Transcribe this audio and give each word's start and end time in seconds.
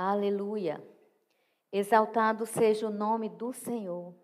Aleluia. 0.00 0.80
Exaltado 1.72 2.46
seja 2.46 2.86
o 2.86 2.90
nome 2.92 3.28
do 3.28 3.52
Senhor. 3.52 4.14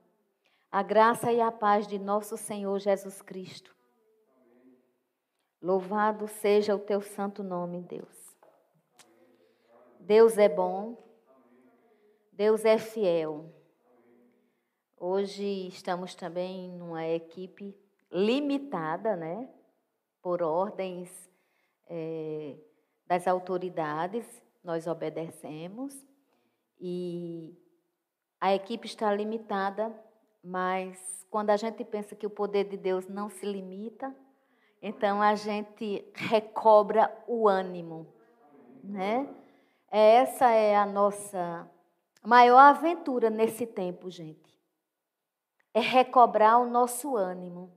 A 0.70 0.84
graça 0.84 1.32
e 1.32 1.40
a 1.40 1.50
paz 1.50 1.88
de 1.88 1.98
nosso 1.98 2.36
Senhor 2.36 2.79
Jesus 2.79 3.20
Cristo. 3.20 3.74
Louvado 5.60 6.29
seja 6.29 6.76
o 6.76 6.79
teu 6.79 7.02
santo 7.02 7.42
nome, 7.42 7.82
Deus. 7.82 8.37
Deus 9.98 10.38
é 10.38 10.48
bom. 10.48 10.96
Deus 12.30 12.64
é 12.64 12.79
fiel. 12.79 13.52
Hoje 14.96 15.66
estamos 15.66 16.14
também 16.14 16.70
numa 16.70 17.04
equipe 17.04 17.77
limitada, 18.12 19.16
né? 19.16 19.52
Por 20.22 20.41
ordens 20.41 21.11
é, 21.88 22.56
das 23.09 23.27
autoridades, 23.27 24.44
nós 24.64 24.86
obedecemos. 24.86 25.95
E 26.80 27.55
a 28.41 28.55
equipe 28.55 28.86
está 28.86 29.14
limitada, 29.14 29.95
mas 30.42 31.24
quando 31.30 31.50
a 31.50 31.56
gente 31.56 31.84
pensa 31.84 32.16
que 32.16 32.27
o 32.27 32.30
poder 32.30 32.64
de 32.64 32.77
Deus 32.77 33.06
não 33.06 33.28
se 33.28 33.45
limita, 33.45 34.14
então 34.80 35.22
a 35.22 35.34
gente 35.34 36.05
recobra 36.14 37.14
o 37.27 37.48
ânimo, 37.48 38.06
né? 38.82 39.28
Essa 39.91 40.50
é 40.50 40.74
a 40.77 40.84
nossa 40.84 41.70
maior 42.22 42.58
aventura 42.58 43.30
nesse 43.30 43.66
tempo, 43.66 44.10
gente. 44.10 44.58
É 45.72 45.80
recobrar 45.80 46.60
o 46.60 46.69
nosso 46.69 47.16
ânimo. 47.16 47.72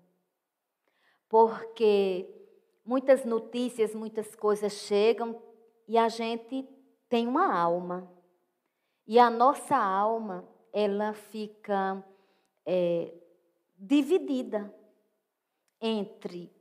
Porque 1.30 2.28
muitas 2.86 3.26
notícias, 3.26 3.94
muitas 3.94 4.36
coisas 4.36 4.74
chegam 4.74 5.42
e 5.88 5.98
a 5.98 6.10
gente 6.10 6.68
tem 7.10 7.28
uma 7.28 7.54
alma. 7.54 8.10
E 9.06 9.20
a 9.20 9.30
nossa 9.30 9.76
alma, 9.76 10.48
ela 10.74 11.14
fica 11.14 12.04
é, 12.66 13.14
dividida 13.78 14.74
entre 15.80 16.52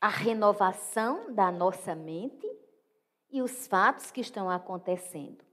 a 0.00 0.08
renovação 0.08 1.32
da 1.32 1.50
nossa 1.50 1.94
mente 1.94 2.50
e 3.30 3.42
os 3.42 3.66
fatos 3.66 4.10
que 4.10 4.20
estão 4.20 4.48
acontecendo. 4.48 5.44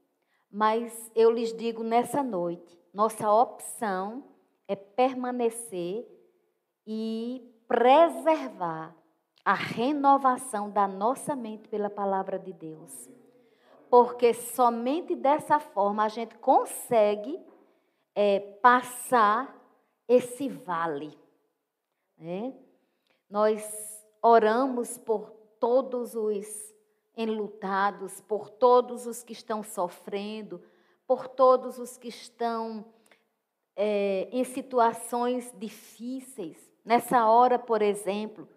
Mas 0.52 1.12
eu 1.16 1.32
lhes 1.32 1.56
digo 1.56 1.84
nessa 1.84 2.22
noite, 2.22 2.78
nossa 2.94 3.32
opção 3.32 4.24
é 4.68 4.76
permanecer 4.76 6.06
e 6.86 7.50
preservar 7.68 8.96
a 9.44 9.54
renovação 9.54 10.70
da 10.70 10.88
nossa 10.88 11.36
mente 11.36 11.68
pela 11.68 11.90
palavra 11.90 12.38
de 12.38 12.54
Deus. 12.54 13.10
Porque 13.92 14.34
somente 14.34 15.18
dessa 15.18 15.60
forma 15.60 16.06
a 16.06 16.08
gente 16.08 16.36
consegue 16.38 17.38
é, 18.16 18.40
passar 18.40 19.54
esse 20.08 20.48
vale. 20.48 21.20
Né? 22.18 22.54
Nós 23.30 23.62
oramos 24.22 24.98
por 24.98 25.32
todos 25.60 26.16
os 26.16 26.74
enlutados, 27.18 28.22
por 28.22 28.50
todos 28.50 29.06
os 29.06 29.24
que 29.24 29.34
estão 29.34 29.62
sofrendo, 29.62 30.64
por 31.06 31.28
todos 31.28 31.78
os 31.78 31.98
que 31.98 32.08
estão 32.08 32.86
é, 33.76 34.30
em 34.32 34.46
situações 34.46 35.54
difíceis. 35.58 36.72
Nessa 36.86 37.26
hora, 37.26 37.60
por 37.60 37.82
exemplo, 37.82 38.48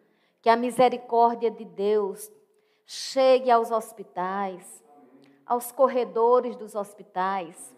que 0.41 0.48
a 0.48 0.55
misericórdia 0.55 1.51
de 1.51 1.65
Deus 1.65 2.31
chegue 2.87 3.51
aos 3.51 3.73
hospitais, 3.73 4.84
aos 5.47 5.70
corredores 5.70 6.56
dos 6.56 6.75
hospitais, 6.75 7.75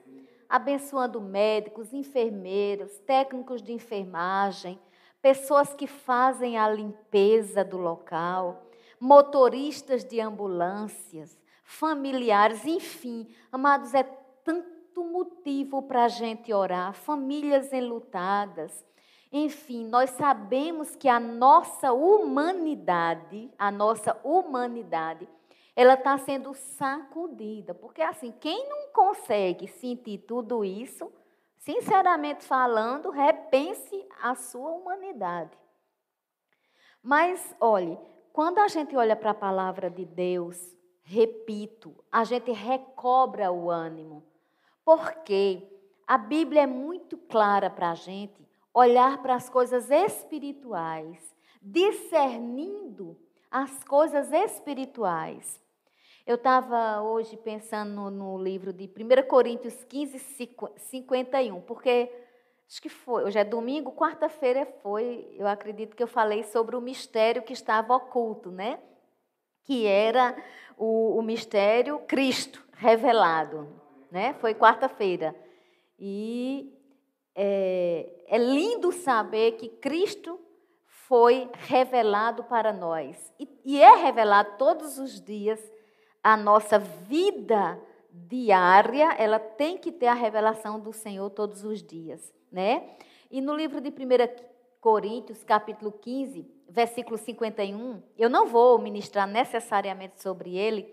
abençoando 0.49 1.21
médicos, 1.21 1.93
enfermeiros, 1.93 2.99
técnicos 3.01 3.63
de 3.63 3.73
enfermagem, 3.73 4.79
pessoas 5.21 5.75
que 5.75 5.87
fazem 5.87 6.57
a 6.57 6.69
limpeza 6.69 7.65
do 7.65 7.77
local, 7.77 8.67
motoristas 9.01 10.05
de 10.05 10.21
ambulâncias, 10.21 11.37
familiares, 11.65 12.65
enfim, 12.65 13.27
amados, 13.51 13.93
é 13.93 14.05
tanto 14.45 15.05
motivo 15.05 15.83
para 15.83 16.05
a 16.05 16.09
gente 16.09 16.53
orar, 16.53 16.93
famílias 16.93 17.73
enlutadas, 17.73 18.85
enfim, 19.33 19.85
nós 19.87 20.11
sabemos 20.11 20.95
que 20.95 21.09
a 21.09 21.19
nossa 21.19 21.93
humanidade, 21.93 23.51
a 23.59 23.71
nossa 23.71 24.19
humanidade, 24.23 25.29
ela 25.77 25.93
está 25.93 26.17
sendo 26.17 26.55
sacudida. 26.55 27.75
Porque, 27.75 28.01
assim, 28.01 28.33
quem 28.33 28.67
não 28.67 28.89
consegue 28.95 29.69
sentir 29.69 30.19
tudo 30.27 30.65
isso, 30.65 31.13
sinceramente 31.59 32.43
falando, 32.43 33.11
repense 33.11 34.09
a 34.23 34.35
sua 34.35 34.71
humanidade. 34.71 35.57
Mas, 37.03 37.55
olhe, 37.61 37.99
quando 38.33 38.59
a 38.59 38.69
gente 38.69 38.97
olha 38.97 39.15
para 39.15 39.31
a 39.31 39.35
palavra 39.35 39.91
de 39.91 40.07
Deus, 40.07 40.75
repito, 41.05 41.95
a 42.11 42.25
gente 42.25 42.51
recobra 42.51 43.53
o 43.53 43.71
ânimo. 43.71 44.25
Porque 44.83 45.63
a 46.07 46.17
Bíblia 46.17 46.63
é 46.63 46.67
muito 46.67 47.19
clara 47.19 47.69
para 47.69 47.91
a 47.91 47.95
gente 47.95 48.47
olhar 48.73 49.23
para 49.23 49.35
as 49.35 49.51
coisas 49.51 49.91
espirituais, 49.91 51.35
discernindo 51.61 53.17
as 53.51 53.85
coisas 53.85 54.33
espirituais. 54.33 55.61
Eu 56.27 56.35
estava 56.35 57.01
hoje 57.03 57.37
pensando 57.37 58.11
no, 58.11 58.37
livro 58.37 58.73
de 58.73 58.87
1 58.87 59.29
Coríntios 59.29 59.85
15, 59.85 60.19
51, 60.77 61.61
porque 61.61 62.11
acho 62.69 62.83
que 62.83 62.89
foi, 62.89 63.23
hoje 63.23 63.39
é 63.39 63.45
domingo, 63.45 63.93
quarta-feira 63.93 64.67
foi, 64.83 65.33
eu 65.39 65.47
acredito 65.47 65.95
que 65.95 66.03
eu 66.03 66.09
falei 66.09 66.43
sobre 66.43 66.75
o 66.75 66.81
mistério 66.81 67.45
que 67.45 67.53
estava 67.53 67.95
oculto, 67.95 68.51
né? 68.51 68.81
Que 69.63 69.87
era 69.87 70.37
o, 70.77 71.17
o 71.17 71.23
mistério 71.23 72.01
Cristo 72.09 72.61
revelado, 72.73 73.69
né? 74.11 74.35
Foi 74.41 74.53
quarta-feira. 74.53 75.33
E 75.97 76.77
é, 77.37 78.25
é 78.27 78.37
lindo 78.37 78.91
saber 78.91 79.53
que 79.53 79.69
Cristo 79.69 80.41
foi 81.07 81.49
revelado 81.53 82.43
para 82.43 82.73
nós. 82.73 83.33
E, 83.39 83.49
e 83.65 83.81
é 83.81 83.95
revelado 83.95 84.57
todos 84.59 84.99
os 84.99 85.21
dias. 85.21 85.76
A 86.27 86.37
nossa 86.37 86.77
vida 86.77 87.81
diária, 88.11 89.15
ela 89.17 89.39
tem 89.39 89.79
que 89.79 89.93
ter 89.93 90.09
a 90.09 90.13
revelação 90.13 90.81
do 90.81 90.93
Senhor 90.93 91.31
todos 91.31 91.63
os 91.63 91.81
dias, 91.81 92.35
né? 92.51 92.97
E 93.31 93.41
no 93.41 93.55
livro 93.55 93.81
de 93.81 93.91
1 93.91 93.93
Coríntios, 94.81 95.45
capítulo 95.45 95.93
15, 95.93 96.45
versículo 96.69 97.17
51, 97.17 98.03
eu 98.19 98.29
não 98.29 98.49
vou 98.49 98.77
ministrar 98.77 99.29
necessariamente 99.29 100.21
sobre 100.21 100.57
ele, 100.57 100.93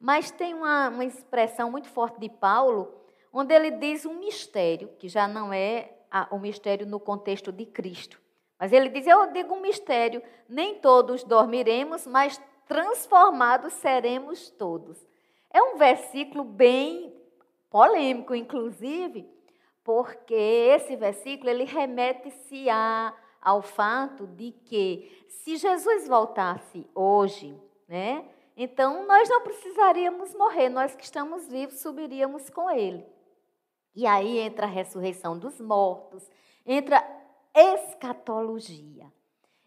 mas 0.00 0.32
tem 0.32 0.52
uma, 0.52 0.88
uma 0.88 1.04
expressão 1.04 1.70
muito 1.70 1.88
forte 1.88 2.18
de 2.18 2.28
Paulo, 2.28 2.92
onde 3.32 3.54
ele 3.54 3.70
diz 3.70 4.04
um 4.04 4.18
mistério, 4.18 4.88
que 4.98 5.08
já 5.08 5.28
não 5.28 5.52
é 5.52 5.92
o 6.28 6.40
mistério 6.40 6.88
no 6.88 6.98
contexto 6.98 7.52
de 7.52 7.66
Cristo. 7.66 8.20
Mas 8.58 8.72
ele 8.72 8.88
diz: 8.88 9.06
Eu 9.06 9.30
digo 9.32 9.54
um 9.54 9.60
mistério, 9.60 10.20
nem 10.48 10.74
todos 10.74 11.22
dormiremos, 11.22 12.04
mas 12.04 12.40
transformados 12.66 13.72
seremos 13.74 14.50
todos. 14.50 14.98
É 15.50 15.62
um 15.62 15.76
versículo 15.76 16.44
bem 16.44 17.14
polêmico, 17.70 18.34
inclusive, 18.34 19.28
porque 19.84 20.34
esse 20.34 20.96
versículo 20.96 21.50
ele 21.50 21.64
remete-se 21.64 22.66
ao 23.40 23.62
fato 23.62 24.26
de 24.26 24.52
que 24.52 25.26
se 25.28 25.56
Jesus 25.56 26.06
voltasse 26.06 26.88
hoje, 26.94 27.58
né, 27.88 28.24
então 28.56 29.06
nós 29.06 29.28
não 29.28 29.40
precisaríamos 29.40 30.34
morrer, 30.34 30.68
nós 30.68 30.94
que 30.94 31.04
estamos 31.04 31.48
vivos 31.48 31.80
subiríamos 31.80 32.48
com 32.50 32.70
ele. 32.70 33.04
E 33.94 34.06
aí 34.06 34.38
entra 34.38 34.66
a 34.66 34.68
ressurreição 34.68 35.38
dos 35.38 35.60
mortos, 35.60 36.30
entra 36.64 37.02
escatologia. 37.54 39.12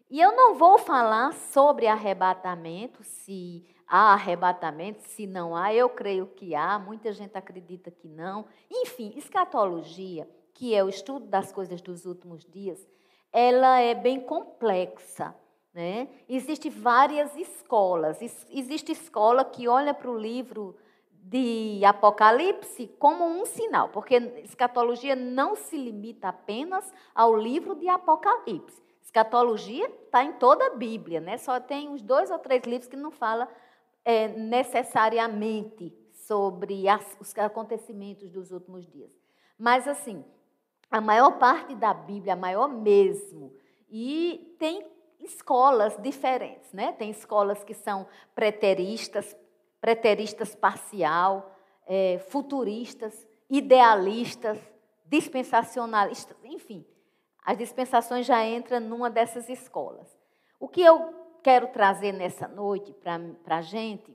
E 0.08 0.20
eu 0.20 0.36
não 0.36 0.54
vou 0.54 0.78
falar 0.78 1.32
sobre 1.32 1.88
arrebatamento, 1.88 3.02
se 3.02 3.66
há 3.88 4.12
arrebatamento, 4.12 5.02
se 5.02 5.26
não 5.26 5.56
há, 5.56 5.74
eu 5.74 5.88
creio 5.88 6.28
que 6.28 6.54
há, 6.54 6.78
muita 6.78 7.12
gente 7.12 7.36
acredita 7.36 7.90
que 7.90 8.06
não. 8.06 8.44
Enfim, 8.70 9.12
escatologia, 9.16 10.28
que 10.54 10.72
é 10.74 10.84
o 10.84 10.88
estudo 10.88 11.26
das 11.26 11.50
coisas 11.50 11.80
dos 11.80 12.06
últimos 12.06 12.44
dias, 12.44 12.86
ela 13.32 13.80
é 13.80 13.96
bem 13.96 14.20
complexa. 14.20 15.34
Né? 15.74 16.08
Existem 16.28 16.70
várias 16.70 17.34
escolas. 17.36 18.18
Existe 18.48 18.92
escola 18.92 19.44
que 19.44 19.66
olha 19.66 19.92
para 19.92 20.10
o 20.10 20.16
livro 20.16 20.76
de 21.10 21.84
Apocalipse 21.84 22.86
como 23.00 23.26
um 23.26 23.44
sinal, 23.44 23.88
porque 23.88 24.14
escatologia 24.44 25.16
não 25.16 25.56
se 25.56 25.76
limita 25.76 26.28
apenas 26.28 26.94
ao 27.12 27.36
livro 27.36 27.74
de 27.74 27.88
Apocalipse. 27.88 28.85
Escatologia 29.06 29.86
está 30.04 30.24
em 30.24 30.32
toda 30.32 30.66
a 30.66 30.74
Bíblia, 30.74 31.20
né? 31.20 31.38
Só 31.38 31.60
tem 31.60 31.88
uns 31.88 32.02
dois 32.02 32.28
ou 32.28 32.40
três 32.40 32.64
livros 32.64 32.88
que 32.88 32.96
não 32.96 33.12
fala 33.12 33.48
é, 34.04 34.26
necessariamente 34.26 35.96
sobre 36.10 36.88
as, 36.88 37.16
os 37.20 37.32
acontecimentos 37.38 38.28
dos 38.28 38.50
últimos 38.50 38.84
dias. 38.84 39.12
Mas, 39.56 39.86
assim, 39.86 40.24
a 40.90 41.00
maior 41.00 41.38
parte 41.38 41.72
da 41.76 41.94
Bíblia, 41.94 42.32
a 42.32 42.36
maior 42.36 42.66
mesmo, 42.66 43.54
e 43.88 44.56
tem 44.58 44.84
escolas 45.20 45.96
diferentes, 46.02 46.72
né? 46.72 46.90
Tem 46.90 47.08
escolas 47.08 47.62
que 47.62 47.74
são 47.74 48.08
preteristas, 48.34 49.36
preteristas 49.80 50.56
parcial, 50.56 51.56
é, 51.86 52.18
futuristas, 52.28 53.24
idealistas, 53.48 54.58
dispensacionalistas, 55.06 56.36
enfim. 56.42 56.84
As 57.46 57.56
dispensações 57.56 58.26
já 58.26 58.44
entram 58.44 58.80
numa 58.80 59.08
dessas 59.08 59.48
escolas. 59.48 60.18
O 60.58 60.66
que 60.66 60.82
eu 60.82 61.14
quero 61.44 61.68
trazer 61.68 62.10
nessa 62.10 62.48
noite 62.48 62.92
para 62.92 63.58
a 63.58 63.62
gente 63.62 64.12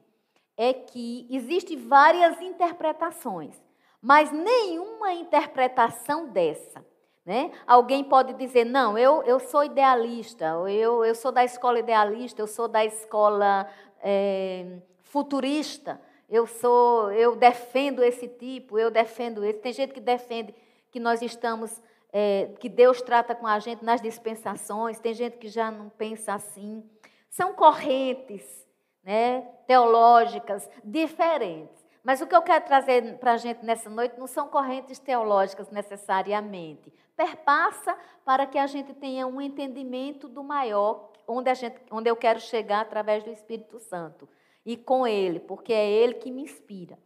é 0.57 0.73
que 0.73 1.25
existem 1.31 1.77
várias 1.77 2.41
interpretações, 2.41 3.55
mas 4.01 4.33
nenhuma 4.33 5.13
interpretação 5.13 6.27
dessa. 6.27 6.85
Né? 7.25 7.51
Alguém 7.65 8.03
pode 8.03 8.33
dizer, 8.33 8.65
não, 8.65 8.97
eu, 8.97 9.23
eu 9.23 9.39
sou 9.39 9.63
idealista, 9.63 10.45
eu, 10.69 11.05
eu 11.05 11.15
sou 11.15 11.31
da 11.31 11.45
escola 11.45 11.79
idealista, 11.79 12.41
eu 12.41 12.47
sou 12.47 12.67
da 12.67 12.83
escola 12.83 13.65
é, 14.03 14.79
futurista, 15.03 16.01
eu 16.29 16.45
sou, 16.45 17.11
eu 17.11 17.35
defendo 17.35 18.03
esse 18.03 18.27
tipo, 18.27 18.77
eu 18.77 18.91
defendo 18.91 19.45
esse. 19.45 19.59
Tem 19.59 19.71
gente 19.71 19.93
que 19.93 20.01
defende 20.01 20.53
que 20.91 20.99
nós 20.99 21.21
estamos, 21.21 21.81
é, 22.11 22.51
que 22.59 22.67
Deus 22.67 23.01
trata 23.01 23.33
com 23.33 23.47
a 23.47 23.59
gente 23.59 23.83
nas 23.83 24.01
dispensações, 24.01 24.99
tem 24.99 25.13
gente 25.13 25.37
que 25.37 25.47
já 25.47 25.71
não 25.71 25.89
pensa 25.89 26.33
assim. 26.33 26.83
São 27.29 27.53
correntes 27.53 28.67
né, 29.03 29.41
teológicas 29.65 30.69
diferentes. 30.83 31.81
Mas 32.03 32.19
o 32.19 32.27
que 32.27 32.35
eu 32.35 32.41
quero 32.41 32.65
trazer 32.65 33.17
para 33.19 33.33
a 33.33 33.37
gente 33.37 33.63
nessa 33.63 33.89
noite 33.89 34.17
não 34.17 34.27
são 34.27 34.47
correntes 34.47 34.97
teológicas 34.97 35.69
necessariamente. 35.69 36.91
Perpassa 37.15 37.95
para 38.25 38.45
que 38.47 38.57
a 38.57 38.65
gente 38.65 38.93
tenha 38.93 39.27
um 39.27 39.39
entendimento 39.39 40.27
do 40.27 40.43
maior, 40.43 41.11
onde, 41.27 41.49
a 41.49 41.53
gente, 41.53 41.79
onde 41.91 42.09
eu 42.09 42.15
quero 42.15 42.39
chegar 42.39 42.81
através 42.81 43.23
do 43.23 43.29
Espírito 43.29 43.79
Santo. 43.79 44.27
E 44.65 44.75
com 44.75 45.05
Ele, 45.05 45.39
porque 45.39 45.71
é 45.71 45.89
Ele 45.89 46.15
que 46.15 46.31
me 46.31 46.41
inspira. 46.41 46.97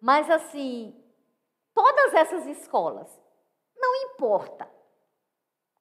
Mas 0.00 0.30
assim, 0.30 0.94
todas 1.74 2.14
essas 2.14 2.46
escolas, 2.46 3.19
não 3.80 3.94
importa 3.96 4.68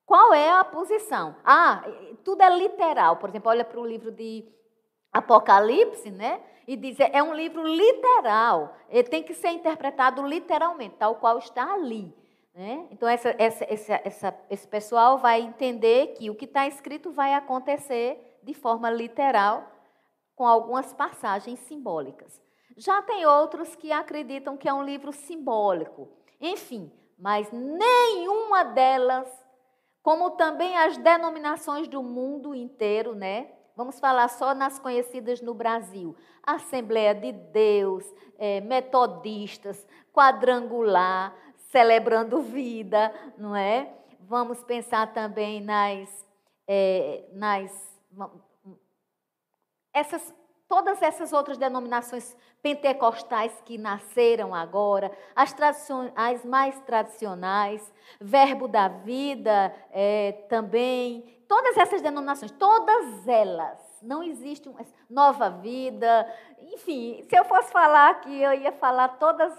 qual 0.05 0.33
é 0.33 0.49
a 0.49 0.63
posição. 0.63 1.35
Ah, 1.43 1.83
tudo 2.23 2.41
é 2.41 2.49
literal. 2.57 3.17
Por 3.17 3.29
exemplo, 3.29 3.51
olha 3.51 3.63
para 3.63 3.79
o 3.79 3.85
livro 3.85 4.11
de 4.11 4.43
Apocalipse, 5.13 6.09
né? 6.09 6.41
E 6.67 6.75
diz, 6.75 6.99
é 6.99 7.21
um 7.21 7.33
livro 7.33 7.63
literal. 7.63 8.75
Ele 8.89 9.07
tem 9.07 9.21
que 9.21 9.33
ser 9.33 9.49
interpretado 9.49 10.25
literalmente, 10.25 10.95
tal 10.97 11.15
qual 11.15 11.37
está 11.37 11.73
ali. 11.73 12.11
Né? 12.55 12.87
Então, 12.91 13.07
essa, 13.07 13.35
essa, 13.37 13.65
essa, 14.03 14.39
esse 14.49 14.67
pessoal 14.67 15.17
vai 15.17 15.41
entender 15.41 16.15
que 16.15 16.29
o 16.29 16.35
que 16.35 16.45
está 16.45 16.67
escrito 16.67 17.11
vai 17.11 17.33
acontecer 17.33 18.39
de 18.43 18.53
forma 18.53 18.89
literal, 18.89 19.69
com 20.35 20.47
algumas 20.47 20.93
passagens 20.93 21.59
simbólicas. 21.59 22.41
Já 22.77 23.01
tem 23.01 23.25
outros 23.25 23.75
que 23.75 23.91
acreditam 23.91 24.57
que 24.57 24.69
é 24.69 24.73
um 24.73 24.83
livro 24.83 25.11
simbólico. 25.11 26.07
Enfim, 26.39 26.91
mas 27.19 27.51
nenhuma 27.51 28.63
delas, 28.63 29.27
como 30.01 30.31
também 30.31 30.77
as 30.77 30.97
denominações 30.97 31.87
do 31.87 32.01
mundo 32.01 32.55
inteiro, 32.55 33.13
né? 33.13 33.51
Vamos 33.75 33.99
falar 33.99 34.27
só 34.29 34.55
nas 34.55 34.79
conhecidas 34.79 35.41
no 35.41 35.53
Brasil: 35.53 36.15
Assembleia 36.41 37.13
de 37.13 37.31
Deus, 37.31 38.05
é, 38.37 38.61
Metodistas, 38.61 39.85
Quadrangular, 40.13 41.35
Celebrando 41.69 42.41
Vida, 42.41 43.13
não 43.37 43.55
é? 43.55 43.93
Vamos 44.21 44.63
pensar 44.63 45.13
também 45.13 45.61
nas, 45.61 46.25
é, 46.67 47.25
nas 47.33 47.99
essas 49.93 50.33
todas 50.69 51.01
essas 51.01 51.33
outras 51.33 51.57
denominações 51.57 52.37
pentecostais 52.61 53.59
que 53.65 53.75
nasceram 53.75 54.53
agora, 54.53 55.11
as, 55.35 55.53
as 56.15 56.45
mais 56.45 56.79
tradicionais, 56.81 57.91
Verbo 58.21 58.67
da 58.67 58.87
Vida 58.87 59.75
é, 59.91 60.33
também, 60.47 61.41
todas 61.47 61.75
essas 61.75 62.03
denominações, 62.03 62.51
todas 62.51 63.27
elas, 63.27 63.79
não 64.03 64.21
existe 64.21 64.69
uma 64.69 64.85
nova 65.09 65.49
vida, 65.49 66.31
enfim, 66.71 67.25
se 67.27 67.35
eu 67.35 67.43
fosse 67.45 67.71
falar 67.71 68.11
aqui, 68.11 68.39
eu 68.41 68.53
ia 68.53 68.71
falar 68.71 69.07
todas 69.17 69.51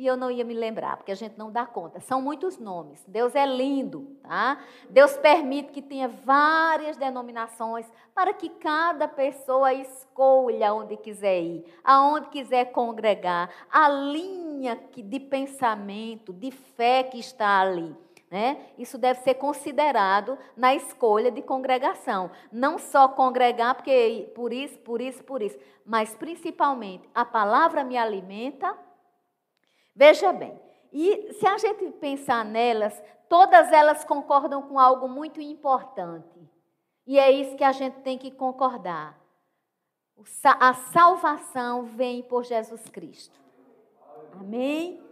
e 0.00 0.06
eu 0.06 0.16
não 0.16 0.30
ia 0.30 0.46
me 0.46 0.54
lembrar, 0.54 0.96
porque 0.96 1.12
a 1.12 1.14
gente 1.14 1.36
não 1.36 1.52
dá 1.52 1.66
conta. 1.66 2.00
São 2.00 2.22
muitos 2.22 2.56
nomes. 2.56 3.04
Deus 3.06 3.34
é 3.34 3.44
lindo, 3.44 4.16
tá? 4.22 4.58
Deus 4.88 5.14
permite 5.18 5.72
que 5.72 5.82
tenha 5.82 6.08
várias 6.08 6.96
denominações 6.96 7.84
para 8.14 8.32
que 8.32 8.48
cada 8.48 9.06
pessoa 9.06 9.74
escolha 9.74 10.72
onde 10.72 10.96
quiser 10.96 11.42
ir, 11.42 11.64
aonde 11.84 12.30
quiser 12.30 12.72
congregar, 12.72 13.50
a 13.70 13.90
linha 13.90 14.80
de 14.96 15.20
pensamento, 15.20 16.32
de 16.32 16.50
fé 16.50 17.02
que 17.02 17.18
está 17.18 17.60
ali. 17.60 17.94
Né? 18.30 18.56
Isso 18.78 18.96
deve 18.96 19.20
ser 19.20 19.34
considerado 19.34 20.38
na 20.56 20.74
escolha 20.74 21.30
de 21.30 21.42
congregação. 21.42 22.30
Não 22.50 22.78
só 22.78 23.06
congregar, 23.06 23.74
porque 23.74 24.32
por 24.34 24.50
isso, 24.50 24.78
por 24.78 25.02
isso, 25.02 25.22
por 25.24 25.42
isso, 25.42 25.58
mas 25.84 26.14
principalmente 26.14 27.06
a 27.14 27.26
palavra 27.26 27.84
me 27.84 27.98
alimenta 27.98 28.74
Veja 29.94 30.32
bem, 30.32 30.58
e 30.92 31.32
se 31.34 31.46
a 31.46 31.58
gente 31.58 31.90
pensar 31.92 32.44
nelas, 32.44 33.00
todas 33.28 33.72
elas 33.72 34.04
concordam 34.04 34.62
com 34.62 34.78
algo 34.78 35.08
muito 35.08 35.40
importante. 35.40 36.40
E 37.06 37.18
é 37.18 37.30
isso 37.30 37.56
que 37.56 37.64
a 37.64 37.72
gente 37.72 38.00
tem 38.00 38.18
que 38.18 38.30
concordar. 38.30 39.18
A 40.58 40.74
salvação 40.74 41.84
vem 41.84 42.22
por 42.22 42.44
Jesus 42.44 42.88
Cristo. 42.88 43.40
Amém? 44.32 45.02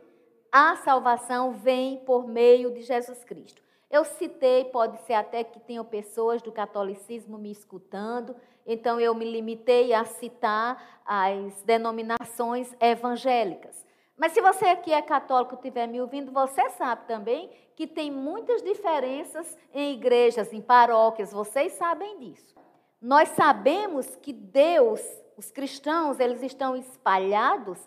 A 0.53 0.77
salvação 0.77 1.53
vem 1.53 1.99
por 2.05 2.27
meio 2.27 2.73
de 2.73 2.83
Jesus 2.83 3.25
Cristo. 3.25 3.63
Eu 3.91 4.05
citei, 4.05 4.65
pode 4.67 4.99
ser 5.03 5.15
até 5.15 5.43
que 5.43 5.59
tenham 5.61 5.85
pessoas 5.85 6.43
do 6.43 6.53
catolicismo 6.53 7.39
me 7.39 7.51
escutando, 7.51 8.37
então 8.67 9.01
eu 9.01 9.15
me 9.15 9.25
limitei 9.25 9.95
a 9.95 10.05
citar 10.05 11.01
as 11.07 11.63
denominações 11.63 12.75
evangélicas. 12.81 13.88
Mas 14.19 14.33
se 14.33 14.41
você 14.41 14.65
aqui 14.67 14.93
é 14.93 15.01
católico 15.01 15.55
e 15.55 15.57
estiver 15.57 15.87
me 15.87 16.01
ouvindo, 16.01 16.33
você 16.33 16.69
sabe 16.71 17.07
também 17.07 17.49
que 17.77 17.87
tem 17.87 18.11
muitas 18.11 18.61
diferenças 18.63 19.57
em 19.73 19.95
igrejas, 19.95 20.53
em 20.53 20.61
paróquias, 20.61 21.33
vocês 21.33 21.73
sabem 21.75 22.19
disso. 22.19 22.57
Nós 23.01 23.29
sabemos 23.29 24.17
que 24.17 24.33
Deus, 24.33 25.01
os 25.37 25.53
cristãos, 25.53 26.19
eles 26.19 26.43
estão 26.43 26.75
espalhados, 26.75 27.79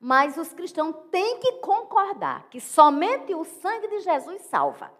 mas 0.00 0.36
os 0.36 0.52
cristãos 0.52 0.96
têm 1.12 1.38
que 1.38 1.52
concordar 1.58 2.48
que 2.50 2.60
somente 2.60 3.32
o 3.32 3.44
sangue 3.44 3.86
de 3.86 4.00
Jesus 4.00 4.42
salva. 4.42 4.90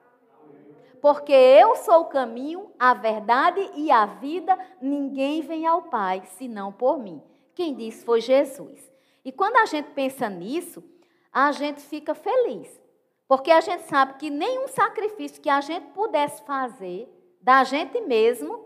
Porque 1.02 1.32
eu 1.32 1.74
sou 1.76 2.02
o 2.02 2.06
caminho, 2.06 2.70
a 2.78 2.94
verdade 2.94 3.72
e 3.74 3.90
a 3.90 4.06
vida, 4.06 4.56
ninguém 4.80 5.42
vem 5.42 5.66
ao 5.66 5.82
Pai 5.82 6.22
senão 6.38 6.72
por 6.72 6.96
mim. 6.96 7.20
Quem 7.56 7.74
disse 7.74 8.04
foi 8.04 8.20
Jesus. 8.20 8.95
E 9.26 9.32
quando 9.32 9.56
a 9.56 9.66
gente 9.66 9.90
pensa 9.90 10.28
nisso, 10.28 10.84
a 11.32 11.50
gente 11.50 11.80
fica 11.80 12.14
feliz. 12.14 12.80
Porque 13.26 13.50
a 13.50 13.60
gente 13.60 13.82
sabe 13.88 14.14
que 14.18 14.30
nenhum 14.30 14.68
sacrifício 14.68 15.42
que 15.42 15.50
a 15.50 15.60
gente 15.60 15.88
pudesse 15.88 16.44
fazer 16.44 17.12
da 17.42 17.64
gente 17.64 18.00
mesmo 18.02 18.64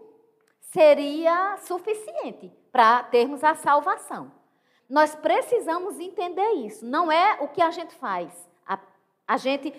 seria 0.61 1.57
suficiente 1.57 2.52
para 2.71 3.02
termos 3.05 3.43
a 3.43 3.55
salvação. 3.55 4.31
Nós 4.87 5.14
precisamos 5.14 5.99
entender 5.99 6.50
isso. 6.67 6.85
Não 6.85 7.11
é 7.11 7.38
o 7.40 7.49
que 7.49 7.62
a 7.62 7.71
gente 7.71 7.95
faz. 7.95 8.31
A, 8.67 8.79
a 9.26 9.38
gente 9.38 9.73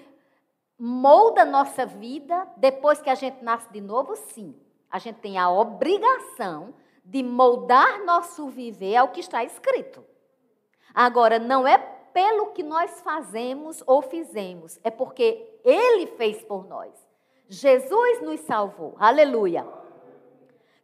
molda 0.80 1.46
nossa 1.46 1.86
vida 1.86 2.48
depois 2.58 3.00
que 3.00 3.10
a 3.12 3.16
gente 3.16 3.44
nasce 3.44 3.72
de 3.72 3.82
novo, 3.82 4.16
sim. 4.16 4.60
A 4.90 4.98
gente 4.98 5.20
tem 5.20 5.38
a 5.38 5.48
obrigação 5.48 6.74
de 7.06 7.22
moldar 7.22 8.04
nosso 8.04 8.50
viver 8.50 8.96
ao 8.96 9.10
que 9.10 9.20
está 9.20 9.44
escrito. 9.44 10.10
Agora, 10.94 11.40
não 11.40 11.68
é 11.68 11.78
pelo 11.78 12.48
que 12.48 12.64
nós 12.64 13.02
fazemos 13.02 13.84
ou 13.86 14.02
fizemos, 14.02 14.80
é 14.84 14.90
porque 14.90 15.60
Ele 15.64 16.08
fez 16.08 16.44
por 16.44 16.68
nós. 16.68 16.92
Jesus 17.48 18.22
nos 18.22 18.40
salvou. 18.42 18.96
Aleluia. 18.98 19.68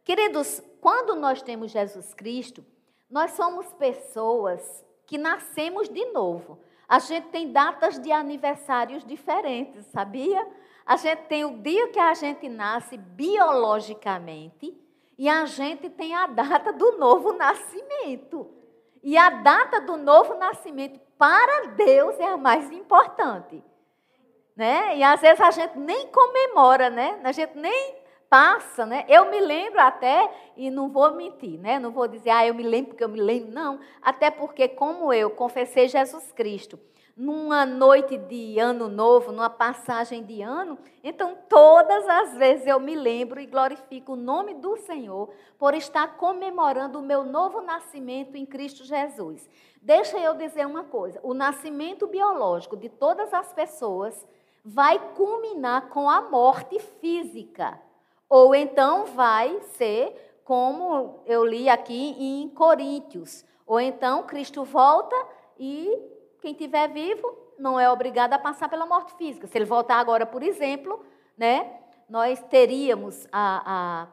Queridos, 0.04 0.62
quando 0.80 1.14
nós 1.14 1.42
temos 1.42 1.70
Jesus 1.70 2.14
Cristo, 2.14 2.64
nós 3.10 3.32
somos 3.32 3.72
pessoas 3.74 4.84
que 5.06 5.16
nascemos 5.16 5.88
de 5.88 6.04
novo. 6.12 6.58
A 6.86 6.98
gente 6.98 7.28
tem 7.28 7.52
datas 7.52 7.98
de 7.98 8.10
aniversários 8.12 9.04
diferentes, 9.04 9.84
sabia? 9.86 10.46
A 10.84 10.96
gente 10.96 11.20
tem 11.24 11.44
o 11.44 11.58
dia 11.58 11.88
que 11.88 11.98
a 11.98 12.14
gente 12.14 12.48
nasce 12.48 12.96
biologicamente 12.96 14.74
e 15.18 15.28
a 15.28 15.44
gente 15.44 15.90
tem 15.90 16.14
a 16.14 16.26
data 16.26 16.72
do 16.72 16.96
novo 16.98 17.32
nascimento. 17.36 18.57
E 19.02 19.16
a 19.16 19.30
data 19.30 19.80
do 19.80 19.96
novo 19.96 20.34
nascimento 20.34 21.00
para 21.18 21.68
Deus 21.68 22.18
é 22.18 22.26
a 22.26 22.36
mais 22.36 22.70
importante. 22.70 23.62
Né? 24.56 24.96
E 24.96 25.02
às 25.02 25.20
vezes 25.20 25.40
a 25.40 25.50
gente 25.50 25.78
nem 25.78 26.08
comemora, 26.08 26.90
né? 26.90 27.20
A 27.22 27.32
gente 27.32 27.56
nem 27.56 27.96
passa, 28.28 28.84
né? 28.84 29.04
Eu 29.08 29.30
me 29.30 29.40
lembro 29.40 29.80
até, 29.80 30.28
e 30.56 30.70
não 30.70 30.88
vou 30.88 31.12
mentir, 31.14 31.58
né? 31.58 31.78
Não 31.78 31.90
vou 31.90 32.08
dizer, 32.08 32.30
ah, 32.30 32.46
eu 32.46 32.54
me 32.54 32.62
lembro 32.62 32.90
porque 32.90 33.04
eu 33.04 33.08
me 33.08 33.20
lembro, 33.20 33.52
não. 33.52 33.78
Até 34.02 34.30
porque, 34.30 34.68
como 34.68 35.12
eu 35.12 35.30
confessei 35.30 35.88
Jesus 35.88 36.32
Cristo 36.32 36.78
numa 37.18 37.66
noite 37.66 38.16
de 38.16 38.60
ano 38.60 38.88
novo, 38.88 39.32
numa 39.32 39.50
passagem 39.50 40.22
de 40.22 40.40
ano, 40.40 40.78
então 41.02 41.36
todas 41.48 42.08
as 42.08 42.36
vezes 42.36 42.64
eu 42.64 42.78
me 42.78 42.94
lembro 42.94 43.40
e 43.40 43.46
glorifico 43.46 44.12
o 44.12 44.16
nome 44.16 44.54
do 44.54 44.76
Senhor 44.76 45.28
por 45.58 45.74
estar 45.74 46.16
comemorando 46.16 47.00
o 47.00 47.02
meu 47.02 47.24
novo 47.24 47.60
nascimento 47.60 48.36
em 48.36 48.46
Cristo 48.46 48.84
Jesus. 48.84 49.50
Deixa 49.82 50.16
eu 50.16 50.34
dizer 50.34 50.64
uma 50.64 50.84
coisa: 50.84 51.18
o 51.24 51.34
nascimento 51.34 52.06
biológico 52.06 52.76
de 52.76 52.88
todas 52.88 53.34
as 53.34 53.52
pessoas 53.52 54.24
vai 54.64 55.00
culminar 55.16 55.88
com 55.88 56.08
a 56.08 56.20
morte 56.20 56.78
física, 57.00 57.80
ou 58.28 58.54
então 58.54 59.06
vai 59.06 59.60
ser 59.76 60.40
como 60.44 61.20
eu 61.26 61.44
li 61.44 61.68
aqui 61.68 62.14
em 62.16 62.48
Coríntios, 62.48 63.44
ou 63.66 63.80
então 63.80 64.22
Cristo 64.22 64.62
volta 64.62 65.16
e 65.58 66.16
quem 66.40 66.52
estiver 66.52 66.88
vivo 66.88 67.36
não 67.58 67.78
é 67.78 67.90
obrigado 67.90 68.32
a 68.32 68.38
passar 68.38 68.68
pela 68.68 68.86
morte 68.86 69.14
física. 69.14 69.46
Se 69.46 69.58
ele 69.58 69.64
voltar 69.64 69.96
agora, 69.96 70.24
por 70.24 70.42
exemplo, 70.42 71.04
né, 71.36 71.80
nós 72.08 72.40
teríamos 72.44 73.26
a, 73.32 74.06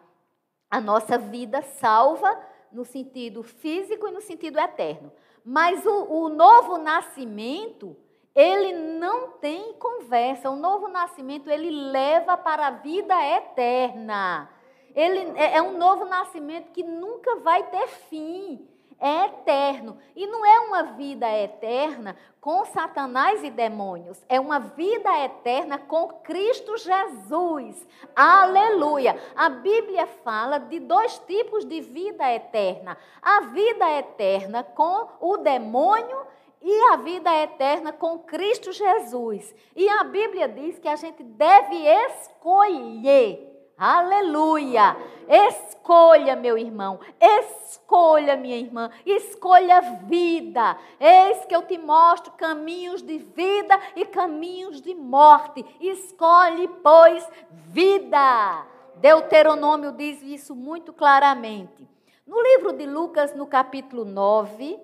a, 0.71 0.77
a 0.77 0.81
nossa 0.81 1.17
vida 1.17 1.61
salva 1.61 2.37
no 2.71 2.83
sentido 2.83 3.43
físico 3.43 4.07
e 4.07 4.11
no 4.11 4.21
sentido 4.21 4.59
eterno. 4.59 5.11
Mas 5.43 5.85
o, 5.85 6.05
o 6.11 6.29
novo 6.29 6.77
nascimento, 6.77 7.95
ele 8.33 8.73
não 8.73 9.33
tem 9.33 9.73
conversa. 9.73 10.49
O 10.49 10.55
novo 10.55 10.87
nascimento, 10.87 11.49
ele 11.49 11.69
leva 11.69 12.35
para 12.35 12.67
a 12.67 12.71
vida 12.71 13.13
eterna. 13.37 14.49
Ele 14.95 15.19
é, 15.35 15.57
é 15.57 15.61
um 15.61 15.77
novo 15.77 16.05
nascimento 16.05 16.71
que 16.71 16.83
nunca 16.83 17.35
vai 17.37 17.63
ter 17.69 17.87
fim 17.87 18.67
é 18.99 19.25
eterno. 19.25 19.97
E 20.15 20.25
não 20.27 20.45
é 20.45 20.59
uma 20.61 20.83
vida 20.83 21.27
eterna 21.29 22.15
com 22.39 22.63
Satanás 22.65 23.43
e 23.43 23.49
demônios, 23.49 24.23
é 24.29 24.39
uma 24.39 24.59
vida 24.59 25.09
eterna 25.23 25.79
com 25.79 26.07
Cristo 26.23 26.77
Jesus. 26.77 27.87
Aleluia! 28.15 29.19
A 29.35 29.49
Bíblia 29.49 30.05
fala 30.05 30.59
de 30.59 30.79
dois 30.79 31.17
tipos 31.27 31.65
de 31.65 31.81
vida 31.81 32.31
eterna: 32.31 32.97
a 33.21 33.41
vida 33.41 33.91
eterna 33.97 34.63
com 34.63 35.07
o 35.19 35.37
demônio 35.37 36.27
e 36.61 36.81
a 36.93 36.97
vida 36.97 37.31
eterna 37.43 37.91
com 37.93 38.19
Cristo 38.19 38.71
Jesus. 38.71 39.53
E 39.75 39.87
a 39.89 40.03
Bíblia 40.03 40.47
diz 40.47 40.79
que 40.79 40.87
a 40.87 40.95
gente 40.95 41.21
deve 41.23 41.75
escolher 41.75 43.54
Aleluia! 43.77 44.95
Escolha, 45.27 46.35
meu 46.35 46.57
irmão, 46.57 46.99
escolha, 47.19 48.37
minha 48.37 48.57
irmã, 48.57 48.89
escolha 49.05 49.81
vida. 49.81 50.77
Eis 50.99 51.45
que 51.45 51.55
eu 51.55 51.63
te 51.63 51.77
mostro 51.77 52.31
caminhos 52.33 53.01
de 53.01 53.17
vida 53.17 53.79
e 53.95 54.05
caminhos 54.05 54.81
de 54.81 54.93
morte. 54.93 55.65
Escolhe, 55.81 56.67
pois, 56.81 57.27
vida. 57.51 58.65
Deuteronômio 58.95 59.91
diz 59.91 60.21
isso 60.21 60.55
muito 60.55 60.93
claramente. 60.93 61.87
No 62.25 62.41
livro 62.41 62.71
de 62.71 62.85
Lucas, 62.85 63.35
no 63.35 63.45
capítulo 63.45 64.05
9, 64.05 64.79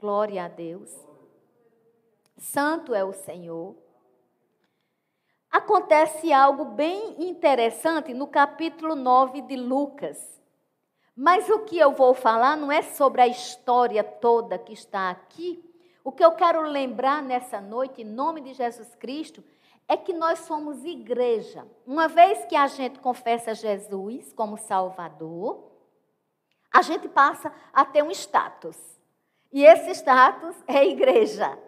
glória 0.00 0.44
a 0.44 0.48
Deus. 0.48 0.90
Santo 2.38 2.94
é 2.94 3.04
o 3.04 3.12
Senhor 3.12 3.76
acontece 5.50 6.32
algo 6.32 6.64
bem 6.64 7.28
interessante 7.28 8.12
no 8.12 8.26
capítulo 8.26 8.94
9 8.94 9.42
de 9.42 9.56
Lucas. 9.56 10.38
Mas 11.16 11.48
o 11.48 11.60
que 11.60 11.78
eu 11.78 11.92
vou 11.92 12.14
falar 12.14 12.56
não 12.56 12.70
é 12.70 12.82
sobre 12.82 13.20
a 13.20 13.26
história 13.26 14.04
toda 14.04 14.58
que 14.58 14.72
está 14.72 15.10
aqui. 15.10 15.64
O 16.04 16.12
que 16.12 16.24
eu 16.24 16.32
quero 16.32 16.62
lembrar 16.62 17.22
nessa 17.22 17.60
noite, 17.60 18.02
em 18.02 18.04
nome 18.04 18.40
de 18.40 18.54
Jesus 18.54 18.94
Cristo, 18.94 19.42
é 19.88 19.96
que 19.96 20.12
nós 20.12 20.40
somos 20.40 20.84
igreja. 20.84 21.66
Uma 21.86 22.06
vez 22.08 22.44
que 22.44 22.54
a 22.54 22.66
gente 22.66 23.00
confessa 23.00 23.54
Jesus 23.54 24.32
como 24.32 24.58
Salvador, 24.58 25.72
a 26.70 26.82
gente 26.82 27.08
passa 27.08 27.52
a 27.72 27.84
ter 27.84 28.02
um 28.02 28.10
status. 28.10 28.76
E 29.50 29.64
esse 29.64 29.90
status 29.90 30.54
é 30.66 30.86
igreja. 30.86 31.58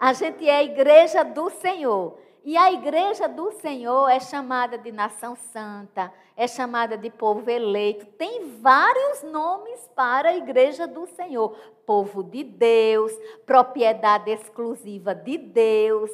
A 0.00 0.12
gente 0.12 0.48
é 0.48 0.56
a 0.56 0.64
igreja 0.64 1.22
do 1.22 1.50
Senhor. 1.50 2.18
E 2.44 2.56
a 2.56 2.72
igreja 2.72 3.28
do 3.28 3.52
Senhor 3.52 4.08
é 4.08 4.18
chamada 4.18 4.76
de 4.76 4.90
nação 4.90 5.36
santa, 5.36 6.12
é 6.36 6.48
chamada 6.48 6.98
de 6.98 7.08
povo 7.08 7.48
eleito. 7.48 8.04
Tem 8.04 8.58
vários 8.60 9.22
nomes 9.22 9.88
para 9.94 10.30
a 10.30 10.36
igreja 10.36 10.88
do 10.88 11.06
Senhor: 11.06 11.56
povo 11.86 12.20
de 12.24 12.42
Deus, 12.42 13.12
propriedade 13.46 14.28
exclusiva 14.32 15.14
de 15.14 15.38
Deus. 15.38 16.10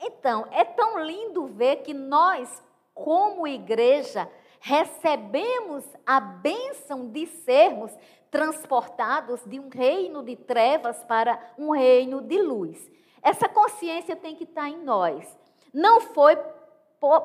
Então, 0.00 0.48
é 0.50 0.64
tão 0.64 0.98
lindo 0.98 1.46
ver 1.46 1.76
que 1.76 1.94
nós, 1.94 2.60
como 2.92 3.46
igreja, 3.46 4.28
recebemos 4.58 5.84
a 6.04 6.18
bênção 6.18 7.08
de 7.08 7.24
sermos 7.26 7.96
transportados 8.32 9.44
de 9.44 9.60
um 9.60 9.68
reino 9.68 10.24
de 10.24 10.34
trevas 10.34 11.04
para 11.04 11.38
um 11.56 11.70
reino 11.70 12.20
de 12.20 12.42
luz. 12.42 12.90
Essa 13.22 13.48
consciência 13.48 14.16
tem 14.16 14.34
que 14.34 14.42
estar 14.42 14.68
em 14.68 14.82
nós. 14.82 15.41
Não 15.72 16.00
foi 16.00 16.36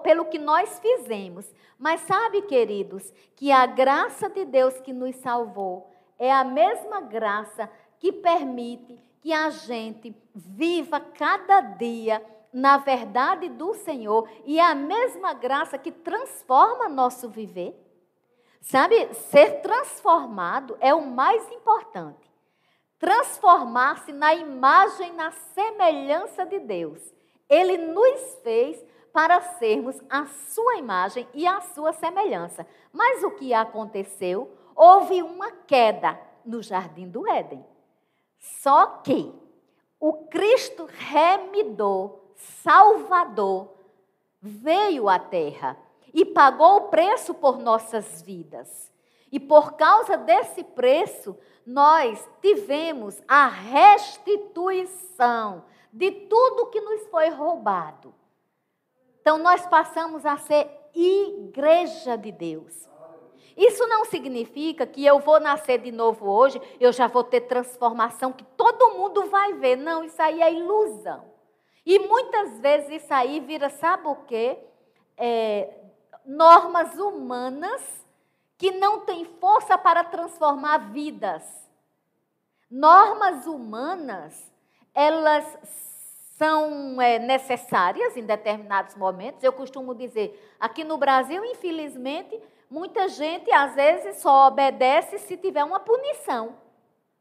pelo 0.03 0.25
que 0.25 0.39
nós 0.39 0.79
fizemos, 0.79 1.53
mas 1.77 2.01
sabe, 2.01 2.41
queridos, 2.43 3.13
que 3.35 3.51
a 3.51 3.65
graça 3.65 4.29
de 4.29 4.45
Deus 4.45 4.79
que 4.79 4.91
nos 4.91 5.15
salvou 5.17 5.91
é 6.17 6.31
a 6.31 6.43
mesma 6.43 6.99
graça 7.01 7.69
que 7.99 8.11
permite 8.11 8.99
que 9.21 9.31
a 9.31 9.49
gente 9.49 10.15
viva 10.33 10.99
cada 10.99 11.61
dia 11.61 12.23
na 12.51 12.77
verdade 12.77 13.49
do 13.49 13.73
Senhor 13.75 14.27
e 14.45 14.59
é 14.59 14.63
a 14.63 14.73
mesma 14.73 15.33
graça 15.33 15.77
que 15.77 15.91
transforma 15.91 16.89
nosso 16.89 17.29
viver. 17.29 17.75
Sabe, 18.61 19.13
ser 19.13 19.61
transformado 19.61 20.75
é 20.79 20.93
o 20.93 21.05
mais 21.05 21.49
importante. 21.51 22.27
Transformar-se 22.97 24.11
na 24.11 24.33
imagem, 24.33 25.13
na 25.13 25.31
semelhança 25.31 26.45
de 26.45 26.59
Deus. 26.59 26.99
Ele 27.49 27.77
nos 27.77 28.35
fez 28.43 28.83
para 29.13 29.41
sermos 29.41 29.99
a 30.09 30.25
sua 30.25 30.75
imagem 30.75 31.25
e 31.33 31.47
a 31.47 31.61
sua 31.61 31.93
semelhança. 31.93 32.67
Mas 32.93 33.23
o 33.23 33.31
que 33.31 33.53
aconteceu? 33.53 34.51
Houve 34.75 35.23
uma 35.23 35.51
queda 35.51 36.19
no 36.45 36.61
jardim 36.61 37.09
do 37.09 37.27
Éden. 37.27 37.65
Só 38.37 38.85
que 39.03 39.33
o 39.99 40.27
Cristo 40.27 40.87
remidor, 40.87 42.19
Salvador, 42.35 43.73
veio 44.39 45.09
à 45.09 45.17
terra 45.17 45.75
e 46.13 46.23
pagou 46.23 46.77
o 46.77 46.89
preço 46.89 47.33
por 47.33 47.57
nossas 47.57 48.21
vidas. 48.21 48.93
E 49.31 49.39
por 49.39 49.71
causa 49.73 50.15
desse 50.15 50.63
preço, 50.63 51.35
nós 51.65 52.23
tivemos 52.41 53.19
a 53.27 53.47
restituição 53.47 55.63
de 55.91 56.11
tudo 56.11 56.67
que 56.67 56.81
nos 56.81 57.07
foi 57.07 57.29
roubado. 57.29 58.13
Então 59.21 59.37
nós 59.37 59.65
passamos 59.67 60.25
a 60.25 60.37
ser 60.37 60.69
igreja 60.93 62.17
de 62.17 62.31
Deus. 62.31 62.87
Isso 63.57 63.87
não 63.87 64.05
significa 64.05 64.85
que 64.85 65.03
eu 65.03 65.19
vou 65.19 65.39
nascer 65.39 65.79
de 65.79 65.91
novo 65.91 66.29
hoje, 66.29 66.61
eu 66.79 66.91
já 66.93 67.07
vou 67.07 67.23
ter 67.23 67.41
transformação 67.41 68.31
que 68.31 68.43
todo 68.55 68.95
mundo 68.95 69.25
vai 69.25 69.53
ver. 69.53 69.75
Não, 69.75 70.03
isso 70.03 70.21
aí 70.21 70.41
é 70.41 70.53
ilusão. 70.53 71.25
E 71.83 71.97
muitas 71.99 72.59
vezes 72.59 73.01
isso 73.01 73.13
aí 73.13 73.39
vira, 73.39 73.69
sabe 73.69 74.07
o 74.07 74.15
quê? 74.15 74.59
É, 75.17 75.73
normas 76.23 76.93
humanas 76.99 77.81
que 78.57 78.71
não 78.71 78.99
têm 79.01 79.25
força 79.25 79.77
para 79.77 80.03
transformar 80.03 80.91
vidas. 80.91 81.43
Normas 82.69 83.47
humanas, 83.47 84.51
elas 84.97 85.45
são 86.39 86.99
é, 86.99 87.19
necessárias 87.19 88.17
em 88.17 88.23
determinados 88.23 88.95
momentos. 88.95 89.43
Eu 89.43 89.53
costumo 89.53 89.93
dizer, 89.93 90.55
aqui 90.59 90.83
no 90.83 90.97
Brasil, 90.97 91.45
infelizmente, 91.45 92.41
muita 92.67 93.07
gente 93.07 93.51
às 93.51 93.75
vezes 93.75 94.17
só 94.17 94.47
obedece 94.47 95.19
se 95.19 95.37
tiver 95.37 95.63
uma 95.63 95.79
punição. 95.79 96.55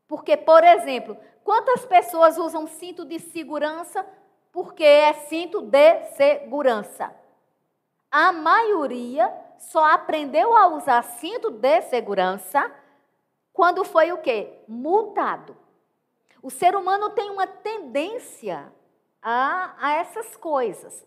Porque, 0.09 0.39
por 0.39 0.65
exemplo, 0.65 1.19
quantas 1.45 1.85
pessoas 1.85 2.39
usam 2.39 2.67
cinto 2.67 3.05
de 3.05 3.19
segurança 3.19 4.07
porque 4.51 4.83
é 4.83 5.13
cinto 5.13 5.61
de 5.61 6.03
segurança? 6.15 7.15
A 8.11 8.33
maioria 8.33 9.31
só 9.59 9.85
aprendeu 9.85 10.57
a 10.57 10.69
usar 10.69 11.03
cinto 11.03 11.51
de 11.51 11.83
segurança 11.83 12.73
quando 13.53 13.85
foi 13.85 14.13
o 14.13 14.19
quê? 14.19 14.63
Multado. 14.67 15.66
O 16.47 16.51
ser 16.51 16.77
humano 16.77 17.11
tem 17.11 17.29
uma 17.29 17.45
tendência 17.45 18.73
a, 19.21 19.75
a 19.81 19.95
essas 19.97 20.37
coisas. 20.37 21.05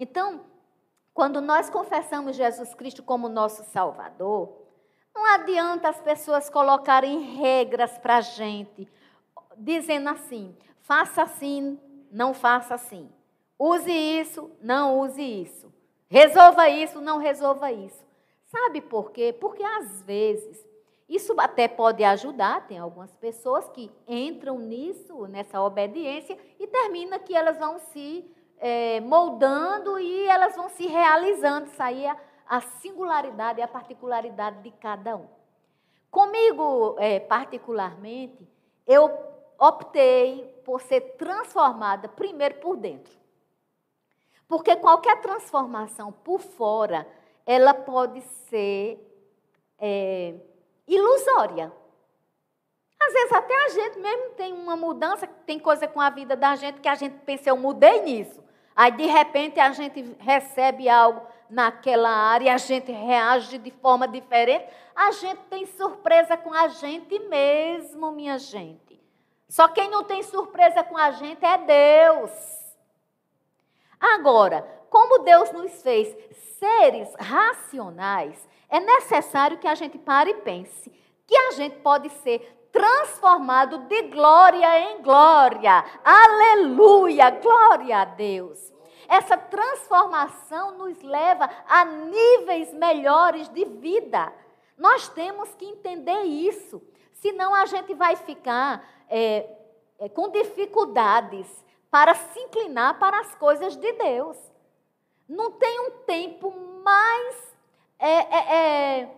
Então, 0.00 0.46
quando 1.12 1.40
nós 1.40 1.70
confessamos 1.70 2.34
Jesus 2.34 2.74
Cristo 2.74 3.00
como 3.00 3.28
nosso 3.28 3.62
Salvador, 3.66 4.66
não 5.14 5.24
adianta 5.26 5.88
as 5.88 6.00
pessoas 6.00 6.50
colocarem 6.50 7.20
regras 7.20 7.96
para 7.98 8.16
a 8.16 8.20
gente, 8.20 8.90
dizendo 9.56 10.08
assim: 10.08 10.56
faça 10.80 11.22
assim, 11.22 11.78
não 12.10 12.34
faça 12.34 12.74
assim. 12.74 13.08
Use 13.56 13.92
isso, 13.92 14.50
não 14.60 14.98
use 14.98 15.22
isso. 15.22 15.72
Resolva 16.08 16.68
isso, 16.68 17.00
não 17.00 17.18
resolva 17.18 17.70
isso. 17.70 18.04
Sabe 18.46 18.80
por 18.80 19.12
quê? 19.12 19.32
Porque 19.32 19.62
às 19.62 20.02
vezes 20.02 20.66
isso 21.08 21.34
até 21.38 21.68
pode 21.68 22.02
ajudar, 22.02 22.66
tem 22.66 22.78
algumas 22.78 23.14
pessoas 23.16 23.68
que 23.68 23.90
entram 24.08 24.58
nisso, 24.58 25.26
nessa 25.26 25.62
obediência, 25.62 26.38
e 26.58 26.66
termina 26.66 27.18
que 27.18 27.34
elas 27.34 27.58
vão 27.58 27.78
se 27.78 28.24
é, 28.58 29.00
moldando 29.00 29.98
e 29.98 30.26
elas 30.26 30.56
vão 30.56 30.68
se 30.70 30.86
realizando. 30.86 31.66
Isso 31.66 31.82
aí 31.82 32.06
é 32.06 32.16
a 32.46 32.60
singularidade 32.60 33.60
e 33.60 33.62
a 33.62 33.68
particularidade 33.68 34.62
de 34.62 34.70
cada 34.70 35.16
um. 35.16 35.26
Comigo, 36.10 36.96
é, 36.98 37.20
particularmente, 37.20 38.48
eu 38.86 39.10
optei 39.58 40.46
por 40.64 40.80
ser 40.80 41.00
transformada 41.18 42.08
primeiro 42.08 42.56
por 42.56 42.76
dentro. 42.76 43.12
Porque 44.48 44.76
qualquer 44.76 45.20
transformação 45.20 46.12
por 46.12 46.40
fora, 46.40 47.06
ela 47.44 47.74
pode 47.74 48.20
ser 48.48 48.98
é, 49.78 50.34
ilusória. 50.86 51.72
Às 53.00 53.12
vezes 53.12 53.32
até 53.32 53.64
a 53.64 53.68
gente 53.68 53.98
mesmo 53.98 54.30
tem 54.30 54.52
uma 54.52 54.76
mudança, 54.76 55.26
tem 55.26 55.58
coisa 55.58 55.86
com 55.86 56.00
a 56.00 56.10
vida 56.10 56.34
da 56.34 56.56
gente 56.56 56.80
que 56.80 56.88
a 56.88 56.94
gente 56.94 57.16
pensa, 57.20 57.50
eu 57.50 57.56
mudei 57.56 58.02
nisso. 58.02 58.42
Aí 58.74 58.90
de 58.92 59.06
repente 59.06 59.60
a 59.60 59.72
gente 59.72 60.16
recebe 60.18 60.88
algo 60.88 61.26
naquela 61.48 62.10
área, 62.10 62.54
a 62.54 62.58
gente 62.58 62.90
reage 62.90 63.58
de 63.58 63.70
forma 63.70 64.08
diferente. 64.08 64.66
A 64.94 65.10
gente 65.12 65.42
tem 65.50 65.66
surpresa 65.66 66.36
com 66.36 66.52
a 66.52 66.68
gente 66.68 67.18
mesmo, 67.20 68.10
minha 68.10 68.38
gente. 68.38 69.00
Só 69.48 69.68
quem 69.68 69.90
não 69.90 70.02
tem 70.02 70.22
surpresa 70.22 70.82
com 70.82 70.96
a 70.96 71.10
gente 71.12 71.44
é 71.44 71.58
Deus. 71.58 72.32
Agora, 74.00 74.62
como 74.90 75.20
Deus 75.20 75.52
nos 75.52 75.82
fez 75.82 76.08
seres 76.58 77.14
racionais, 77.18 78.48
é 78.68 78.80
necessário 78.80 79.58
que 79.58 79.68
a 79.68 79.74
gente 79.74 79.98
pare 79.98 80.30
e 80.30 80.34
pense 80.34 80.90
que 81.26 81.36
a 81.36 81.50
gente 81.52 81.76
pode 81.76 82.08
ser 82.10 82.68
transformado 82.72 83.78
de 83.86 84.02
glória 84.02 84.90
em 84.90 85.02
glória. 85.02 85.84
Aleluia! 86.04 87.30
Glória 87.30 87.98
a 87.98 88.04
Deus. 88.04 88.72
Essa 89.08 89.36
transformação 89.36 90.78
nos 90.78 91.00
leva 91.02 91.48
a 91.68 91.84
níveis 91.84 92.72
melhores 92.72 93.48
de 93.50 93.64
vida. 93.64 94.32
Nós 94.76 95.08
temos 95.08 95.54
que 95.54 95.64
entender 95.64 96.22
isso. 96.22 96.82
Senão 97.12 97.54
a 97.54 97.64
gente 97.66 97.94
vai 97.94 98.16
ficar 98.16 98.84
é, 99.08 99.48
é, 99.98 100.08
com 100.08 100.28
dificuldades 100.30 101.46
para 101.90 102.14
se 102.14 102.40
inclinar 102.40 102.98
para 102.98 103.20
as 103.20 103.34
coisas 103.36 103.76
de 103.76 103.92
Deus. 103.92 104.36
Não 105.28 105.52
tem 105.52 105.80
um 105.80 105.90
tempo 106.04 106.52
mais 106.82 107.53
é, 108.06 108.36
é, 108.36 109.00
é, 109.00 109.10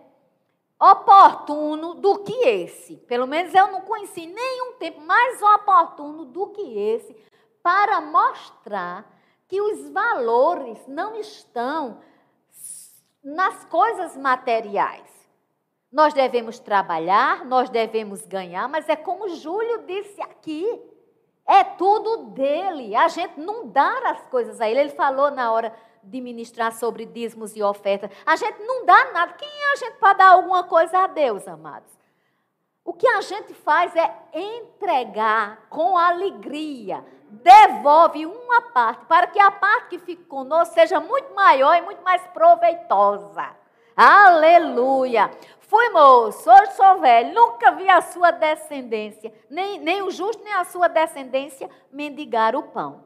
oportuno 0.79 1.95
do 1.95 2.19
que 2.19 2.33
esse. 2.47 2.95
Pelo 2.95 3.27
menos 3.27 3.53
eu 3.53 3.67
não 3.67 3.81
conheci 3.81 4.25
nenhum 4.25 4.73
tempo 4.73 5.01
mais 5.01 5.41
oportuno 5.41 6.23
do 6.23 6.47
que 6.47 6.61
esse 6.61 7.13
para 7.61 7.99
mostrar 7.99 9.05
que 9.47 9.61
os 9.61 9.89
valores 9.89 10.79
não 10.87 11.15
estão 11.15 11.99
nas 13.21 13.65
coisas 13.65 14.15
materiais. 14.15 15.05
Nós 15.91 16.13
devemos 16.13 16.59
trabalhar, 16.59 17.43
nós 17.43 17.69
devemos 17.69 18.25
ganhar, 18.25 18.69
mas 18.69 18.87
é 18.87 18.95
como 18.95 19.27
Júlio 19.35 19.85
disse 19.85 20.21
aqui. 20.21 20.81
É 21.45 21.63
tudo 21.63 22.31
dele. 22.31 22.95
A 22.95 23.07
gente 23.07 23.39
não 23.39 23.67
dá 23.67 24.11
as 24.11 24.27
coisas 24.27 24.59
a 24.59 24.69
ele. 24.69 24.81
Ele 24.81 24.89
falou 24.89 25.31
na 25.31 25.51
hora 25.51 25.73
de 26.07 26.21
ministrar 26.21 26.73
sobre 26.73 27.05
dízimos 27.05 27.55
e 27.55 27.61
ofertas. 27.61 28.09
A 28.25 28.35
gente 28.35 28.59
não 28.63 28.85
dá 28.85 29.11
nada. 29.11 29.33
Quem 29.33 29.47
é 29.47 29.73
a 29.73 29.75
gente 29.75 29.97
para 29.97 30.13
dar 30.13 30.29
alguma 30.29 30.63
coisa 30.63 30.99
a 30.99 31.07
Deus, 31.07 31.47
amados? 31.47 31.91
O 32.83 32.93
que 32.93 33.07
a 33.07 33.19
gente 33.19 33.53
faz 33.53 33.93
é 33.95 34.09
entregar 34.33 35.67
com 35.69 35.97
alegria. 35.97 37.03
Devolve 37.29 38.25
uma 38.25 38.61
parte, 38.61 39.05
para 39.05 39.27
que 39.27 39.39
a 39.39 39.51
parte 39.51 39.89
que 39.89 39.99
fica 39.99 40.23
conosco 40.23 40.73
seja 40.73 40.99
muito 40.99 41.33
maior 41.35 41.75
e 41.75 41.81
muito 41.81 42.01
mais 42.01 42.21
proveitosa. 42.27 43.55
Aleluia! 43.95 45.29
Fui 45.59 45.89
moço, 45.89 46.49
hoje 46.49 46.71
sou 46.75 47.01
velho, 47.01 47.33
nunca 47.33 47.71
vi 47.71 47.89
a 47.89 47.99
sua 47.99 48.31
descendência, 48.31 49.33
nem, 49.49 49.79
nem 49.79 50.01
o 50.01 50.09
justo 50.09 50.41
nem 50.41 50.53
a 50.53 50.63
sua 50.63 50.87
descendência 50.87 51.69
mendigar 51.91 52.55
o 52.55 52.63
pão. 52.63 53.03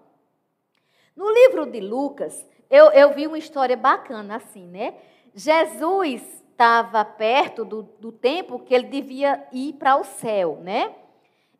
No 1.15 1.27
livro 1.27 1.65
de 1.65 1.79
Lucas, 1.79 2.45
eu, 2.71 2.85
eu 2.91 3.13
vi 3.13 3.27
uma 3.27 3.37
história 3.37 3.75
bacana 3.75 4.37
assim, 4.37 4.65
né? 4.65 4.95
Jesus 5.35 6.23
estava 6.49 7.03
perto 7.03 7.65
do, 7.65 7.83
do 7.83 8.11
tempo 8.13 8.59
que 8.59 8.73
ele 8.73 8.87
devia 8.87 9.45
ir 9.51 9.73
para 9.73 9.97
o 9.97 10.05
céu, 10.05 10.57
né? 10.61 10.95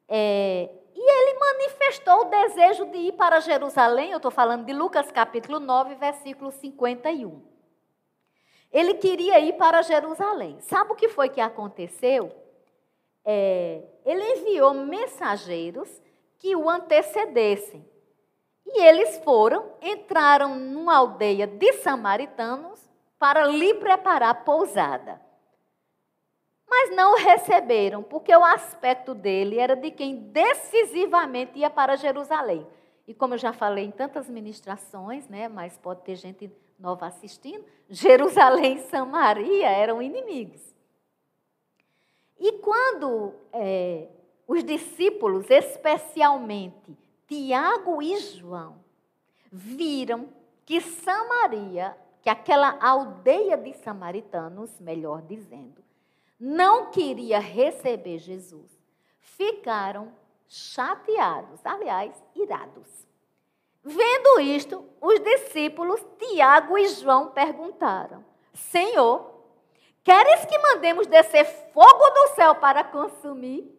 É, 0.08 0.69
e 0.95 1.00
ele 1.00 1.39
manifestou 1.39 2.21
o 2.21 2.26
desejo 2.26 2.86
de 2.86 2.97
ir 2.97 3.12
para 3.13 3.41
Jerusalém, 3.41 4.12
eu 4.12 4.17
estou 4.17 4.32
falando 4.32 4.65
de 4.65 4.71
Lucas 4.71 5.12
capítulo 5.12 5.60
9, 5.60 5.95
versículo 5.95 6.50
51. 6.52 7.41
Ele 8.71 8.93
queria 8.93 9.38
ir 9.39 9.54
para 9.58 9.82
Jerusalém. 9.82 10.62
Sabe 10.62 10.93
o 10.93 10.95
que 10.95 11.10
foi 11.10 11.28
que 11.28 11.41
aconteceu? 11.41 12.32
É, 13.26 13.84
ele 14.06 14.24
enviou 14.24 14.74
mensageiros 14.74 15.89
que 16.39 16.56
o 16.56 16.69
antecedessem. 16.69 17.86
E 18.65 18.82
eles 18.84 19.17
foram, 19.24 19.65
entraram 19.82 20.56
numa 20.56 20.97
aldeia 20.97 21.45
de 21.45 21.74
samaritanos 21.74 22.89
para 23.19 23.45
lhe 23.45 23.74
preparar 23.76 24.43
pousada. 24.43 25.21
Mas 26.67 26.95
não 26.95 27.13
o 27.13 27.17
receberam, 27.17 28.02
porque 28.02 28.34
o 28.36 28.45
aspecto 28.45 29.13
dele 29.13 29.60
era 29.60 29.76
de 29.76 29.91
quem 29.91 30.15
decisivamente 30.15 31.60
ia 31.60 31.69
para 31.69 31.97
Jerusalém. 31.97 32.65
E 33.06 33.13
como 33.13 33.34
eu 33.34 33.38
já 33.38 33.52
falei 33.52 33.86
em 33.86 33.91
tantas 33.91 34.30
ministrações, 34.30 35.28
né, 35.28 35.50
mas 35.50 35.78
pode 35.78 36.02
ter 36.02 36.15
gente 36.15 36.50
nova 36.80 37.08
assistindo, 37.08 37.65
Jerusalém 37.89 38.78
e 38.78 38.82
Samaria 38.84 39.69
eram 39.69 40.02
inimigos. 40.02 40.74
E 42.39 42.54
quando 42.54 43.34
é, 43.54 44.08
os 44.47 44.63
discípulos, 44.63 45.50
especialmente 45.50 46.97
Tiago 47.32 48.02
e 48.02 48.17
João 48.17 48.84
viram 49.50 50.28
que 50.65 50.82
Samaria, 50.82 51.96
que 52.22 52.30
aquela 52.30 52.78
aldeia 52.82 53.56
de 53.56 53.72
samaritanos, 53.72 54.78
melhor 54.82 55.22
dizendo, 55.22 55.82
não 56.38 56.91
queria 56.91 57.39
receber 57.39 58.17
Jesus, 58.17 58.70
ficaram 59.22 60.12
chateados, 60.46 61.65
aliás, 61.65 62.12
irados. 62.36 63.08
Vendo 63.82 64.41
isto, 64.41 64.84
os 65.00 65.17
discípulos 65.22 66.06
Tiago 66.20 66.78
e 66.78 66.86
João 66.89 67.30
perguntaram: 67.30 68.26
Senhor, 68.54 69.41
queres 70.04 70.44
que 70.48 70.60
mandemos 70.60 71.08
descer 71.08 71.46
fogo 71.46 72.10
do 72.10 72.36
céu 72.36 72.56
para 72.56 72.84
consumir? 72.84 73.74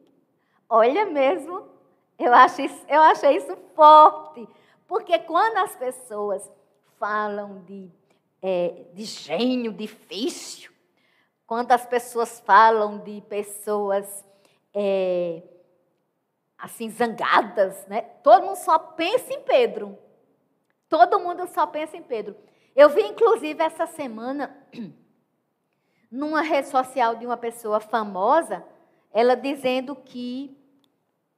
Olha 0.71 1.05
mesmo, 1.05 1.71
eu, 2.18 2.33
acho 2.33 2.62
isso, 2.62 2.85
eu 2.88 3.01
achei 3.01 3.37
isso 3.37 3.57
forte, 3.75 4.48
porque 4.87 5.18
quando 5.20 5.59
as 5.59 5.75
pessoas 5.77 6.51
falam 6.98 7.62
de, 7.62 7.90
é, 8.40 8.85
de 8.92 9.05
gênio 9.05 9.72
difícil, 9.72 10.70
quando 11.46 11.72
as 11.72 11.85
pessoas 11.85 12.40
falam 12.40 12.98
de 12.98 13.20
pessoas 13.22 14.25
é, 14.75 15.42
assim 16.57 16.88
zangadas, 16.88 17.87
né? 17.88 18.03
Todo 18.22 18.46
mundo 18.46 18.57
só 18.57 18.79
pensa 18.79 19.35
em 19.35 19.42
Pedro. 19.42 19.98
Todo 20.88 21.18
mundo 21.18 21.46
só 21.48 21.66
pensa 21.66 21.96
em 21.96 22.03
Pedro. 22.03 22.37
Eu 22.75 22.88
vi 22.88 23.03
inclusive 23.03 23.62
essa 23.62 23.87
semana 23.87 24.57
numa 26.11 26.40
rede 26.40 26.68
social 26.68 27.16
de 27.16 27.27
uma 27.27 27.37
pessoa 27.37 27.81
famosa, 27.81 28.64
ela 29.12 29.35
dizendo 29.35 29.96
que 29.96 30.57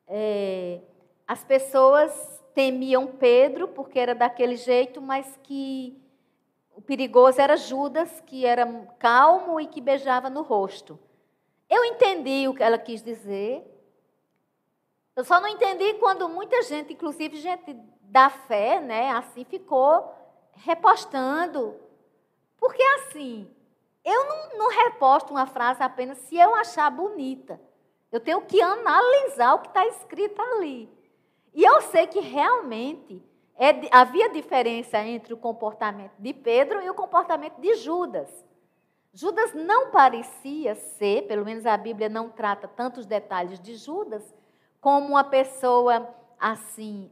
é, 0.06 0.80
as 1.26 1.44
pessoas 1.44 2.42
temiam 2.54 3.06
Pedro 3.06 3.68
porque 3.68 3.98
era 3.98 4.14
daquele 4.14 4.56
jeito, 4.56 5.00
mas 5.00 5.38
que 5.42 6.00
o 6.74 6.82
perigoso 6.82 7.40
era 7.40 7.56
Judas, 7.56 8.20
que 8.26 8.44
era 8.44 8.66
calmo 8.98 9.60
e 9.60 9.66
que 9.66 9.80
beijava 9.80 10.28
no 10.28 10.42
rosto. 10.42 10.98
Eu 11.68 11.84
entendi 11.84 12.46
o 12.48 12.54
que 12.54 12.62
ela 12.62 12.78
quis 12.78 13.02
dizer. 13.02 13.64
Eu 15.16 15.24
só 15.24 15.40
não 15.40 15.48
entendi 15.48 15.94
quando 15.94 16.28
muita 16.28 16.62
gente, 16.62 16.92
inclusive 16.92 17.36
gente 17.36 17.74
da 18.02 18.28
fé, 18.28 18.80
né, 18.80 19.10
assim 19.10 19.44
ficou 19.44 20.12
repostando. 20.52 21.80
Porque 22.58 22.82
assim, 22.82 23.48
eu 24.04 24.24
não, 24.26 24.58
não 24.58 24.68
reposto 24.70 25.32
uma 25.32 25.46
frase 25.46 25.82
apenas 25.82 26.18
se 26.18 26.36
eu 26.36 26.54
achar 26.54 26.90
bonita. 26.90 27.60
Eu 28.14 28.20
tenho 28.20 28.40
que 28.42 28.62
analisar 28.62 29.54
o 29.54 29.58
que 29.58 29.66
está 29.66 29.84
escrito 29.88 30.40
ali. 30.40 30.88
E 31.52 31.64
eu 31.64 31.80
sei 31.82 32.06
que 32.06 32.20
realmente 32.20 33.20
é, 33.56 33.70
havia 33.90 34.30
diferença 34.30 35.00
entre 35.00 35.34
o 35.34 35.36
comportamento 35.36 36.12
de 36.16 36.32
Pedro 36.32 36.80
e 36.80 36.88
o 36.88 36.94
comportamento 36.94 37.60
de 37.60 37.74
Judas. 37.74 38.28
Judas 39.12 39.52
não 39.52 39.90
parecia 39.90 40.76
ser, 40.76 41.26
pelo 41.26 41.44
menos 41.44 41.66
a 41.66 41.76
Bíblia 41.76 42.08
não 42.08 42.28
trata 42.28 42.68
tantos 42.68 43.04
detalhes 43.04 43.58
de 43.58 43.74
Judas, 43.74 44.22
como 44.80 45.08
uma 45.08 45.24
pessoa 45.24 46.08
assim, 46.38 47.10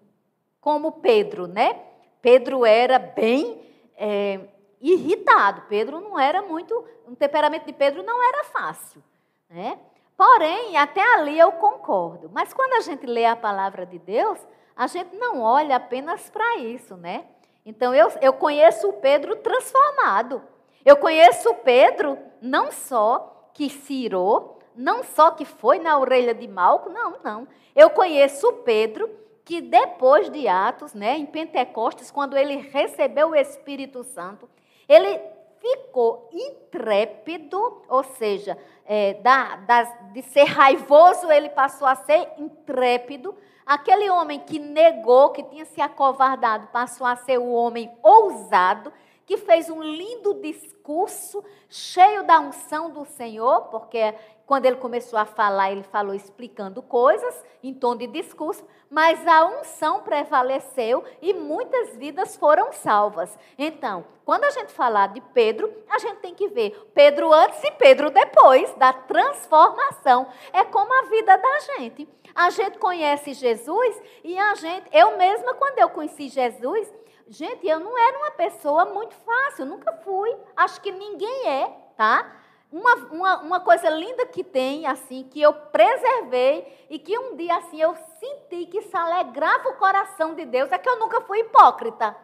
como 0.60 0.92
Pedro, 0.92 1.48
né? 1.48 1.82
Pedro 2.20 2.64
era 2.64 3.00
bem 3.00 3.60
é, 3.96 4.38
irritado. 4.80 5.62
Pedro 5.68 6.00
não 6.00 6.16
era 6.16 6.42
muito, 6.42 6.72
o 7.08 7.16
temperamento 7.16 7.66
de 7.66 7.72
Pedro 7.72 8.04
não 8.04 8.22
era 8.22 8.44
fácil, 8.44 9.02
né? 9.50 9.80
Porém, 10.16 10.76
até 10.76 11.02
ali 11.14 11.38
eu 11.38 11.52
concordo. 11.52 12.30
Mas 12.32 12.52
quando 12.52 12.74
a 12.74 12.80
gente 12.80 13.06
lê 13.06 13.24
a 13.24 13.36
palavra 13.36 13.84
de 13.86 13.98
Deus, 13.98 14.38
a 14.76 14.86
gente 14.86 15.16
não 15.16 15.40
olha 15.40 15.76
apenas 15.76 16.30
para 16.30 16.58
isso, 16.58 16.96
né? 16.96 17.24
Então 17.64 17.94
eu, 17.94 18.10
eu 18.20 18.32
conheço 18.32 18.88
o 18.88 18.94
Pedro 18.94 19.36
transformado. 19.36 20.42
Eu 20.84 20.96
conheço 20.96 21.50
o 21.50 21.54
Pedro 21.54 22.18
não 22.40 22.72
só 22.72 23.50
que 23.54 23.70
cirou, 23.70 24.58
não 24.74 25.04
só 25.04 25.30
que 25.30 25.44
foi 25.44 25.78
na 25.78 25.98
orelha 25.98 26.34
de 26.34 26.48
Malco, 26.48 26.88
não, 26.88 27.18
não. 27.22 27.48
Eu 27.74 27.90
conheço 27.90 28.48
o 28.48 28.52
Pedro 28.54 29.08
que 29.44 29.60
depois 29.60 30.30
de 30.30 30.46
Atos, 30.48 30.94
né, 30.94 31.16
em 31.16 31.26
Pentecostes, 31.26 32.10
quando 32.10 32.36
ele 32.36 32.56
recebeu 32.56 33.30
o 33.30 33.34
Espírito 33.34 34.02
Santo, 34.04 34.48
ele 34.88 35.20
ficou 35.60 36.28
intrépido, 36.32 37.82
ou 37.88 38.02
seja, 38.02 38.58
é, 38.84 39.14
da, 39.14 39.56
da, 39.56 39.82
de 40.12 40.22
ser 40.22 40.44
raivoso, 40.44 41.30
ele 41.30 41.48
passou 41.48 41.86
a 41.86 41.94
ser 41.94 42.28
intrépido. 42.38 43.34
Aquele 43.64 44.10
homem 44.10 44.40
que 44.40 44.58
negou, 44.58 45.30
que 45.30 45.42
tinha 45.44 45.64
se 45.64 45.80
acovardado, 45.80 46.66
passou 46.68 47.06
a 47.06 47.16
ser 47.16 47.38
o 47.38 47.52
homem 47.52 47.90
ousado, 48.02 48.92
que 49.24 49.36
fez 49.36 49.70
um 49.70 49.82
lindo 49.82 50.34
discurso, 50.34 51.44
cheio 51.68 52.24
da 52.24 52.40
unção 52.40 52.90
do 52.90 53.04
Senhor, 53.04 53.62
porque 53.70 54.14
quando 54.52 54.66
ele 54.66 54.76
começou 54.76 55.18
a 55.18 55.24
falar, 55.24 55.72
ele 55.72 55.82
falou 55.82 56.14
explicando 56.14 56.82
coisas 56.82 57.42
em 57.62 57.72
tom 57.72 57.96
de 57.96 58.06
discurso, 58.06 58.62
mas 58.90 59.26
a 59.26 59.46
unção 59.46 60.02
prevaleceu 60.02 61.02
e 61.22 61.32
muitas 61.32 61.96
vidas 61.96 62.36
foram 62.36 62.70
salvas. 62.70 63.34
Então, 63.56 64.04
quando 64.26 64.44
a 64.44 64.50
gente 64.50 64.70
falar 64.70 65.06
de 65.06 65.22
Pedro, 65.32 65.72
a 65.88 65.98
gente 65.98 66.16
tem 66.16 66.34
que 66.34 66.48
ver 66.48 66.72
Pedro 66.92 67.32
antes 67.32 67.64
e 67.64 67.70
Pedro 67.70 68.10
depois 68.10 68.70
da 68.74 68.92
transformação. 68.92 70.26
É 70.52 70.62
como 70.64 70.92
a 70.92 71.08
vida 71.08 71.34
da 71.34 71.58
gente. 71.60 72.06
A 72.34 72.50
gente 72.50 72.76
conhece 72.76 73.32
Jesus 73.32 74.02
e 74.22 74.38
a 74.38 74.54
gente, 74.56 74.86
eu 74.92 75.16
mesma 75.16 75.54
quando 75.54 75.78
eu 75.78 75.88
conheci 75.88 76.28
Jesus, 76.28 76.92
gente, 77.26 77.66
eu 77.66 77.80
não 77.80 77.96
era 77.98 78.18
uma 78.18 78.32
pessoa 78.32 78.84
muito 78.84 79.14
fácil, 79.14 79.64
nunca 79.64 79.94
fui. 80.04 80.36
Acho 80.54 80.78
que 80.82 80.92
ninguém 80.92 81.48
é, 81.48 81.74
tá? 81.96 82.41
Uma, 82.72 82.94
uma, 83.12 83.40
uma 83.42 83.60
coisa 83.60 83.90
linda 83.90 84.24
que 84.26 84.42
tem, 84.42 84.86
assim, 84.86 85.28
que 85.30 85.40
eu 85.40 85.52
preservei 85.52 86.86
e 86.88 86.98
que 86.98 87.18
um 87.18 87.36
dia, 87.36 87.56
assim, 87.56 87.80
eu 87.80 87.94
senti 88.18 88.66
que 88.66 88.78
isso 88.78 88.96
alegrava 88.96 89.68
o 89.68 89.76
coração 89.76 90.34
de 90.34 90.46
Deus, 90.46 90.72
é 90.72 90.78
que 90.78 90.88
eu 90.88 90.98
nunca 90.98 91.20
fui 91.20 91.40
hipócrita. 91.40 92.16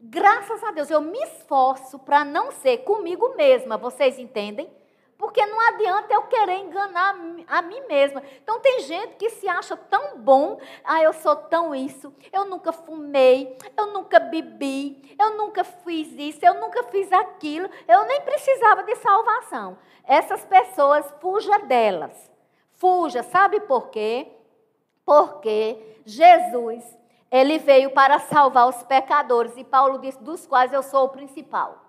Graças 0.00 0.62
a 0.64 0.70
Deus, 0.70 0.90
eu 0.90 1.00
me 1.00 1.18
esforço 1.24 1.98
para 1.98 2.24
não 2.24 2.50
ser 2.50 2.78
comigo 2.78 3.34
mesma, 3.36 3.76
vocês 3.76 4.18
entendem? 4.18 4.70
Porque 5.16 5.44
não 5.46 5.60
adianta 5.60 6.12
eu 6.12 6.22
querer 6.22 6.58
enganar 6.58 7.16
a 7.46 7.62
mim 7.62 7.80
mesma. 7.86 8.22
Então 8.42 8.60
tem 8.60 8.80
gente 8.80 9.14
que 9.16 9.30
se 9.30 9.48
acha 9.48 9.76
tão 9.76 10.18
bom, 10.18 10.58
ah, 10.82 11.00
eu 11.02 11.12
sou 11.12 11.36
tão 11.36 11.74
isso, 11.74 12.12
eu 12.32 12.44
nunca 12.44 12.72
fumei, 12.72 13.56
eu 13.76 13.86
nunca 13.86 14.18
bebi, 14.18 15.14
eu 15.18 15.36
nunca 15.36 15.62
fiz 15.62 16.12
isso, 16.12 16.40
eu 16.42 16.54
nunca 16.54 16.82
fiz 16.84 17.12
aquilo, 17.12 17.68
eu 17.86 18.04
nem 18.06 18.20
precisava 18.22 18.82
de 18.82 18.96
salvação. 18.96 19.78
Essas 20.04 20.44
pessoas, 20.44 21.10
fuja 21.20 21.58
delas. 21.60 22.30
Fuja, 22.72 23.22
sabe 23.22 23.60
por 23.60 23.88
quê? 23.88 24.30
Porque 25.04 26.00
Jesus, 26.04 26.84
ele 27.30 27.58
veio 27.58 27.90
para 27.90 28.18
salvar 28.18 28.68
os 28.68 28.82
pecadores, 28.82 29.56
e 29.56 29.64
Paulo 29.64 29.98
disse, 29.98 30.22
dos 30.22 30.46
quais 30.46 30.72
eu 30.72 30.82
sou 30.82 31.04
o 31.04 31.08
principal. 31.08 31.83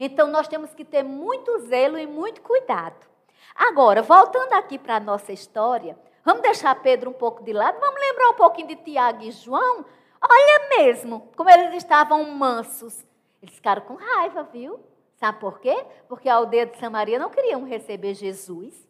Então 0.00 0.28
nós 0.28 0.48
temos 0.48 0.72
que 0.72 0.82
ter 0.82 1.02
muito 1.02 1.58
zelo 1.66 1.98
e 1.98 2.06
muito 2.06 2.40
cuidado. 2.40 3.06
Agora, 3.54 4.00
voltando 4.00 4.54
aqui 4.54 4.78
para 4.78 4.96
a 4.96 5.00
nossa 5.00 5.30
história, 5.30 5.98
vamos 6.24 6.40
deixar 6.40 6.74
Pedro 6.80 7.10
um 7.10 7.12
pouco 7.12 7.44
de 7.44 7.52
lado, 7.52 7.78
vamos 7.78 8.00
lembrar 8.00 8.30
um 8.30 8.34
pouquinho 8.34 8.68
de 8.68 8.76
Tiago 8.76 9.22
e 9.22 9.30
João. 9.30 9.84
Olha 10.22 10.68
mesmo 10.78 11.28
como 11.36 11.50
eles 11.50 11.74
estavam 11.74 12.24
mansos. 12.30 13.04
Eles 13.42 13.54
ficaram 13.54 13.82
com 13.82 13.94
raiva, 13.94 14.42
viu? 14.44 14.80
Sabe 15.16 15.38
por 15.38 15.60
quê? 15.60 15.84
Porque 16.08 16.30
a 16.30 16.36
aldeia 16.36 16.64
de 16.64 16.78
Samaria 16.78 17.18
não 17.18 17.28
queriam 17.28 17.62
receber 17.64 18.14
Jesus. 18.14 18.88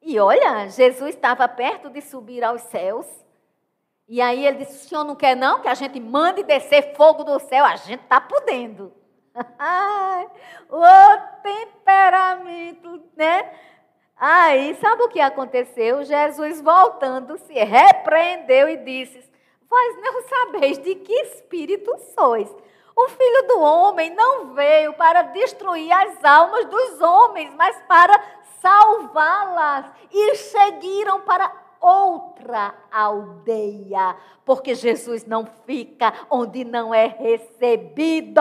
E 0.00 0.18
olha, 0.18 0.68
Jesus 0.68 1.14
estava 1.14 1.46
perto 1.48 1.90
de 1.90 2.00
subir 2.00 2.42
aos 2.42 2.62
céus. 2.62 3.06
E 4.08 4.22
aí 4.22 4.46
ele 4.46 4.58
disse: 4.58 4.86
o 4.86 4.88
senhor 4.88 5.04
não 5.04 5.14
quer, 5.14 5.36
não? 5.36 5.60
Que 5.60 5.68
a 5.68 5.74
gente 5.74 6.00
mande 6.00 6.42
descer 6.44 6.94
fogo 6.94 7.24
do 7.24 7.38
céu? 7.40 7.64
A 7.64 7.76
gente 7.76 8.02
está 8.02 8.20
podendo 8.20 8.92
o 10.70 10.82
temperamento, 11.42 13.02
né? 13.16 13.50
Aí, 14.18 14.74
sabe 14.76 15.02
o 15.02 15.08
que 15.08 15.20
aconteceu? 15.20 16.02
Jesus, 16.02 16.60
voltando-se, 16.62 17.52
repreendeu 17.52 18.68
e 18.68 18.76
disse: 18.78 19.30
Vós 19.68 19.96
não 20.00 20.22
sabeis 20.22 20.78
de 20.78 20.94
que 20.94 21.12
espírito 21.12 21.94
sois. 22.14 22.50
O 22.96 23.08
filho 23.10 23.46
do 23.48 23.60
homem 23.60 24.08
não 24.14 24.54
veio 24.54 24.94
para 24.94 25.20
destruir 25.20 25.92
as 25.92 26.24
almas 26.24 26.64
dos 26.64 27.00
homens, 27.02 27.54
mas 27.54 27.76
para 27.82 28.18
salvá-las. 28.62 29.84
E 30.10 30.34
seguiram 30.36 31.20
para 31.20 31.52
outra 31.78 32.74
aldeia, 32.90 34.16
porque 34.46 34.74
Jesus 34.74 35.26
não 35.26 35.46
fica 35.66 36.12
onde 36.30 36.64
não 36.64 36.94
é 36.94 37.06
recebido. 37.06 38.40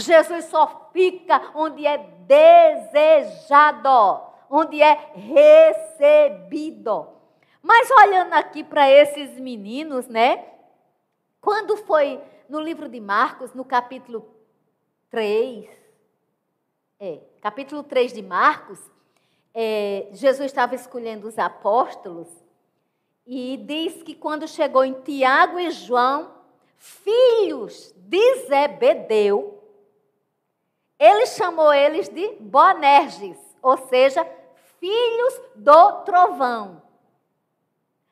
Jesus 0.00 0.44
só 0.46 0.90
fica 0.92 1.50
onde 1.54 1.86
é 1.86 1.96
desejado, 2.26 3.88
onde 4.50 4.82
é 4.82 5.12
recebido. 5.14 7.08
Mas 7.62 7.90
olhando 7.90 8.34
aqui 8.34 8.62
para 8.62 8.90
esses 8.90 9.40
meninos, 9.40 10.06
né? 10.06 10.44
Quando 11.40 11.76
foi 11.78 12.20
no 12.48 12.60
livro 12.60 12.88
de 12.88 13.00
Marcos, 13.00 13.54
no 13.54 13.64
capítulo 13.64 14.28
3, 15.10 15.66
é, 17.00 17.20
capítulo 17.40 17.82
3 17.82 18.12
de 18.12 18.22
Marcos, 18.22 18.78
é, 19.54 20.08
Jesus 20.12 20.46
estava 20.46 20.74
escolhendo 20.74 21.26
os 21.26 21.38
apóstolos 21.38 22.28
e 23.26 23.56
diz 23.56 24.02
que 24.02 24.14
quando 24.14 24.46
chegou 24.46 24.84
em 24.84 24.92
Tiago 25.00 25.58
e 25.58 25.70
João, 25.70 26.34
filhos 26.76 27.92
de 27.96 28.46
Zebedeu, 28.46 29.55
ele 30.98 31.26
chamou 31.26 31.72
eles 31.72 32.08
de 32.08 32.36
Boanerges, 32.40 33.38
ou 33.62 33.76
seja, 33.76 34.26
filhos 34.78 35.40
do 35.54 35.92
trovão. 36.04 36.82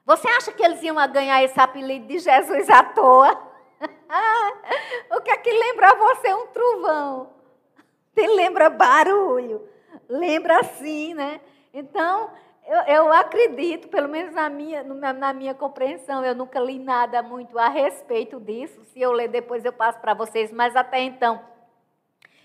Você 0.04 0.28
acha 0.28 0.52
que 0.52 0.62
eles 0.62 0.82
iam 0.82 0.96
ganhar 1.10 1.42
esse 1.42 1.58
apelido 1.58 2.06
de 2.06 2.18
Jesus 2.18 2.68
à 2.68 2.82
toa? 2.82 3.40
o 5.10 5.20
que 5.22 5.30
é 5.30 5.36
que 5.38 5.50
lembra 5.50 5.94
você 5.94 6.34
um 6.34 6.46
trovão? 6.48 7.30
Te 8.14 8.26
lembra 8.26 8.68
barulho, 8.68 9.66
lembra 10.08 10.60
assim, 10.60 11.14
né? 11.14 11.40
Então, 11.72 12.30
eu, 12.66 12.80
eu 12.82 13.12
acredito, 13.12 13.88
pelo 13.88 14.08
menos 14.08 14.34
na 14.34 14.48
minha, 14.50 14.82
na, 14.82 15.32
minha 15.32 15.54
compreensão, 15.54 16.22
eu 16.22 16.34
nunca 16.34 16.60
li 16.60 16.78
nada 16.78 17.22
muito 17.22 17.58
a 17.58 17.68
respeito 17.68 18.38
disso. 18.38 18.84
Se 18.92 19.00
eu 19.00 19.10
ler 19.10 19.28
depois, 19.28 19.64
eu 19.64 19.72
passo 19.72 19.98
para 20.00 20.12
vocês, 20.12 20.52
mas 20.52 20.76
até 20.76 21.00
então 21.00 21.53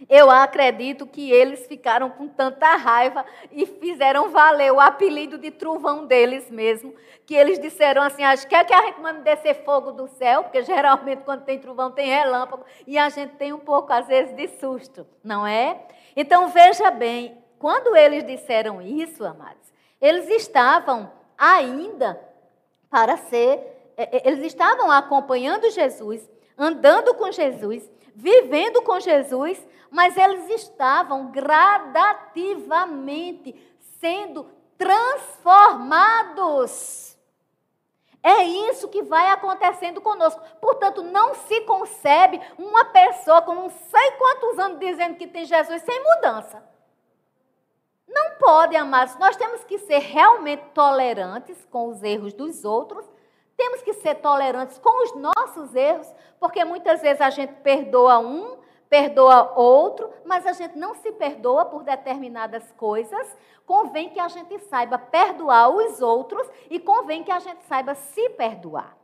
eu 0.08 0.30
acredito 0.30 1.06
que 1.06 1.32
eles 1.32 1.66
ficaram 1.68 2.10
com 2.10 2.28
tanta 2.28 2.76
raiva 2.76 3.26
e 3.52 3.66
fizeram 3.66 4.30
valer 4.30 4.72
o 4.72 4.80
apelido 4.80 5.38
de 5.38 5.52
trovão 5.52 6.06
deles 6.06 6.50
mesmo, 6.50 6.94
que 7.26 7.36
eles 7.36 7.60
disseram 7.60 8.02
assim: 8.02 8.24
acho 8.24 8.48
que 8.48 8.56
é 8.56 8.64
que 8.64 8.74
a 8.74 8.84
gente 8.84 9.02
manda 9.02 9.20
descer 9.22 9.64
fogo 9.66 9.92
do 9.92 10.08
céu, 10.08 10.44
porque 10.44 10.62
geralmente 10.64 11.24
quando 11.24 11.44
tem 11.44 11.60
trovão 11.60 11.92
tem 11.92 12.08
relâmpago, 12.08 12.64
e 12.88 12.98
a 12.98 13.10
gente 13.10 13.36
tem 13.36 13.52
um 13.52 13.60
pouco, 13.60 13.92
às 13.92 14.08
vezes, 14.08 14.36
de 14.36 14.48
susto, 14.60 15.06
não 15.24 15.46
é? 15.46 15.82
Então 16.16 16.48
veja 16.48 16.90
bem, 16.92 17.38
quando 17.58 17.96
eles 17.96 18.26
disseram 18.26 18.82
isso, 18.82 19.26
amados, 19.26 19.74
eles 20.00 20.30
estavam 20.30 21.12
ainda 21.38 22.20
para 22.90 23.18
ser, 23.18 23.92
é, 23.98 24.18
é, 24.18 24.28
eles 24.28 24.46
estavam 24.46 24.90
acompanhando 24.90 25.70
Jesus, 25.70 26.28
andando 26.58 27.14
com 27.14 27.32
Jesus, 27.32 27.90
vivendo 28.16 28.82
com 28.82 29.00
Jesus, 29.00 29.66
mas 29.92 30.18
eles 30.18 30.50
estavam 30.50 31.32
gradativamente 31.32 33.54
sendo 34.00 34.50
transformados. 34.78 37.10
É 38.22 38.44
isso 38.44 38.90
que 38.90 39.02
vai 39.02 39.32
acontecendo 39.32 40.02
conosco. 40.02 40.42
Portanto, 40.60 41.02
não 41.04 41.34
se 41.34 41.62
concebe 41.62 42.42
uma 42.58 42.84
pessoa 42.86 43.42
com 43.42 43.56
não 43.56 43.70
sei 43.70 44.12
quantos 44.12 44.60
anos 44.60 44.80
dizendo 44.80 45.16
que 45.16 45.28
tem 45.28 45.46
Jesus 45.46 45.82
sem 45.84 46.04
mudança. 46.04 46.62
Não 48.08 48.32
pode, 48.38 48.76
amados. 48.76 49.16
Nós 49.18 49.38
temos 49.38 49.64
que 49.64 49.78
ser 49.80 50.00
realmente 50.00 50.64
tolerantes 50.74 51.66
com 51.72 51.88
os 51.88 52.04
erros 52.04 52.34
dos 52.34 52.66
outros. 52.66 53.10
Temos 53.56 53.82
que 53.82 53.94
ser 53.94 54.16
tolerantes 54.16 54.78
com 54.80 55.04
os 55.04 55.16
nossos 55.16 55.74
erros, 55.76 56.14
porque 56.40 56.66
muitas 56.66 57.02
vezes 57.02 57.22
a 57.22 57.30
gente 57.30 57.54
perdoa 57.62 58.20
um, 58.20 58.58
perdoa 58.90 59.54
outro, 59.56 60.10
mas 60.26 60.46
a 60.46 60.54
gente 60.54 60.78
não 60.78 60.96
se 60.96 61.12
perdoa 61.12 61.66
por 61.66 61.84
determinadas 61.84 62.72
coisas. 62.72 63.38
Convém 63.66 64.10
que 64.10 64.20
a 64.20 64.28
gente 64.28 64.58
saiba 64.60 64.98
perdoar 64.98 65.70
os 65.70 66.02
outros 66.02 66.50
e 66.70 66.80
convém 66.80 67.24
que 67.24 67.32
a 67.32 67.40
gente 67.40 67.64
saiba 67.66 67.94
se 67.94 68.30
perdoar. 68.32 68.98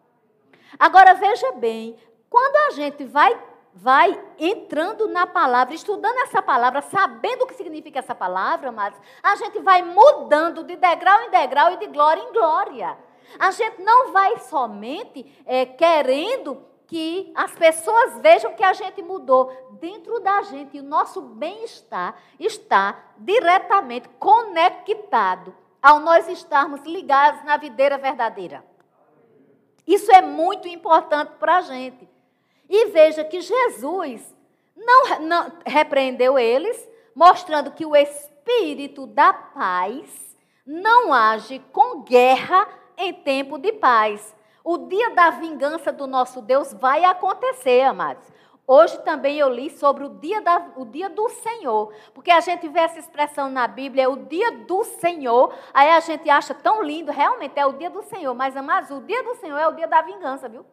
Agora 0.80 1.14
veja 1.14 1.52
bem, 1.54 1.96
quando 2.30 2.56
a 2.56 2.72
gente 2.72 3.06
vai 3.06 3.40
vai 3.78 4.18
entrando 4.40 5.06
na 5.10 5.28
palavra, 5.28 5.76
estudando 5.76 6.18
essa 6.20 6.42
palavra, 6.42 6.82
sabendo 6.82 7.44
o 7.44 7.46
que 7.46 7.56
significa 7.56 8.00
essa 8.00 8.16
palavra, 8.16 8.72
mas 8.72 8.96
a 9.22 9.36
gente 9.36 9.60
vai 9.60 9.82
mudando 9.82 10.64
de 10.64 10.78
degrau 10.78 11.24
em 11.24 11.30
degrau 11.30 11.74
e 11.74 11.78
de 11.78 11.88
glória 11.88 12.22
em 12.22 12.32
glória. 12.32 12.98
A 13.38 13.52
gente 13.52 13.82
não 13.82 14.14
vai 14.14 14.38
somente 14.38 15.44
é, 15.46 15.66
querendo 15.66 16.66
que 16.88 17.32
as 17.36 17.52
pessoas 17.52 18.18
vejam 18.20 18.54
que 18.54 18.64
a 18.64 18.74
gente 18.74 19.02
mudou. 19.02 19.52
Dentro 19.80 20.20
da 20.20 20.42
gente, 20.44 20.80
o 20.80 20.84
nosso 20.84 21.22
bem-estar 21.22 22.16
está 22.40 22.98
diretamente 23.18 24.08
conectado 24.20 25.56
ao 25.82 26.00
nós 26.00 26.28
estarmos 26.28 26.82
ligados 26.84 27.44
na 27.44 27.58
videira 27.58 27.98
verdadeira. 27.98 28.64
Isso 29.88 30.12
é 30.12 30.22
muito 30.22 30.68
importante 30.68 31.34
para 31.40 31.58
a 31.58 31.62
gente. 31.62 32.08
E 32.68 32.88
veja 32.88 33.24
que 33.24 33.40
Jesus 33.40 34.36
não, 34.76 35.20
não 35.22 35.52
repreendeu 35.66 36.40
eles, 36.40 36.90
mostrando 37.14 37.72
que 37.72 37.86
o 37.86 37.96
espírito 37.96 39.06
da 39.06 39.32
paz 39.32 40.36
não 40.66 41.14
age 41.14 41.60
com 41.72 42.02
guerra 42.02 42.68
em 42.98 43.14
tempo 43.14 43.58
de 43.58 43.72
paz. 43.74 44.35
O 44.66 44.80
dia 44.80 45.12
da 45.12 45.30
vingança 45.30 45.92
do 45.92 46.08
nosso 46.08 46.42
Deus 46.42 46.74
vai 46.74 47.06
acontecer, 47.06 47.84
amados. 47.84 48.28
Hoje 48.66 48.98
também 49.04 49.38
eu 49.38 49.48
li 49.48 49.70
sobre 49.70 50.04
o 50.04 50.10
dia, 50.10 50.42
da, 50.42 50.72
o 50.76 50.86
dia 50.86 51.08
do 51.08 51.30
Senhor, 51.30 51.94
porque 52.16 52.32
a 52.32 52.40
gente 52.40 52.68
vê 52.68 52.80
essa 52.80 52.98
expressão 52.98 53.48
na 53.48 53.68
Bíblia, 53.68 54.06
é 54.06 54.08
o 54.08 54.16
dia 54.16 54.52
do 54.52 54.84
Senhor, 54.84 55.54
aí 55.72 55.92
a 55.92 56.00
gente 56.00 56.28
acha 56.32 56.52
tão 56.56 56.82
lindo, 56.82 57.12
realmente 57.12 57.60
é 57.60 57.64
o 57.64 57.74
dia 57.74 57.92
do 57.92 58.02
Senhor, 58.02 58.34
mas 58.34 58.58
amados, 58.58 58.90
o 58.90 59.02
dia 59.02 59.22
do 59.22 59.36
Senhor 59.36 59.56
é 59.56 59.68
o 59.68 59.74
dia 59.74 59.88
da 59.88 60.02
vingança, 60.02 60.50
viu? 60.50 60.66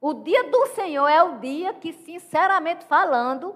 O 0.00 0.12
dia 0.12 0.50
do 0.50 0.66
Senhor 0.66 1.06
é 1.06 1.22
o 1.22 1.38
dia 1.38 1.72
que, 1.72 1.92
sinceramente 1.92 2.84
falando, 2.86 3.54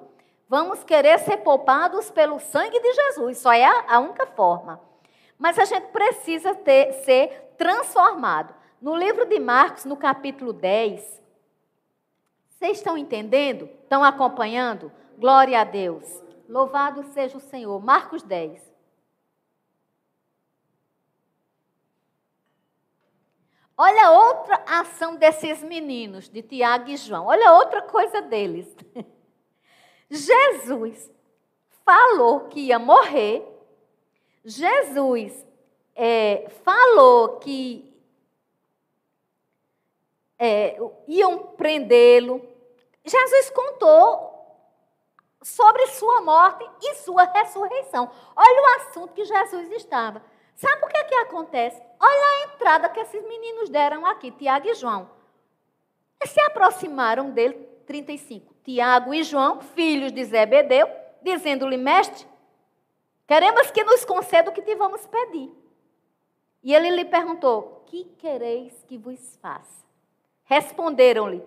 vamos 0.48 0.84
querer 0.84 1.18
ser 1.18 1.38
poupados 1.38 2.12
pelo 2.12 2.38
sangue 2.38 2.78
de 2.78 2.92
Jesus, 2.92 3.38
só 3.38 3.52
é 3.52 3.64
a, 3.64 3.96
a 3.96 3.98
única 3.98 4.24
forma. 4.24 4.80
Mas 5.36 5.58
a 5.58 5.64
gente 5.64 5.88
precisa 5.88 6.54
ter, 6.54 6.92
ser 7.02 7.54
transformado. 7.58 8.54
No 8.84 8.94
livro 8.94 9.24
de 9.24 9.40
Marcos, 9.40 9.86
no 9.86 9.96
capítulo 9.96 10.52
10, 10.52 11.22
vocês 12.50 12.76
estão 12.76 12.98
entendendo? 12.98 13.64
Estão 13.82 14.04
acompanhando? 14.04 14.92
Glória 15.16 15.58
a 15.58 15.64
Deus. 15.64 16.04
Louvado 16.46 17.02
seja 17.14 17.38
o 17.38 17.40
Senhor. 17.40 17.82
Marcos 17.82 18.22
10. 18.22 18.60
Olha 23.74 24.10
outra 24.10 24.62
ação 24.66 25.16
desses 25.16 25.62
meninos, 25.62 26.28
de 26.28 26.42
Tiago 26.42 26.90
e 26.90 26.98
João. 26.98 27.24
Olha 27.24 27.54
outra 27.54 27.80
coisa 27.80 28.20
deles. 28.20 28.68
Jesus 30.10 31.10
falou 31.86 32.48
que 32.50 32.60
ia 32.60 32.78
morrer. 32.78 33.48
Jesus 34.44 35.32
é, 35.96 36.50
falou 36.62 37.38
que 37.38 37.93
é, 40.38 40.76
iam 41.06 41.38
prendê-lo. 41.38 42.46
Jesus 43.04 43.50
contou 43.50 44.32
sobre 45.42 45.86
sua 45.88 46.22
morte 46.22 46.68
e 46.82 46.94
sua 46.96 47.24
ressurreição. 47.24 48.10
Olha 48.34 48.62
o 48.62 48.80
assunto 48.80 49.12
que 49.12 49.24
Jesus 49.24 49.70
estava. 49.72 50.22
Sabe 50.56 50.84
o 50.84 50.88
que, 50.88 50.96
é 50.96 51.04
que 51.04 51.14
acontece? 51.16 51.82
Olha 52.00 52.10
a 52.10 52.54
entrada 52.54 52.88
que 52.88 53.00
esses 53.00 53.22
meninos 53.22 53.68
deram 53.68 54.06
aqui, 54.06 54.30
Tiago 54.30 54.68
e 54.68 54.74
João. 54.74 55.10
Eles 56.20 56.32
se 56.32 56.40
aproximaram 56.40 57.30
dele, 57.30 57.54
35. 57.86 58.54
Tiago 58.64 59.12
e 59.12 59.22
João, 59.22 59.60
filhos 59.60 60.12
de 60.12 60.24
Zebedeu, 60.24 60.88
dizendo-lhe, 61.22 61.76
mestre, 61.76 62.26
queremos 63.26 63.70
que 63.70 63.84
nos 63.84 64.04
conceda 64.04 64.50
o 64.50 64.54
que 64.54 64.62
te 64.62 64.74
vamos 64.74 65.06
pedir. 65.06 65.52
E 66.62 66.74
ele 66.74 66.88
lhe 66.90 67.04
perguntou, 67.04 67.84
que 67.86 68.04
quereis 68.16 68.72
que 68.88 68.96
vos 68.96 69.36
faça? 69.42 69.83
Responderam-lhe: 70.44 71.42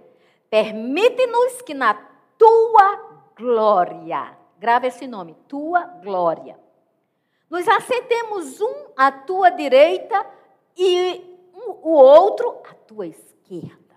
Permite-nos 0.50 1.62
que 1.62 1.74
na 1.74 1.94
tua 2.38 3.08
glória, 3.36 4.38
grava 4.58 4.88
esse 4.88 5.08
nome, 5.08 5.36
tua 5.48 5.84
glória, 5.84 6.60
nos 7.50 7.68
assentemos 7.68 8.60
um 8.60 8.88
à 8.96 9.12
tua 9.12 9.50
direita 9.50 10.26
e 10.76 11.38
o 11.54 11.92
outro 11.92 12.62
à 12.70 12.74
tua 12.74 13.08
esquerda. 13.08 13.96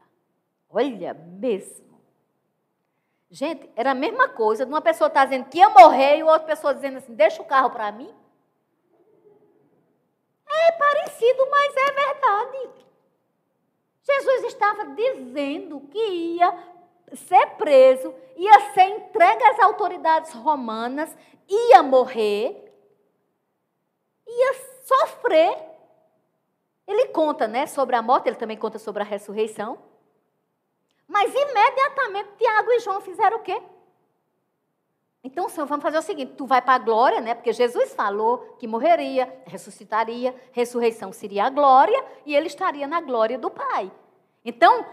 Olha 0.69 1.15
mesmo. 1.15 2.01
Gente, 3.31 3.71
era 3.77 3.93
a 3.93 3.95
mesma 3.95 4.29
coisa 4.29 4.65
de 4.65 4.73
uma 4.73 4.81
pessoa 4.81 5.09
estar 5.09 5.25
dizendo 5.25 5.49
que 5.49 5.59
ia 5.59 5.69
morrer 5.69 6.19
e 6.19 6.23
outra 6.23 6.47
pessoa 6.47 6.75
dizendo 6.75 6.99
assim: 6.99 7.15
deixa 7.15 7.41
o 7.41 7.45
carro 7.45 7.71
para 7.71 7.91
mim. 7.93 8.13
É 10.49 10.73
parecido, 10.73 11.49
mas 11.49 11.77
é 11.77 11.93
verdade. 11.93 12.71
Jesus 14.03 14.45
estava 14.45 14.87
dizendo 14.87 15.81
que 15.91 15.99
ia 15.99 16.59
ser 17.15 17.47
preso, 17.57 18.15
ia 18.37 18.73
ser 18.73 18.85
entregue 18.85 19.45
às 19.45 19.59
autoridades 19.61 20.33
romanas, 20.33 21.15
ia 21.49 21.83
morrer, 21.83 22.73
ia 24.27 24.55
sofrer. 24.85 25.71
Ele 26.87 27.07
conta 27.07 27.47
né, 27.47 27.67
sobre 27.67 27.95
a 27.97 28.03
morte, 28.03 28.29
ele 28.29 28.37
também 28.37 28.57
conta 28.57 28.79
sobre 28.79 29.03
a 29.03 29.07
ressurreição. 29.07 29.79
Mas 31.07 31.33
imediatamente 31.35 32.31
Tiago 32.39 32.71
e 32.73 32.81
João 32.81 33.01
fizeram 33.01 33.39
o 33.39 33.43
quê? 33.43 33.61
Então, 35.23 35.49
Senhor, 35.49 35.67
vamos 35.67 35.83
fazer 35.83 35.99
o 35.99 36.03
seguinte: 36.03 36.33
tu 36.37 36.47
vai 36.47 36.63
para 36.63 36.75
a 36.75 36.79
glória, 36.79 37.21
né? 37.21 37.35
Porque 37.35 37.53
Jesus 37.53 37.95
falou 37.95 38.39
que 38.59 38.67
morreria, 38.67 39.43
ressuscitaria, 39.45 40.35
ressurreição 40.53 41.13
seria 41.13 41.45
a 41.45 41.51
glória 41.51 42.03
e 42.25 42.35
ele 42.35 42.47
estaria 42.47 42.87
na 42.87 43.01
glória 43.01 43.39
do 43.39 43.51
Pai. 43.51 43.93
Então, 44.45 44.85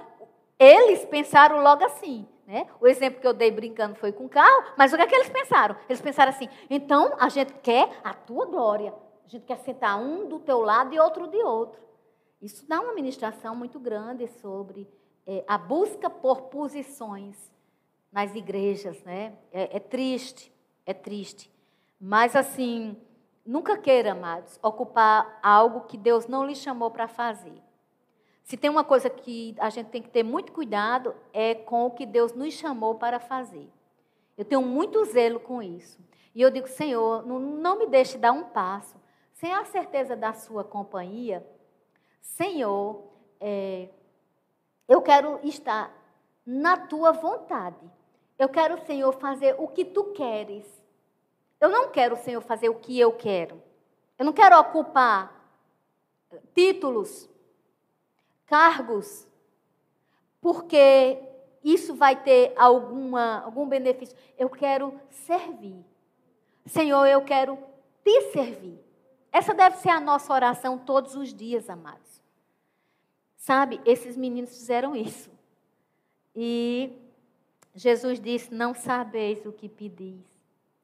eles 0.60 1.06
pensaram 1.06 1.62
logo 1.62 1.84
assim. 1.86 2.28
Né? 2.46 2.66
O 2.80 2.88
exemplo 2.88 3.20
que 3.20 3.28
eu 3.28 3.34
dei 3.34 3.52
brincando 3.52 3.96
foi 3.96 4.14
com 4.14 4.26
o 4.26 4.30
carro, 4.30 4.64
mas 4.78 4.94
o 4.94 4.96
que 4.96 5.02
é 5.02 5.08
que 5.08 5.16
eles 5.16 5.30
pensaram? 5.30 5.76
Eles 5.88 6.02
pensaram 6.02 6.30
assim: 6.30 6.50
então 6.70 7.14
a 7.20 7.30
gente 7.30 7.54
quer 7.56 7.90
a 8.04 8.14
tua 8.14 8.46
glória, 8.46 8.94
a 9.26 9.30
gente 9.30 9.46
quer 9.46 9.58
sentar 9.60 10.00
um 10.00 10.28
do 10.28 10.40
teu 10.40 10.62
lado 10.62 10.94
e 10.94 11.00
outro 11.00 11.28
de 11.28 11.38
outro. 11.38 11.82
Isso 12.42 12.68
dá 12.68 12.80
uma 12.80 12.94
ministração 12.94 13.56
muito 13.56 13.80
grande 13.80 14.28
sobre 14.28 14.88
é, 15.26 15.44
a 15.48 15.58
busca 15.58 16.10
por 16.10 16.44
posições 16.44 17.36
nas 18.12 18.36
igrejas, 18.36 19.02
né? 19.04 19.34
É, 19.52 19.78
é 19.78 19.80
triste, 19.80 20.52
é 20.86 20.94
triste. 20.94 21.52
Mas 22.00 22.36
assim, 22.36 22.96
nunca 23.46 23.78
queira, 23.78 24.12
amados, 24.12 24.60
ocupar 24.62 25.40
algo 25.42 25.82
que 25.82 25.98
Deus 25.98 26.28
não 26.28 26.46
lhe 26.46 26.56
chamou 26.56 26.92
para 26.92 27.08
fazer. 27.08 27.62
Se 28.44 28.56
tem 28.56 28.70
uma 28.70 28.84
coisa 28.84 29.10
que 29.10 29.56
a 29.60 29.70
gente 29.70 29.88
tem 29.88 30.02
que 30.02 30.10
ter 30.10 30.24
muito 30.24 30.54
cuidado, 30.54 31.14
é 31.34 31.54
com 31.54 31.86
o 31.86 31.92
que 31.92 32.06
Deus 32.06 32.34
nos 32.34 32.54
chamou 32.54 32.96
para 32.96 33.20
fazer. 33.20 33.70
Eu 34.38 34.46
tenho 34.46 34.62
muito 34.62 35.04
zelo 35.04 35.40
com 35.40 35.62
isso. 35.62 36.00
E 36.34 36.42
eu 36.42 36.50
digo, 36.50 36.68
Senhor, 36.68 37.26
não, 37.26 37.40
não 37.40 37.80
me 37.80 37.88
deixe 37.88 38.18
dar 38.18 38.32
um 38.32 38.44
passo 38.44 38.96
sem 39.34 39.52
a 39.54 39.66
certeza 39.66 40.16
da 40.16 40.34
sua 40.34 40.64
companhia. 40.64 41.46
Senhor, 42.22 43.04
é, 43.40 43.90
eu 44.88 45.02
quero 45.02 45.40
estar 45.44 45.92
na 46.46 46.78
tua 46.78 47.12
vontade. 47.12 47.92
Eu 48.38 48.50
quero, 48.50 48.84
Senhor, 48.86 49.12
fazer 49.14 49.56
o 49.58 49.68
que 49.68 49.84
tu 49.84 50.06
queres. 50.06 50.66
Eu 51.60 51.70
não 51.70 51.90
quero, 51.90 52.16
Senhor, 52.18 52.42
fazer 52.42 52.70
o 52.70 52.76
que 52.76 53.00
eu 53.00 53.12
quero. 53.12 53.62
Eu 54.18 54.26
não 54.26 54.34
quero 54.34 54.60
ocupar 54.60 55.34
títulos, 56.54 57.30
cargos, 58.46 59.28
porque 60.42 61.20
isso 61.64 61.96
vai 61.96 62.16
ter 62.16 62.54
alguma, 62.56 63.42
algum 63.44 63.68
benefício. 63.68 64.16
Eu 64.38 64.50
quero 64.50 65.00
servir. 65.10 65.84
Senhor, 66.66 67.06
eu 67.06 67.22
quero 67.24 67.58
te 68.04 68.32
servir. 68.32 68.80
Essa 69.32 69.54
deve 69.54 69.78
ser 69.78 69.90
a 69.90 70.00
nossa 70.00 70.34
oração 70.34 70.78
todos 70.78 71.16
os 71.16 71.34
dias, 71.34 71.70
amados. 71.70 72.22
Sabe, 73.36 73.80
esses 73.86 74.18
meninos 74.18 74.52
fizeram 74.52 74.96
isso. 74.96 75.30
E 76.36 76.92
Jesus 77.78 78.20
disse: 78.20 78.52
Não 78.52 78.74
sabeis 78.74 79.46
o 79.46 79.52
que 79.52 79.70
pedis. 79.70 80.26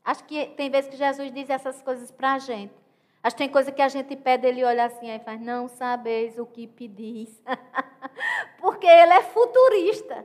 Acho 0.06 0.24
que 0.26 0.46
tem 0.46 0.70
vezes 0.70 0.92
que 0.92 0.96
Jesus 0.96 1.34
diz 1.34 1.50
essas 1.50 1.82
coisas 1.82 2.12
para 2.12 2.34
a 2.34 2.38
gente. 2.38 2.74
Acho 3.24 3.36
que 3.36 3.42
tem 3.42 3.50
coisa 3.50 3.72
que 3.72 3.82
a 3.82 3.88
gente 3.90 4.16
pede, 4.16 4.46
ele 4.46 4.64
olha 4.64 4.86
assim 4.86 5.10
e 5.10 5.20
faz: 5.20 5.42
Não 5.42 5.68
sabeis 5.68 6.38
o 6.38 6.46
que 6.46 6.68
pedis. 6.68 7.42
Porque 8.62 8.86
ele 8.86 9.12
é 9.12 9.24
futurista. 9.24 10.24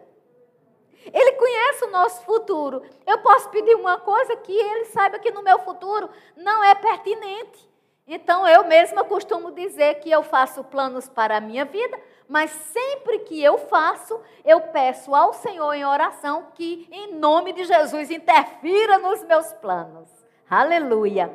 Ele 1.07 1.33
conhece 1.33 1.85
o 1.87 1.91
nosso 1.91 2.23
futuro. 2.27 2.83
Eu 3.07 3.19
posso 3.19 3.49
pedir 3.49 3.75
uma 3.75 3.99
coisa 3.99 4.37
que 4.37 4.53
ele 4.53 4.85
saiba 4.87 5.19
que 5.19 5.31
no 5.31 5.43
meu 5.43 5.59
futuro 5.61 6.11
não 6.37 6.63
é 6.63 6.75
pertinente. 6.75 7.67
Então 8.07 8.47
eu 8.47 8.65
mesma 8.65 9.05
costumo 9.05 9.53
dizer 9.53 10.01
que 10.01 10.11
eu 10.11 10.23
faço 10.23 10.65
planos 10.65 11.09
para 11.09 11.39
a 11.39 11.41
minha 11.41 11.65
vida, 11.65 11.99
mas 12.29 12.51
sempre 12.51 13.21
que 13.21 13.43
eu 13.43 13.59
faço, 13.59 14.21
eu 14.45 14.61
peço 14.61 15.15
ao 15.15 15.33
Senhor 15.33 15.73
em 15.73 15.85
oração 15.85 16.49
que, 16.55 16.87
em 16.93 17.15
nome 17.15 17.53
de 17.53 17.65
Jesus, 17.65 18.11
interfira 18.11 18.99
nos 18.99 19.25
meus 19.25 19.53
planos. 19.55 20.09
Aleluia. 20.49 21.33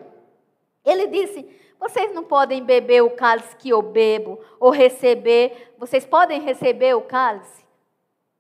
Ele 0.85 1.07
disse: 1.07 1.49
vocês 1.79 2.13
não 2.13 2.23
podem 2.23 2.63
beber 2.63 3.01
o 3.01 3.09
cálice 3.09 3.55
que 3.55 3.69
eu 3.69 3.81
bebo, 3.81 4.39
ou 4.59 4.69
receber. 4.69 5.73
Vocês 5.77 6.05
podem 6.05 6.39
receber 6.41 6.95
o 6.95 7.01
cálice? 7.01 7.63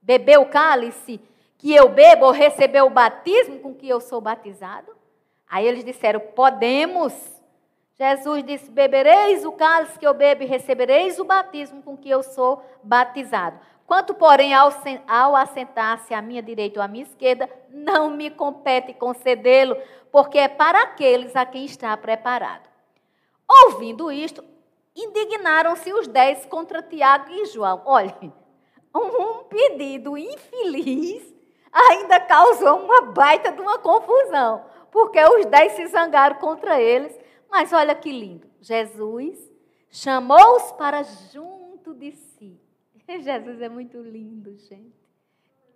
beber 0.03 0.37
o 0.37 0.45
cálice 0.45 1.19
que 1.57 1.73
eu 1.73 1.87
bebo 1.87 2.25
ou 2.25 2.31
receber 2.31 2.81
o 2.81 2.89
batismo 2.89 3.59
com 3.59 3.73
que 3.73 3.87
eu 3.87 4.01
sou 4.01 4.19
batizado? 4.19 4.91
Aí 5.49 5.65
eles 5.65 5.83
disseram: 5.83 6.19
Podemos. 6.19 7.13
Jesus 7.99 8.43
disse: 8.43 8.71
Bebereis 8.71 9.45
o 9.45 9.51
cálice 9.51 9.97
que 9.99 10.07
eu 10.07 10.13
bebo 10.13 10.43
e 10.43 10.47
recebereis 10.47 11.19
o 11.19 11.25
batismo 11.25 11.81
com 11.83 11.95
que 11.95 12.09
eu 12.09 12.23
sou 12.23 12.63
batizado. 12.83 13.59
Quanto, 13.85 14.13
porém, 14.13 14.53
ao, 14.53 14.71
ao 15.07 15.35
assentar-se 15.35 16.13
à 16.13 16.21
minha 16.21 16.41
direita 16.41 16.79
ou 16.79 16.83
à 16.83 16.87
minha 16.87 17.03
esquerda, 17.03 17.49
não 17.69 18.09
me 18.09 18.31
compete 18.31 18.93
concedê-lo, 18.93 19.77
porque 20.11 20.37
é 20.37 20.47
para 20.47 20.81
aqueles 20.81 21.35
a 21.35 21.45
quem 21.45 21.65
está 21.65 21.95
preparado. 21.97 22.67
Ouvindo 23.65 24.11
isto, 24.11 24.43
indignaram-se 24.95 25.91
os 25.93 26.07
dez 26.07 26.45
contra 26.45 26.81
Tiago 26.81 27.29
e 27.31 27.45
João. 27.45 27.81
Olhem, 27.85 28.33
um 28.95 29.43
pedido 29.43 30.17
infeliz 30.17 31.33
ainda 31.71 32.19
causou 32.19 32.79
uma 32.79 33.01
baita 33.01 33.51
de 33.51 33.59
uma 33.59 33.79
confusão, 33.79 34.63
porque 34.91 35.19
os 35.23 35.45
dez 35.47 35.73
se 35.73 35.87
zangaram 35.87 36.37
contra 36.37 36.79
eles. 36.79 37.22
Mas 37.53 37.71
olha 37.71 37.93
que 37.93 38.11
lindo, 38.11 38.47
Jesus 38.59 39.37
chamou-os 39.91 40.71
para 40.71 41.03
junto 41.03 41.93
de 41.93 42.11
si. 42.11 42.59
Jesus 43.07 43.61
é 43.61 43.69
muito 43.69 43.99
lindo, 44.01 44.57
gente. 44.57 44.91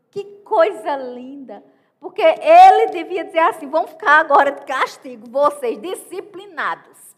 Que 0.10 0.24
coisa 0.44 0.96
linda. 0.96 1.64
Porque 2.00 2.24
ele 2.24 2.88
devia 2.88 3.24
dizer 3.24 3.42
assim: 3.42 3.70
vão 3.70 3.86
ficar 3.86 4.20
agora 4.20 4.54
de 4.54 4.66
castigo, 4.66 5.30
vocês, 5.30 5.80
disciplinados. 5.80 7.16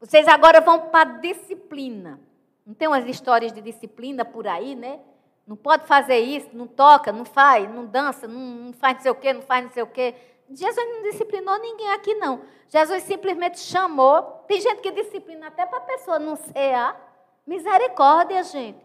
Vocês 0.00 0.26
agora 0.26 0.60
vão 0.60 0.88
para 0.88 1.18
disciplina. 1.20 2.18
Não 2.66 2.74
tem 2.74 2.88
umas 2.88 3.06
histórias 3.06 3.52
de 3.52 3.60
disciplina 3.60 4.24
por 4.24 4.48
aí, 4.48 4.74
né? 4.74 4.98
Não 5.46 5.54
pode 5.54 5.86
fazer 5.86 6.18
isso, 6.18 6.48
não 6.54 6.66
toca, 6.66 7.12
não 7.12 7.24
faz, 7.24 7.72
não 7.72 7.86
dança, 7.86 8.26
não 8.26 8.72
faz 8.72 8.96
não 8.96 9.02
sei 9.02 9.10
o 9.12 9.14
quê, 9.14 9.32
não 9.32 9.42
faz 9.42 9.64
não 9.64 9.70
sei 9.70 9.84
o 9.84 9.86
quê. 9.86 10.12
Jesus 10.50 10.88
não 10.88 11.02
disciplinou 11.02 11.58
ninguém 11.58 11.90
aqui, 11.92 12.14
não. 12.14 12.42
Jesus 12.68 13.02
simplesmente 13.02 13.58
chamou. 13.58 14.22
Tem 14.46 14.60
gente 14.60 14.80
que 14.80 14.90
disciplina 14.90 15.48
até 15.48 15.66
para 15.66 15.78
a 15.78 15.82
pessoa 15.82 16.18
não 16.18 16.36
cear. 16.36 17.00
Misericórdia, 17.46 18.42
gente. 18.44 18.84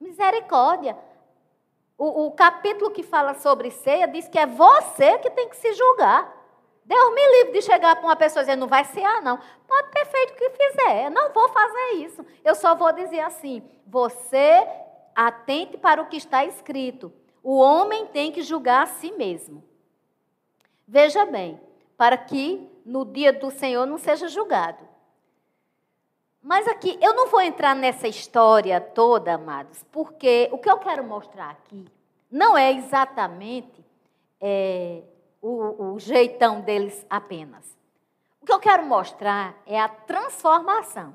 Misericórdia. 0.00 0.96
O, 1.96 2.26
o, 2.26 2.30
capítulo 2.30 2.90
que 2.90 3.02
fala 3.02 3.34
sobre 3.34 3.70
ceia 3.70 4.06
diz 4.06 4.28
que 4.28 4.38
é 4.38 4.46
você 4.46 5.18
que 5.18 5.30
tem 5.30 5.48
que 5.48 5.56
se 5.56 5.72
julgar. 5.72 6.36
Deus 6.84 7.14
me 7.14 7.28
livre 7.38 7.52
de 7.52 7.62
chegar 7.62 7.96
para 7.96 8.04
uma 8.04 8.16
pessoa 8.16 8.42
e 8.42 8.46
dizer, 8.46 8.56
não 8.56 8.68
vai 8.68 8.84
cear, 8.84 9.20
não. 9.20 9.38
Pode 9.66 9.90
ter 9.90 10.06
feito 10.06 10.32
o 10.32 10.36
que 10.36 10.50
fizer. 10.50 11.06
Eu 11.06 11.10
não 11.10 11.32
vou 11.32 11.48
fazer 11.48 11.90
isso. 11.96 12.24
Eu 12.44 12.54
só 12.54 12.74
vou 12.74 12.92
dizer 12.92 13.20
assim: 13.20 13.62
você 13.86 14.66
Atente 15.18 15.76
para 15.76 16.00
o 16.00 16.06
que 16.06 16.16
está 16.16 16.44
escrito. 16.44 17.12
O 17.42 17.58
homem 17.58 18.06
tem 18.06 18.30
que 18.30 18.40
julgar 18.40 18.84
a 18.84 18.86
si 18.86 19.10
mesmo. 19.10 19.64
Veja 20.90 21.26
bem, 21.26 21.60
para 21.98 22.16
que 22.16 22.66
no 22.82 23.04
dia 23.04 23.30
do 23.30 23.50
Senhor 23.50 23.84
não 23.84 23.98
seja 23.98 24.26
julgado. 24.26 24.88
Mas 26.42 26.66
aqui, 26.66 26.98
eu 27.02 27.12
não 27.12 27.28
vou 27.28 27.42
entrar 27.42 27.76
nessa 27.76 28.08
história 28.08 28.80
toda, 28.80 29.34
amados, 29.34 29.84
porque 29.92 30.48
o 30.50 30.56
que 30.56 30.70
eu 30.70 30.78
quero 30.78 31.04
mostrar 31.04 31.50
aqui 31.50 31.84
não 32.30 32.56
é 32.56 32.72
exatamente 32.72 33.84
é, 34.40 35.02
o, 35.42 35.92
o 35.92 35.98
jeitão 35.98 36.62
deles 36.62 37.04
apenas. 37.10 37.76
O 38.40 38.46
que 38.46 38.52
eu 38.52 38.58
quero 38.58 38.86
mostrar 38.86 39.60
é 39.66 39.78
a 39.78 39.88
transformação. 39.88 41.14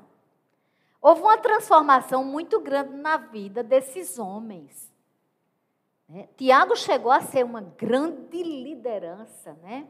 Houve 1.02 1.20
uma 1.22 1.36
transformação 1.36 2.24
muito 2.24 2.60
grande 2.60 2.94
na 2.94 3.16
vida 3.16 3.60
desses 3.60 4.20
homens. 4.20 4.93
Né? 6.08 6.28
Tiago 6.36 6.76
chegou 6.76 7.10
a 7.10 7.20
ser 7.20 7.44
uma 7.44 7.60
grande 7.60 8.42
liderança, 8.42 9.56
né? 9.62 9.86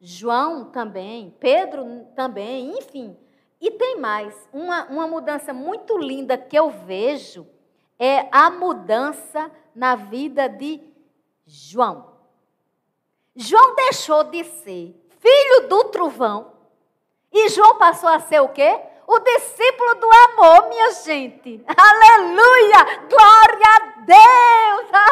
João 0.00 0.64
também, 0.64 1.34
Pedro 1.38 2.06
também, 2.16 2.76
enfim. 2.78 3.16
E 3.60 3.70
tem 3.70 3.96
mais, 4.00 4.34
uma, 4.52 4.84
uma 4.86 5.06
mudança 5.06 5.52
muito 5.52 5.96
linda 5.96 6.36
que 6.36 6.58
eu 6.58 6.70
vejo 6.70 7.46
é 7.98 8.26
a 8.32 8.50
mudança 8.50 9.50
na 9.74 9.94
vida 9.94 10.48
de 10.48 10.82
João. 11.46 12.10
João 13.36 13.76
deixou 13.76 14.24
de 14.24 14.42
ser 14.42 15.00
filho 15.20 15.68
do 15.68 15.84
trovão 15.84 16.52
e 17.32 17.48
João 17.50 17.78
passou 17.78 18.08
a 18.08 18.18
ser 18.18 18.40
o 18.40 18.48
quê? 18.48 18.80
o 19.06 19.18
discípulo 19.18 19.94
do 19.96 20.08
amor, 20.10 20.68
minha 20.68 20.90
gente. 20.92 21.62
Aleluia! 21.76 23.06
Glória 23.08 23.66
a 23.68 23.78
Deus! 24.06 25.11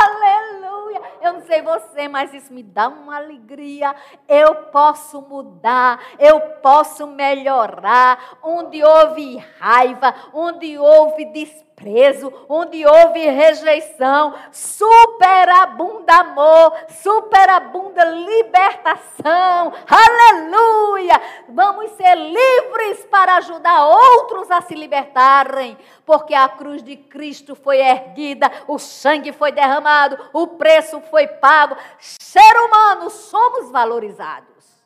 Sei 1.50 1.62
você, 1.62 2.06
mas 2.06 2.32
isso 2.32 2.52
me 2.52 2.62
dá 2.62 2.86
uma 2.86 3.16
alegria. 3.16 3.92
Eu 4.28 4.54
posso 4.70 5.20
mudar, 5.20 6.00
eu 6.16 6.38
posso 6.62 7.08
melhorar. 7.08 8.38
Onde 8.40 8.84
houve 8.84 9.36
raiva, 9.58 10.14
onde 10.32 10.78
houve 10.78 11.24
desprezo, 11.24 12.32
onde 12.48 12.86
houve 12.86 13.20
rejeição, 13.30 14.34
superabunda 14.52 16.14
amor, 16.14 16.76
superabunda 16.88 18.04
libertação. 18.04 19.72
Aleluia! 19.88 21.20
Vamos 21.48 21.90
ser 21.92 22.14
livres 22.14 23.06
para 23.06 23.36
ajudar 23.36 23.86
outros 23.86 24.50
a 24.50 24.60
se 24.60 24.74
libertarem, 24.74 25.76
porque 26.04 26.34
a 26.34 26.48
cruz 26.48 26.82
de 26.82 26.96
Cristo 26.96 27.54
foi 27.54 27.78
erguida, 27.78 28.50
o 28.68 28.78
sangue 28.78 29.32
foi 29.32 29.50
derramado, 29.50 30.18
o 30.32 30.46
preço 30.46 31.00
foi 31.10 31.26
pago. 31.40 31.76
Ser 31.98 32.56
humano, 32.64 33.10
somos 33.10 33.70
valorizados. 33.70 34.84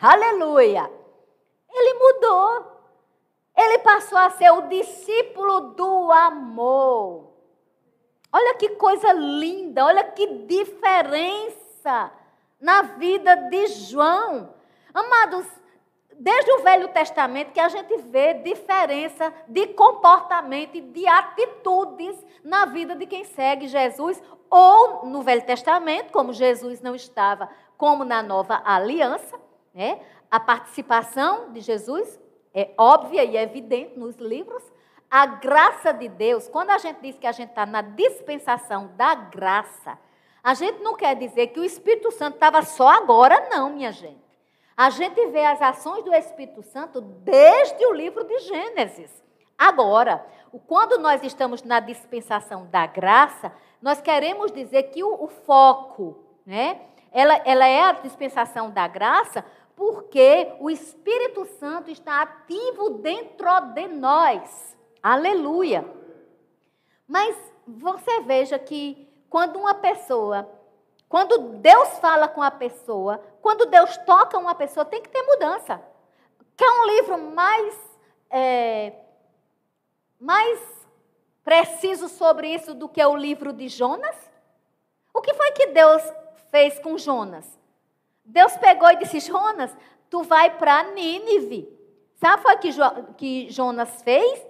Aleluia! 0.00 0.90
Ele 1.72 1.94
mudou. 1.94 2.74
Ele 3.56 3.78
passou 3.78 4.18
a 4.18 4.30
ser 4.30 4.50
o 4.50 4.62
discípulo 4.62 5.60
do 5.74 6.12
amor. 6.12 7.32
Olha 8.32 8.54
que 8.54 8.70
coisa 8.70 9.12
linda, 9.12 9.84
olha 9.84 10.02
que 10.02 10.26
diferença 10.26 12.12
na 12.60 12.82
vida 12.82 13.36
de 13.36 13.66
João. 13.68 14.52
Amados, 14.92 15.46
desde 16.18 16.50
o 16.52 16.62
Velho 16.62 16.88
Testamento 16.88 17.52
que 17.52 17.60
a 17.60 17.68
gente 17.68 17.96
vê 17.98 18.34
diferença 18.34 19.32
de 19.48 19.68
comportamento 19.68 20.76
e 20.76 20.80
de 20.80 21.06
atitudes 21.06 22.16
na 22.42 22.64
vida 22.66 22.94
de 22.94 23.06
quem 23.06 23.24
segue 23.24 23.68
Jesus, 23.68 24.22
ou 24.50 25.06
no 25.06 25.22
Velho 25.22 25.44
Testamento, 25.44 26.12
como 26.12 26.32
Jesus 26.32 26.80
não 26.80 26.94
estava, 26.94 27.48
como 27.76 28.04
na 28.04 28.22
Nova 28.22 28.62
Aliança, 28.64 29.38
né? 29.72 30.00
A 30.30 30.38
participação 30.38 31.52
de 31.52 31.60
Jesus 31.60 32.20
é 32.52 32.70
óbvia 32.78 33.24
e 33.24 33.36
evidente 33.36 33.98
nos 33.98 34.16
livros. 34.16 34.62
A 35.10 35.26
graça 35.26 35.92
de 35.92 36.08
Deus, 36.08 36.48
quando 36.48 36.70
a 36.70 36.78
gente 36.78 37.00
diz 37.00 37.18
que 37.18 37.26
a 37.26 37.32
gente 37.32 37.50
está 37.50 37.66
na 37.66 37.82
dispensação 37.82 38.90
da 38.96 39.14
graça, 39.14 39.98
a 40.42 40.54
gente 40.54 40.82
não 40.82 40.94
quer 40.94 41.16
dizer 41.16 41.48
que 41.48 41.60
o 41.60 41.64
Espírito 41.64 42.10
Santo 42.10 42.34
estava 42.34 42.62
só 42.62 42.88
agora, 42.88 43.48
não, 43.50 43.70
minha 43.70 43.92
gente. 43.92 44.23
A 44.76 44.90
gente 44.90 45.26
vê 45.28 45.44
as 45.44 45.62
ações 45.62 46.04
do 46.04 46.14
Espírito 46.14 46.62
Santo 46.62 47.00
desde 47.00 47.86
o 47.86 47.92
livro 47.92 48.24
de 48.24 48.38
Gênesis. 48.40 49.22
Agora, 49.56 50.26
quando 50.66 50.98
nós 50.98 51.22
estamos 51.22 51.62
na 51.62 51.78
dispensação 51.78 52.66
da 52.66 52.86
graça, 52.86 53.52
nós 53.80 54.00
queremos 54.00 54.50
dizer 54.50 54.84
que 54.84 55.04
o, 55.04 55.24
o 55.24 55.28
foco, 55.28 56.18
né? 56.44 56.80
Ela, 57.12 57.40
ela 57.44 57.66
é 57.66 57.82
a 57.82 57.92
dispensação 57.92 58.70
da 58.70 58.88
graça 58.88 59.44
porque 59.76 60.52
o 60.60 60.68
Espírito 60.70 61.44
Santo 61.44 61.90
está 61.90 62.22
ativo 62.22 62.90
dentro 62.90 63.48
de 63.72 63.86
nós. 63.88 64.76
Aleluia. 65.02 65.84
Mas 67.06 67.36
você 67.66 68.20
veja 68.20 68.58
que 68.58 69.08
quando 69.28 69.58
uma 69.58 69.74
pessoa, 69.74 70.48
quando 71.14 71.38
Deus 71.60 71.90
fala 72.00 72.26
com 72.26 72.42
a 72.42 72.50
pessoa, 72.50 73.22
quando 73.40 73.66
Deus 73.66 73.96
toca 73.98 74.36
uma 74.36 74.52
pessoa, 74.52 74.84
tem 74.84 75.00
que 75.00 75.08
ter 75.08 75.22
mudança. 75.22 75.80
Quer 76.56 76.68
um 76.68 76.86
livro 76.86 77.18
mais, 77.30 77.78
é, 78.28 78.94
mais 80.18 80.58
preciso 81.44 82.08
sobre 82.08 82.52
isso 82.52 82.74
do 82.74 82.88
que 82.88 83.00
o 83.04 83.14
livro 83.14 83.52
de 83.52 83.68
Jonas? 83.68 84.16
O 85.14 85.20
que 85.20 85.32
foi 85.34 85.52
que 85.52 85.68
Deus 85.68 86.02
fez 86.50 86.80
com 86.80 86.98
Jonas? 86.98 87.46
Deus 88.24 88.56
pegou 88.56 88.90
e 88.90 88.96
disse: 88.96 89.20
Jonas, 89.20 89.70
tu 90.10 90.24
vai 90.24 90.58
para 90.58 90.82
Nínive. 90.82 91.68
Sabe 92.16 92.42
o 92.44 92.58
que, 92.58 92.72
jo 92.72 92.82
que 93.16 93.48
Jonas 93.50 94.02
fez? 94.02 94.44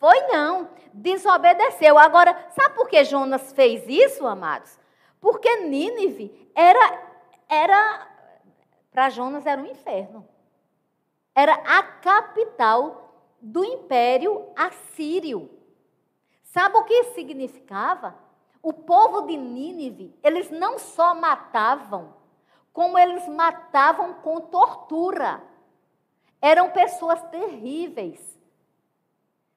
Foi 0.00 0.20
não, 0.22 0.70
desobedeceu. 0.92 1.96
Agora, 1.96 2.36
sabe 2.50 2.74
por 2.74 2.88
que 2.88 3.04
Jonas 3.04 3.52
fez 3.52 3.86
isso, 3.86 4.26
amados? 4.26 4.79
Porque 5.20 5.56
Nínive 5.56 6.50
era, 6.54 7.12
era 7.48 8.08
para 8.90 9.10
Jonas 9.10 9.46
era 9.46 9.60
um 9.60 9.66
inferno. 9.66 10.26
Era 11.34 11.54
a 11.54 11.82
capital 11.82 13.14
do 13.40 13.64
império 13.64 14.48
assírio. 14.56 15.50
Sabe 16.42 16.76
o 16.76 16.84
que 16.84 17.04
significava? 17.14 18.16
O 18.62 18.72
povo 18.72 19.22
de 19.22 19.36
Nínive, 19.36 20.14
eles 20.22 20.50
não 20.50 20.78
só 20.78 21.14
matavam, 21.14 22.14
como 22.72 22.98
eles 22.98 23.26
matavam 23.28 24.14
com 24.14 24.40
tortura. 24.40 25.42
Eram 26.42 26.70
pessoas 26.70 27.22
terríveis. 27.30 28.38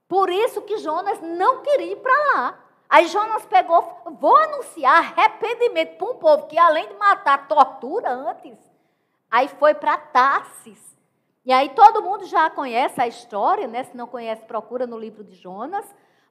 Por 0.07 0.29
isso 0.29 0.61
que 0.61 0.77
Jonas 0.77 1.19
não 1.21 1.61
queria 1.61 1.93
ir 1.93 1.97
para 1.97 2.33
lá. 2.33 2.62
Aí 2.93 3.07
Jonas 3.07 3.43
pegou, 3.47 4.03
vou 4.19 4.37
anunciar 4.37 5.15
arrependimento 5.17 5.97
para 5.97 6.11
um 6.11 6.13
povo 6.13 6.45
que 6.45 6.59
além 6.59 6.89
de 6.89 6.93
matar, 6.93 7.47
tortura 7.47 8.11
antes. 8.11 8.55
Aí 9.31 9.47
foi 9.47 9.73
para 9.73 9.97
Tarsis. 9.97 10.95
E 11.43 11.51
aí 11.51 11.69
todo 11.69 12.03
mundo 12.03 12.23
já 12.27 12.51
conhece 12.51 13.01
a 13.01 13.07
história, 13.07 13.67
né? 13.67 13.83
Se 13.85 13.97
não 13.97 14.05
conhece, 14.05 14.45
procura 14.45 14.85
no 14.85 14.95
livro 14.95 15.23
de 15.23 15.33
Jonas. 15.33 15.83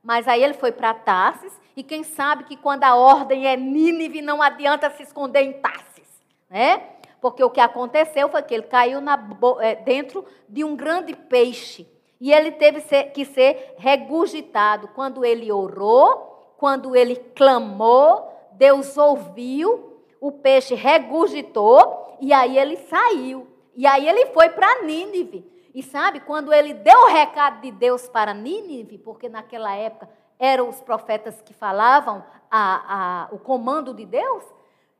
Mas 0.04 0.28
aí 0.28 0.40
ele 0.40 0.54
foi 0.54 0.70
para 0.70 0.94
Tarsis, 0.94 1.52
e 1.76 1.82
quem 1.82 2.04
sabe 2.04 2.44
que 2.44 2.56
quando 2.56 2.84
a 2.84 2.94
ordem 2.94 3.48
é 3.48 3.56
Nínive, 3.56 4.22
não 4.22 4.40
adianta 4.40 4.88
se 4.90 5.02
esconder 5.02 5.42
em 5.42 5.54
Tarsis, 5.54 6.22
né? 6.48 6.90
Porque 7.20 7.42
o 7.42 7.50
que 7.50 7.60
aconteceu 7.60 8.28
foi 8.28 8.40
que 8.40 8.54
ele 8.54 8.68
caiu 8.68 9.00
na, 9.00 9.18
é, 9.60 9.74
dentro 9.74 10.24
de 10.48 10.62
um 10.62 10.76
grande 10.76 11.12
peixe. 11.12 11.88
E 12.20 12.32
ele 12.32 12.52
teve 12.52 12.80
que 13.10 13.24
ser 13.24 13.74
regurgitado. 13.78 14.86
Quando 14.94 15.24
ele 15.24 15.50
orou, 15.50 16.31
quando 16.62 16.94
ele 16.94 17.16
clamou, 17.34 18.32
Deus 18.52 18.96
ouviu, 18.96 20.00
o 20.20 20.30
peixe 20.30 20.76
regurgitou 20.76 22.16
e 22.20 22.32
aí 22.32 22.56
ele 22.56 22.76
saiu. 22.76 23.48
E 23.74 23.84
aí 23.84 24.08
ele 24.08 24.26
foi 24.26 24.48
para 24.50 24.82
Nínive. 24.82 25.44
E 25.74 25.82
sabe, 25.82 26.20
quando 26.20 26.52
ele 26.52 26.72
deu 26.72 26.96
o 27.00 27.08
recado 27.08 27.62
de 27.62 27.72
Deus 27.72 28.08
para 28.08 28.32
Nínive, 28.32 28.96
porque 28.98 29.28
naquela 29.28 29.74
época 29.74 30.08
eram 30.38 30.68
os 30.68 30.80
profetas 30.80 31.42
que 31.42 31.52
falavam 31.52 32.24
a, 32.48 33.24
a, 33.24 33.34
o 33.34 33.40
comando 33.40 33.92
de 33.92 34.06
Deus, 34.06 34.44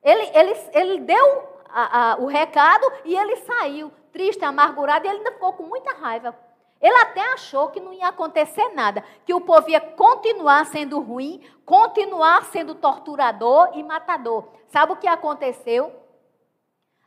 ele, 0.02 0.32
ele, 0.34 0.56
ele 0.72 1.00
deu 1.02 1.48
a, 1.68 2.16
o 2.18 2.26
recado 2.26 2.90
e 3.04 3.16
ele 3.16 3.36
saiu, 3.36 3.92
triste, 4.10 4.44
amargurado, 4.44 5.06
e 5.06 5.08
ele 5.08 5.18
ainda 5.18 5.30
ficou 5.30 5.52
com 5.52 5.62
muita 5.62 5.92
raiva. 5.92 6.36
Ele 6.82 6.96
até 6.96 7.20
achou 7.32 7.68
que 7.68 7.78
não 7.78 7.92
ia 7.92 8.08
acontecer 8.08 8.74
nada, 8.74 9.04
que 9.24 9.32
o 9.32 9.40
povo 9.40 9.70
ia 9.70 9.80
continuar 9.80 10.66
sendo 10.66 11.00
ruim, 11.00 11.40
continuar 11.64 12.46
sendo 12.46 12.74
torturador 12.74 13.70
e 13.74 13.84
matador. 13.84 14.48
Sabe 14.66 14.92
o 14.92 14.96
que 14.96 15.06
aconteceu? 15.06 15.92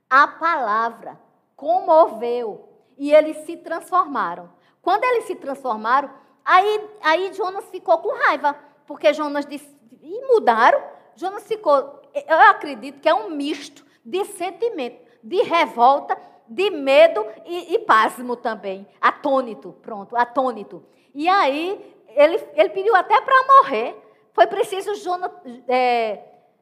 A 0.09 0.29
palavra 0.29 1.19
comoveu 1.57 2.69
e 2.97 3.13
eles 3.13 3.37
se 3.45 3.57
transformaram. 3.57 4.49
Quando 4.81 5.03
eles 5.03 5.25
se 5.25 5.35
transformaram, 5.35 6.09
aí, 6.45 6.89
aí 7.01 7.33
Jonas 7.33 7.65
ficou 7.65 7.97
com 7.97 8.15
raiva, 8.15 8.55
porque 8.87 9.13
Jonas 9.13 9.45
disse, 9.45 9.75
e 10.01 10.21
mudaram. 10.27 10.81
Jonas 11.15 11.45
ficou, 11.45 12.01
eu 12.13 12.39
acredito 12.49 13.01
que 13.01 13.09
é 13.09 13.13
um 13.13 13.29
misto 13.29 13.85
de 14.05 14.23
sentimento, 14.23 15.03
de 15.21 15.41
revolta 15.41 16.17
de 16.47 16.69
medo 16.69 17.25
e, 17.45 17.75
e 17.75 17.79
pasmo 17.79 18.35
também. 18.35 18.87
Atônito, 19.01 19.73
pronto, 19.81 20.15
atônito. 20.15 20.83
E 21.13 21.27
aí, 21.27 21.95
ele, 22.09 22.41
ele 22.53 22.69
pediu 22.69 22.95
até 22.95 23.19
para 23.21 23.47
morrer. 23.47 23.95
Foi 24.33 24.47
preciso 24.47 24.95
Jonas, 24.95 25.31
é, 25.67 26.19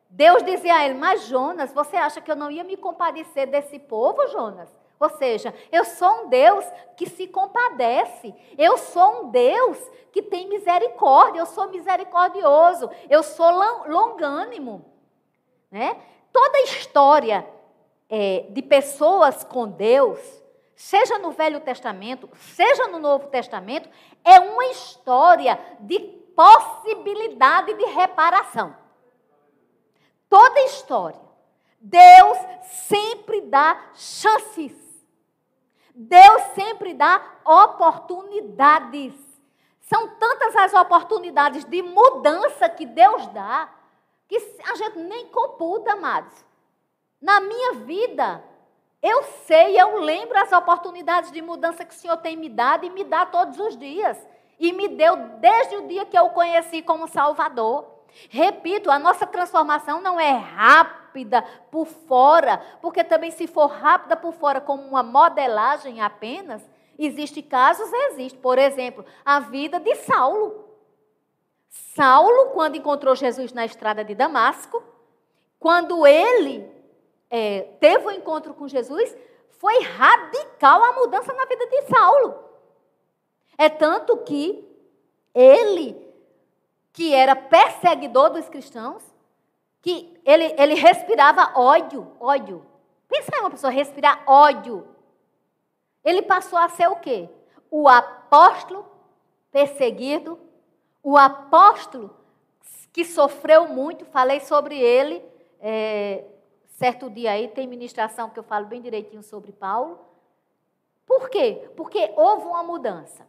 Deus 0.10 0.44
dizer 0.44 0.70
a 0.70 0.86
ele, 0.86 0.94
mas 0.94 1.26
Jonas, 1.26 1.74
você 1.74 1.98
acha 1.98 2.22
que 2.22 2.30
eu 2.30 2.36
não 2.36 2.52
ia 2.52 2.64
me 2.64 2.78
compadecer 2.78 3.48
desse 3.48 3.80
povo, 3.80 4.28
Jonas? 4.28 4.70
Ou 5.00 5.10
seja, 5.10 5.54
eu 5.72 5.84
sou 5.84 6.24
um 6.24 6.30
Deus 6.30 6.66
que 6.96 7.10
se 7.10 7.28
compadece. 7.28 8.34
Eu 8.58 8.78
sou 8.78 9.24
um 9.24 9.30
Deus 9.32 9.78
que 10.14 10.22
tem 10.22 10.48
misericórdia. 10.48 11.40
Eu 11.40 11.46
sou 11.46 11.70
misericordioso. 11.70 12.90
Eu 13.10 13.22
sou 13.22 13.52
longânimo. 13.88 14.86
Né? 15.70 15.98
Toda 16.32 16.62
história 16.62 17.46
é, 18.16 18.46
de 18.52 18.62
pessoas 18.62 19.44
com 19.44 19.68
Deus, 19.68 20.20
seja 20.76 21.18
no 21.18 21.32
Velho 21.32 21.60
Testamento, 21.62 22.30
seja 22.38 22.88
no 22.88 23.00
Novo 23.00 23.28
Testamento, 23.30 23.90
é 24.24 24.40
uma 24.40 24.68
história 24.68 25.60
de 25.80 25.98
possibilidade 26.36 27.74
de 27.74 27.86
reparação. 27.86 28.78
Toda 30.30 30.62
história. 30.62 31.20
Deus 31.80 32.38
sempre 32.88 33.42
dá 33.42 33.84
chances. 33.96 34.78
Deus 35.96 36.42
sempre 36.54 36.94
dá 36.94 37.20
oportunidades. 37.44 39.16
São 39.82 40.08
tantas 40.20 40.56
as 40.56 40.74
oportunidades 40.76 41.66
de 41.66 41.82
mudança 41.82 42.70
que 42.70 42.86
Deus 42.86 43.26
dá, 43.30 43.74
que 44.28 44.38
a 44.72 44.76
gente 44.76 45.00
nem 45.00 45.30
computa, 45.30 45.94
amados. 45.94 46.53
Na 47.24 47.40
minha 47.40 47.76
vida, 47.86 48.44
eu 49.02 49.24
sei, 49.48 49.80
eu 49.80 50.02
lembro 50.02 50.38
as 50.38 50.52
oportunidades 50.52 51.32
de 51.32 51.42
mudança 51.42 51.86
que 51.86 51.94
o 51.94 51.98
Senhor 51.98 52.18
tem 52.18 52.36
me 52.36 52.50
dado 52.50 52.86
e 52.86 52.90
me 52.90 53.02
dá 53.06 53.26
todos 53.26 53.58
os 53.58 53.78
dias. 53.78 54.18
E 54.60 54.74
me 54.74 54.90
deu 54.90 55.16
desde 55.40 55.78
o 55.78 55.88
dia 55.88 56.04
que 56.04 56.18
eu 56.18 56.26
o 56.26 56.30
conheci 56.32 56.82
como 56.82 57.08
Salvador. 57.08 57.86
Repito, 58.30 58.92
a 58.92 59.00
nossa 59.00 59.26
transformação 59.26 60.02
não 60.02 60.20
é 60.20 60.32
rápida 60.32 61.42
por 61.72 61.86
fora, 61.86 62.62
porque 62.82 63.06
também 63.06 63.32
se 63.32 63.48
for 63.48 63.68
rápida 63.68 64.18
por 64.18 64.34
fora 64.34 64.60
como 64.60 64.84
uma 64.84 65.02
modelagem 65.02 66.02
apenas, 66.02 66.62
existe 67.00 67.42
casos, 67.42 67.90
existe. 67.94 68.38
Por 68.38 68.60
exemplo, 68.60 69.06
a 69.24 69.40
vida 69.40 69.80
de 69.80 69.96
Saulo. 69.96 70.66
Saulo, 71.70 72.48
quando 72.52 72.76
encontrou 72.76 73.16
Jesus 73.16 73.54
na 73.54 73.64
estrada 73.64 74.04
de 74.04 74.14
Damasco, 74.14 74.84
quando 75.58 76.06
ele 76.06 76.73
é, 77.36 77.62
teve 77.80 78.06
o 78.06 78.10
um 78.10 78.12
encontro 78.12 78.54
com 78.54 78.68
Jesus, 78.68 79.18
foi 79.58 79.82
radical 79.82 80.84
a 80.84 80.94
mudança 80.94 81.34
na 81.34 81.46
vida 81.46 81.66
de 81.66 81.82
Saulo. 81.88 82.36
É 83.58 83.70
tanto 83.70 84.18
que 84.18 84.64
ele, 85.34 86.00
que 86.92 87.12
era 87.12 87.36
perseguidor 87.36 88.30
dos 88.30 88.48
cristãos, 88.48 89.02
que 89.82 90.16
ele, 90.24 90.54
ele 90.60 90.76
respirava 90.76 91.60
ódio, 91.60 92.08
ódio. 92.20 92.64
Pensa 93.08 93.36
em 93.36 93.40
uma 93.40 93.50
pessoa 93.50 93.72
respirar 93.72 94.22
ódio. 94.28 94.88
Ele 96.06 96.22
passou 96.22 96.60
a 96.60 96.70
ser 96.70 96.88
o 96.88 96.98
quê? 96.98 97.28
O 97.72 97.90
apóstolo 97.90 98.86
perseguido, 99.52 100.40
o 101.02 101.18
apóstolo 101.18 102.16
que 102.92 103.04
sofreu 103.04 103.68
muito, 103.70 104.06
falei 104.06 104.40
sobre 104.40 104.80
ele 104.80 105.26
é, 105.60 106.26
Certo 106.74 107.10
dia 107.10 107.32
aí 107.32 107.48
tem 107.48 107.68
ministração 107.68 108.30
que 108.30 108.40
eu 108.40 108.44
falo 108.44 108.66
bem 108.66 108.82
direitinho 108.82 109.22
sobre 109.22 109.52
Paulo. 109.52 110.00
Por 111.06 111.30
quê? 111.30 111.70
Porque 111.78 112.12
houve 112.16 112.46
uma 112.46 112.64
mudança. 112.64 113.28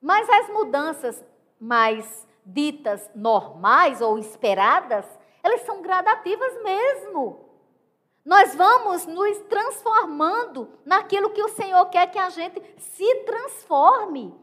Mas 0.00 0.28
as 0.28 0.48
mudanças 0.48 1.22
mais 1.58 2.26
ditas 2.44 3.10
normais 3.14 4.00
ou 4.00 4.18
esperadas, 4.18 5.06
elas 5.42 5.60
são 5.62 5.82
gradativas 5.82 6.62
mesmo. 6.62 7.50
Nós 8.24 8.54
vamos 8.54 9.06
nos 9.06 9.38
transformando 9.40 10.70
naquilo 10.84 11.30
que 11.30 11.42
o 11.42 11.48
Senhor 11.50 11.84
quer 11.86 12.10
que 12.10 12.18
a 12.18 12.30
gente 12.30 12.62
se 12.78 13.14
transforme. 13.24 14.34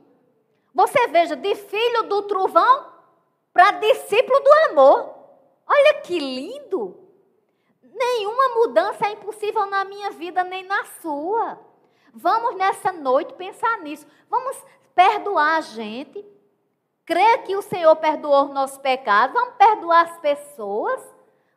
Você 0.76 1.08
veja, 1.08 1.36
de 1.36 1.56
filho 1.56 2.04
do 2.04 2.22
trovão 2.24 2.86
para 3.52 3.72
discípulo 3.72 4.40
do 4.40 4.54
amor. 4.70 5.16
Olha 5.68 6.02
que 6.02 6.20
lindo! 6.20 7.07
Nenhuma 7.98 8.50
mudança 8.50 9.08
é 9.08 9.14
impossível 9.14 9.66
na 9.66 9.84
minha 9.84 10.12
vida 10.12 10.44
nem 10.44 10.64
na 10.64 10.86
sua. 11.02 11.60
Vamos 12.14 12.56
nessa 12.56 12.92
noite 12.92 13.34
pensar 13.34 13.80
nisso. 13.80 14.06
Vamos 14.30 14.56
perdoar 14.94 15.58
a 15.58 15.62
gente. 15.62 16.24
Crer 17.06 17.44
que 17.44 17.56
o 17.56 17.62
Senhor 17.62 17.96
perdoou 17.96 18.46
os 18.46 18.54
nossos 18.54 18.78
pecados. 18.78 19.34
Vamos 19.34 19.56
perdoar 19.56 20.02
as 20.02 20.18
pessoas. 20.20 21.02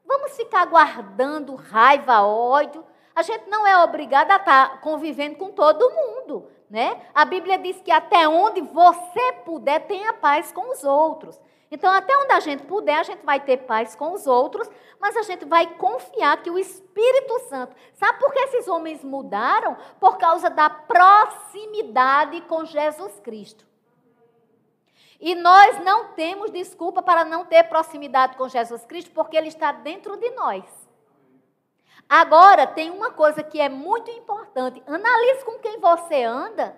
Vamos 0.07 0.35
ficar 0.35 0.65
guardando 0.65 1.55
raiva, 1.55 2.23
ódio. 2.23 2.85
A 3.15 3.23
gente 3.23 3.49
não 3.51 3.67
é 3.67 3.77
obrigada 3.85 4.35
a 4.35 4.39
estar 4.39 4.81
convivendo 4.81 5.37
com 5.37 5.51
todo 5.51 5.91
mundo. 5.91 6.49
Né? 6.71 7.03
A 7.15 7.25
Bíblia 7.25 7.59
diz 7.59 7.81
que 7.83 7.91
até 7.91 8.27
onde 8.29 8.61
você 8.63 9.33
puder, 9.45 9.87
tenha 9.87 10.15
paz 10.15 10.53
com 10.53 10.73
os 10.73 10.85
outros. 10.85 11.39
Então, 11.71 11.93
até 11.93 12.17
onde 12.19 12.33
a 12.33 12.41
gente 12.41 12.65
puder, 12.65 12.99
a 12.99 13.03
gente 13.05 13.25
vai 13.25 13.39
ter 13.39 13.59
paz 13.59 13.95
com 13.95 14.13
os 14.13 14.27
outros, 14.27 14.69
mas 14.99 15.17
a 15.17 15.23
gente 15.23 15.45
vai 15.45 15.75
confiar 15.77 16.43
que 16.43 16.51
o 16.51 16.59
Espírito 16.59 17.39
Santo. 17.49 17.77
Sabe 17.95 18.19
por 18.19 18.33
que 18.33 18.41
esses 18.41 18.67
homens 18.67 19.05
mudaram? 19.05 19.77
Por 20.01 20.19
causa 20.19 20.51
da 20.51 20.69
proximidade 20.69 22.41
com 22.43 22.65
Jesus 22.65 23.21
Cristo. 23.21 23.65
E 25.21 25.35
nós 25.35 25.79
não 25.85 26.13
temos 26.15 26.51
desculpa 26.51 27.03
para 27.03 27.25
não 27.25 27.45
ter 27.45 27.63
proximidade 27.65 28.37
com 28.37 28.49
Jesus 28.49 28.85
Cristo, 28.85 29.13
porque 29.13 29.37
Ele 29.37 29.49
está 29.49 29.71
dentro 29.71 30.17
de 30.17 30.31
nós. 30.31 30.65
Agora, 32.09 32.67
tem 32.67 32.91
uma 32.91 33.13
coisa 33.13 33.43
que 33.45 33.61
é 33.61 33.69
muito 33.69 34.11
importante: 34.11 34.83
analise 34.87 35.45
com 35.45 35.59
quem 35.61 35.79
você 35.79 36.25
anda. 36.25 36.77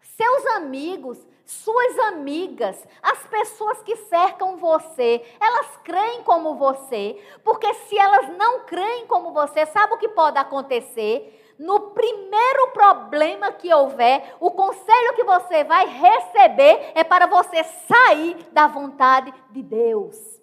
Seus 0.00 0.46
amigos, 0.54 1.18
suas 1.44 1.98
amigas, 1.98 2.82
as 3.02 3.26
pessoas 3.26 3.82
que 3.82 3.96
cercam 3.96 4.56
você, 4.56 5.22
elas 5.40 5.76
creem 5.84 6.22
como 6.22 6.54
você, 6.54 7.20
porque 7.42 7.72
se 7.74 7.98
elas 7.98 8.28
não 8.36 8.60
creem 8.60 9.06
como 9.06 9.32
você, 9.32 9.66
sabe 9.66 9.94
o 9.94 9.98
que 9.98 10.08
pode 10.08 10.38
acontecer? 10.38 11.40
No 11.58 11.90
primeiro 11.90 12.72
problema 12.72 13.52
que 13.52 13.72
houver, 13.72 14.34
o 14.40 14.50
conselho 14.50 15.14
que 15.14 15.22
você 15.22 15.62
vai 15.62 15.86
receber 15.86 16.92
é 16.94 17.04
para 17.04 17.26
você 17.26 17.62
sair 17.62 18.36
da 18.50 18.66
vontade 18.66 19.32
de 19.50 19.62
Deus. 19.62 20.33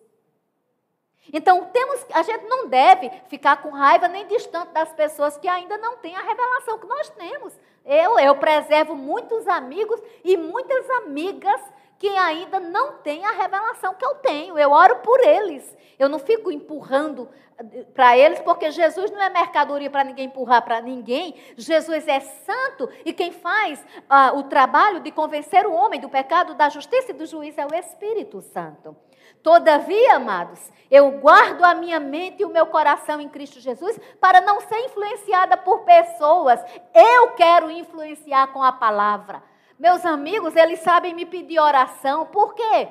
Então, 1.32 1.65
temos, 1.65 2.05
a 2.13 2.24
gente 2.24 2.45
não 2.45 2.67
deve 2.67 3.11
ficar 3.28 3.61
com 3.61 3.69
raiva 3.69 4.07
nem 4.07 4.26
distante 4.28 4.72
das 4.72 4.91
pessoas 4.93 5.38
que 5.38 5.47
ainda 5.47 5.78
não 5.78 5.97
têm 5.97 6.15
a 6.15 6.22
revelação 6.22 6.80
que 6.80 6.88
nós 6.88 7.09
temos. 7.09 7.53
Eu, 7.86 8.19
eu 8.19 8.36
preservo 8.36 8.95
muitos 8.95 9.47
amigos 9.47 10.01
e 10.24 10.36
muitas 10.36 10.89
amigas 10.89 11.61
que 12.01 12.09
ainda 12.09 12.59
não 12.59 12.93
têm 12.93 13.24
a 13.26 13.32
revelação 13.32 13.93
que 13.93 14.03
eu 14.03 14.15
tenho. 14.15 14.57
Eu 14.57 14.72
oro 14.72 14.97
por 14.97 15.19
eles. 15.19 15.78
Eu 15.99 16.09
não 16.09 16.17
fico 16.17 16.51
empurrando 16.51 17.30
eh, 17.59 17.84
para 17.93 18.17
eles, 18.17 18.39
porque 18.39 18.72
Jesus 18.72 19.11
não 19.11 19.22
é 19.22 19.30
mercadoria 19.30 19.88
para 19.88 20.03
ninguém 20.03 20.26
empurrar 20.26 20.63
para 20.63 20.82
ninguém. 20.82 21.36
Jesus 21.55 22.07
é 22.07 22.19
santo 22.19 22.89
e 23.05 23.13
quem 23.13 23.32
faz 23.32 23.86
ah, 24.09 24.32
o 24.34 24.43
trabalho 24.43 24.99
de 24.99 25.11
convencer 25.11 25.67
o 25.67 25.74
homem 25.74 25.99
do 25.99 26.09
pecado, 26.09 26.55
da 26.55 26.69
justiça 26.69 27.11
e 27.11 27.13
do 27.13 27.28
juízo 27.28 27.61
é 27.61 27.67
o 27.67 27.76
Espírito 27.76 28.41
Santo. 28.41 28.97
Todavia, 29.43 30.15
amados, 30.15 30.71
eu 30.89 31.09
guardo 31.19 31.63
a 31.63 31.73
minha 31.73 31.99
mente 31.99 32.41
e 32.41 32.45
o 32.45 32.49
meu 32.49 32.67
coração 32.67 33.19
em 33.19 33.29
Cristo 33.29 33.59
Jesus 33.59 33.99
para 34.19 34.41
não 34.41 34.59
ser 34.61 34.79
influenciada 34.81 35.57
por 35.57 35.79
pessoas. 35.79 36.59
Eu 36.93 37.31
quero 37.31 37.71
influenciar 37.71 38.47
com 38.47 38.61
a 38.61 38.71
palavra. 38.71 39.41
Meus 39.79 40.05
amigos, 40.05 40.55
eles 40.55 40.79
sabem 40.79 41.13
me 41.13 41.25
pedir 41.25 41.59
oração. 41.59 42.25
Por 42.27 42.53
quê? 42.53 42.89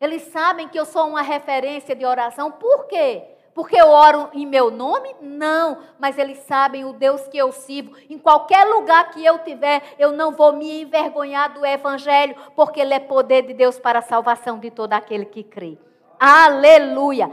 Eles 0.00 0.22
sabem 0.24 0.68
que 0.68 0.78
eu 0.78 0.84
sou 0.84 1.08
uma 1.08 1.22
referência 1.22 1.96
de 1.96 2.04
oração. 2.04 2.50
Por 2.52 2.86
quê? 2.86 3.33
Porque 3.54 3.80
eu 3.80 3.88
oro 3.88 4.30
em 4.32 4.44
meu 4.44 4.68
nome? 4.68 5.14
Não, 5.20 5.78
mas 5.98 6.18
eles 6.18 6.38
sabem 6.38 6.84
o 6.84 6.92
Deus 6.92 7.28
que 7.28 7.38
eu 7.38 7.52
sirvo. 7.52 7.96
Em 8.10 8.18
qualquer 8.18 8.64
lugar 8.64 9.12
que 9.12 9.24
eu 9.24 9.38
tiver, 9.38 9.94
eu 9.96 10.10
não 10.10 10.32
vou 10.32 10.52
me 10.52 10.82
envergonhar 10.82 11.54
do 11.54 11.64
Evangelho, 11.64 12.34
porque 12.56 12.80
ele 12.80 12.92
é 12.92 12.98
poder 12.98 13.42
de 13.42 13.54
Deus 13.54 13.78
para 13.78 14.00
a 14.00 14.02
salvação 14.02 14.58
de 14.58 14.72
todo 14.72 14.92
aquele 14.92 15.24
que 15.24 15.44
crê. 15.44 15.78
Aleluia! 16.18 17.30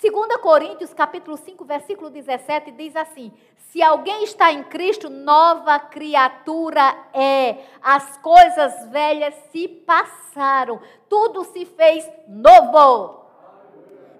2 0.00 0.36
Coríntios, 0.36 0.94
capítulo 0.94 1.36
5, 1.36 1.64
versículo 1.64 2.10
17, 2.10 2.70
diz 2.70 2.94
assim: 2.94 3.32
Se 3.56 3.82
alguém 3.82 4.22
está 4.22 4.52
em 4.52 4.62
Cristo, 4.62 5.10
nova 5.10 5.80
criatura 5.80 6.96
é. 7.12 7.56
As 7.82 8.16
coisas 8.18 8.88
velhas 8.90 9.34
se 9.50 9.66
passaram, 9.66 10.80
tudo 11.08 11.42
se 11.44 11.64
fez 11.64 12.08
novo. 12.28 13.25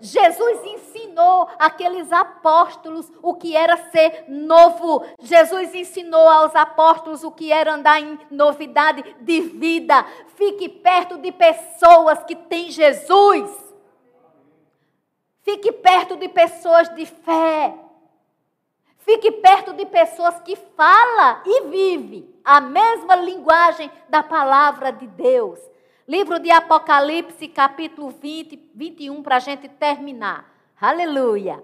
Jesus 0.00 0.64
ensinou 0.64 1.48
aqueles 1.58 2.12
apóstolos 2.12 3.10
o 3.22 3.34
que 3.34 3.56
era 3.56 3.76
ser 3.90 4.24
novo. 4.28 5.04
Jesus 5.20 5.74
ensinou 5.74 6.28
aos 6.28 6.54
apóstolos 6.54 7.24
o 7.24 7.30
que 7.30 7.52
era 7.52 7.74
andar 7.74 8.00
em 8.00 8.18
novidade 8.30 9.02
de 9.20 9.40
vida. 9.40 10.04
Fique 10.34 10.68
perto 10.68 11.18
de 11.18 11.32
pessoas 11.32 12.22
que 12.24 12.34
têm 12.34 12.70
Jesus. 12.70 13.50
Fique 15.42 15.70
perto 15.72 16.16
de 16.16 16.28
pessoas 16.28 16.92
de 16.94 17.06
fé. 17.06 17.74
Fique 18.98 19.30
perto 19.30 19.72
de 19.72 19.86
pessoas 19.86 20.40
que 20.40 20.56
falam 20.56 21.40
e 21.46 21.62
vivem 21.68 22.28
a 22.44 22.60
mesma 22.60 23.14
linguagem 23.14 23.90
da 24.08 24.22
palavra 24.22 24.90
de 24.90 25.06
Deus. 25.06 25.60
Livro 26.08 26.38
de 26.38 26.52
Apocalipse, 26.52 27.48
capítulo 27.48 28.10
20, 28.10 28.70
21, 28.72 29.24
para 29.24 29.36
a 29.36 29.40
gente 29.40 29.68
terminar. 29.68 30.48
Aleluia. 30.80 31.60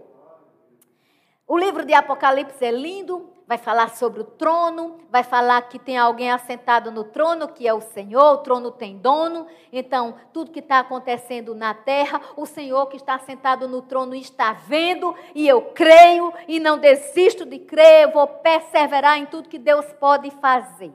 O 1.46 1.56
livro 1.56 1.84
de 1.84 1.94
Apocalipse 1.94 2.64
é 2.64 2.72
lindo, 2.72 3.30
vai 3.46 3.56
falar 3.56 3.90
sobre 3.90 4.20
o 4.20 4.24
trono, 4.24 4.98
vai 5.08 5.22
falar 5.22 5.62
que 5.68 5.78
tem 5.78 5.96
alguém 5.96 6.32
assentado 6.32 6.90
no 6.90 7.04
trono, 7.04 7.46
que 7.46 7.68
é 7.68 7.72
o 7.72 7.80
Senhor, 7.80 8.32
o 8.32 8.38
trono 8.38 8.72
tem 8.72 8.98
dono. 8.98 9.46
Então, 9.72 10.16
tudo 10.32 10.50
que 10.50 10.58
está 10.58 10.80
acontecendo 10.80 11.54
na 11.54 11.72
terra, 11.72 12.20
o 12.36 12.44
Senhor 12.44 12.86
que 12.88 12.96
está 12.96 13.16
sentado 13.20 13.68
no 13.68 13.80
trono 13.80 14.12
está 14.12 14.52
vendo, 14.52 15.14
e 15.36 15.46
eu 15.46 15.70
creio 15.72 16.34
e 16.48 16.58
não 16.58 16.78
desisto 16.78 17.46
de 17.46 17.60
crer, 17.60 18.08
eu 18.08 18.10
vou 18.10 18.26
perseverar 18.26 19.18
em 19.18 19.26
tudo 19.26 19.48
que 19.48 19.58
Deus 19.58 19.86
pode 20.00 20.32
fazer. 20.32 20.92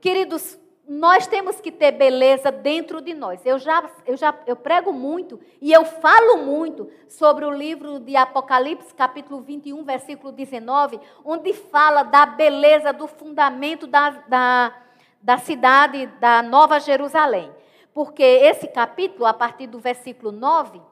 Queridos, 0.00 0.56
nós 0.92 1.24
temos 1.28 1.60
que 1.60 1.70
ter 1.70 1.92
beleza 1.92 2.50
dentro 2.50 3.00
de 3.00 3.14
nós. 3.14 3.46
Eu 3.46 3.60
já, 3.60 3.88
eu 4.04 4.16
já 4.16 4.34
eu 4.44 4.56
prego 4.56 4.92
muito 4.92 5.38
e 5.62 5.72
eu 5.72 5.84
falo 5.84 6.38
muito 6.38 6.90
sobre 7.06 7.44
o 7.44 7.50
livro 7.52 8.00
de 8.00 8.16
Apocalipse, 8.16 8.92
capítulo 8.92 9.40
21, 9.40 9.84
versículo 9.84 10.32
19, 10.32 10.98
onde 11.24 11.52
fala 11.52 12.02
da 12.02 12.26
beleza 12.26 12.92
do 12.92 13.06
fundamento 13.06 13.86
da, 13.86 14.10
da, 14.26 14.74
da 15.22 15.38
cidade 15.38 16.06
da 16.18 16.42
Nova 16.42 16.80
Jerusalém. 16.80 17.52
Porque 17.94 18.24
esse 18.24 18.66
capítulo, 18.66 19.26
a 19.26 19.32
partir 19.32 19.68
do 19.68 19.78
versículo 19.78 20.32
9, 20.32 20.82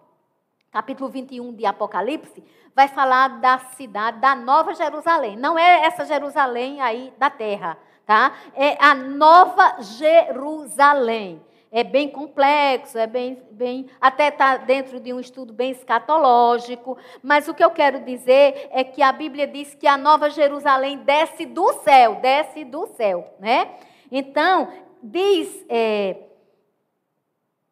capítulo 0.71 1.11
21 1.11 1.53
de 1.53 1.67
Apocalipse, 1.67 2.45
vai 2.73 2.87
falar 2.87 3.41
da 3.41 3.59
cidade 3.59 4.21
da 4.21 4.37
Nova 4.37 4.77
Jerusalém. 4.77 5.37
Não 5.37 5.59
é 5.59 5.87
essa 5.87 6.05
Jerusalém 6.05 6.81
aí 6.81 7.13
da 7.19 7.29
terra 7.29 7.77
tá? 8.09 8.33
É 8.57 8.83
a 8.83 8.95
Nova 8.95 9.83
Jerusalém. 9.83 11.43
É 11.71 11.85
bem 11.85 12.09
complexo, 12.09 12.97
é 12.97 13.07
bem, 13.07 13.43
bem 13.51 13.87
até 14.01 14.29
está 14.29 14.57
dentro 14.57 14.99
de 14.99 15.13
um 15.13 15.21
estudo 15.21 15.53
bem 15.53 15.73
escatológico, 15.73 16.97
mas 17.23 17.47
o 17.47 17.53
que 17.53 17.63
eu 17.63 17.71
quero 17.71 18.01
dizer 18.01 18.71
é 18.73 18.83
que 18.83 19.03
a 19.03 19.13
Bíblia 19.13 19.47
diz 19.47 19.75
que 19.75 19.87
a 19.87 19.99
Nova 19.99 20.31
Jerusalém 20.31 20.97
desce 21.05 21.45
do 21.45 21.71
céu, 21.85 22.15
desce 22.23 22.65
do 22.65 22.87
céu, 22.87 23.35
né? 23.39 23.69
Então, 24.11 24.69
diz 25.03 25.63
é, 25.69 26.17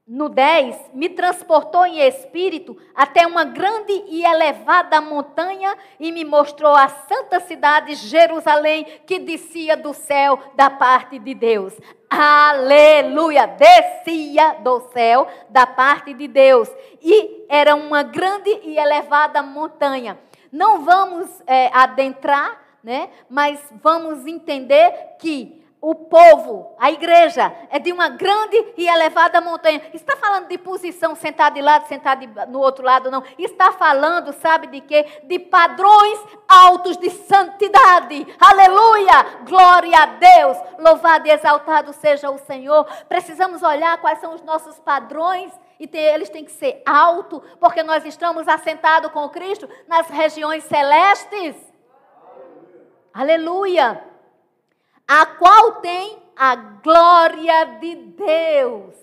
no 0.07 0.29
10, 0.29 0.93
me 0.95 1.09
transportou 1.09 1.85
em 1.85 1.99
espírito 1.99 2.77
até 2.95 3.27
uma 3.27 3.43
grande 3.43 3.93
e 4.07 4.25
elevada 4.25 5.01
montanha 5.01 5.77
e 5.99 6.13
me 6.13 6.25
mostrou 6.25 6.77
a 6.77 6.87
santa 6.87 7.41
cidade 7.41 7.97
Jerusalém 7.97 8.87
que 9.05 9.19
descia 9.19 9.77
do 9.77 9.93
céu 9.93 10.39
da 10.55 10.71
parte 10.71 11.19
de 11.19 11.35
Deus. 11.35 11.75
Aleluia! 12.09 13.49
Descia 13.49 14.55
do 14.61 14.81
céu 14.93 15.27
da 15.49 15.67
parte 15.67 16.15
de 16.15 16.29
Deus. 16.29 16.71
E 17.03 17.45
era 17.49 17.75
uma 17.75 18.05
grande 18.05 18.61
e 18.63 18.79
elevada 18.79 19.43
montanha. 19.43 20.17
Não 20.53 20.85
vamos 20.85 21.29
é, 21.49 21.69
adentrar, 21.75 22.63
né? 22.81 23.11
mas 23.29 23.61
vamos 23.83 24.25
entender 24.25 25.17
que 25.19 25.66
o 25.87 25.95
povo, 25.95 26.75
a 26.81 26.91
igreja, 26.91 27.57
é 27.71 27.79
de 27.79 27.93
uma 27.93 28.09
grande 28.09 28.57
e 28.77 28.89
elevada 28.89 29.41
montanha. 29.41 29.81
Está 29.95 30.17
falando 30.17 30.49
de 30.49 30.59
posição, 30.59 31.15
sentar 31.15 31.53
de 31.53 31.63
lado, 31.63 31.87
sentar 31.87 32.17
de, 32.17 32.27
no 32.49 32.59
outro 32.59 32.85
lado, 32.85 33.09
não. 33.09 33.23
Está 33.39 33.71
falando, 33.71 34.33
sabe 34.33 34.67
de 34.67 34.81
quê? 34.81 35.07
De 35.23 35.39
padrões 35.39 36.19
altos 36.49 36.97
de 36.97 37.09
santidade. 37.09 38.27
Aleluia! 38.41 39.45
Glória 39.49 39.97
a 39.97 40.07
Deus! 40.07 40.59
Louvado 40.77 41.29
e 41.29 41.31
exaltado 41.31 41.93
seja 41.93 42.33
o 42.33 42.39
Senhor. 42.39 42.85
Precisamos 43.09 43.63
olhar 43.63 43.97
quais 43.99 44.19
são 44.19 44.35
os 44.35 44.43
nossos 44.43 44.81
padrões. 44.81 45.53
E 45.79 45.87
ter, 45.87 46.15
eles 46.15 46.31
têm 46.31 46.45
que 46.45 46.51
ser 46.51 46.83
altos, 46.85 47.43
porque 47.61 47.85
nós 47.85 48.05
estamos 48.05 48.49
assentados 48.49 49.13
com 49.13 49.29
Cristo 49.29 49.69
nas 49.87 50.09
regiões 50.09 50.65
celestes. 50.65 51.55
Aleluia! 53.15 54.16
A 55.07 55.25
qual 55.25 55.73
tem 55.77 56.19
a 56.37 56.57
glória 56.57 57.65
de 57.81 57.95
Deus. 57.95 58.95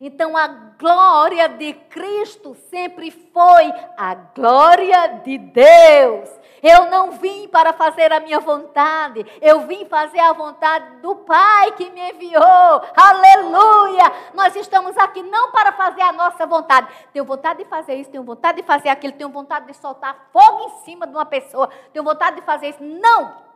Então, 0.00 0.36
a 0.36 0.46
glória 0.46 1.48
de 1.48 1.72
Cristo 1.72 2.56
sempre 2.70 3.10
foi 3.10 3.72
a 3.96 4.14
glória 4.14 5.20
de 5.24 5.38
Deus. 5.38 6.30
Eu 6.62 6.88
não 6.88 7.12
vim 7.12 7.48
para 7.48 7.72
fazer 7.72 8.12
a 8.12 8.20
minha 8.20 8.38
vontade, 8.38 9.24
eu 9.40 9.60
vim 9.60 9.86
fazer 9.86 10.20
a 10.20 10.32
vontade 10.32 11.00
do 11.00 11.16
Pai 11.16 11.72
que 11.72 11.90
me 11.90 12.10
enviou. 12.10 12.82
Aleluia! 12.96 14.12
Nós 14.34 14.54
estamos 14.56 14.96
aqui 14.98 15.22
não 15.22 15.50
para 15.50 15.72
fazer 15.72 16.02
a 16.02 16.12
nossa 16.12 16.46
vontade. 16.46 16.88
Tenho 17.12 17.24
vontade 17.24 17.62
de 17.62 17.68
fazer 17.68 17.94
isso, 17.94 18.10
tenho 18.10 18.24
vontade 18.24 18.60
de 18.60 18.66
fazer 18.66 18.88
aquilo, 18.88 19.14
tenho 19.14 19.30
vontade 19.30 19.66
de 19.66 19.74
soltar 19.74 20.28
fogo 20.32 20.62
em 20.62 20.84
cima 20.84 21.06
de 21.06 21.12
uma 21.12 21.26
pessoa, 21.26 21.68
tenho 21.92 22.04
vontade 22.04 22.36
de 22.36 22.42
fazer 22.42 22.68
isso. 22.68 22.82
Não! 22.82 23.47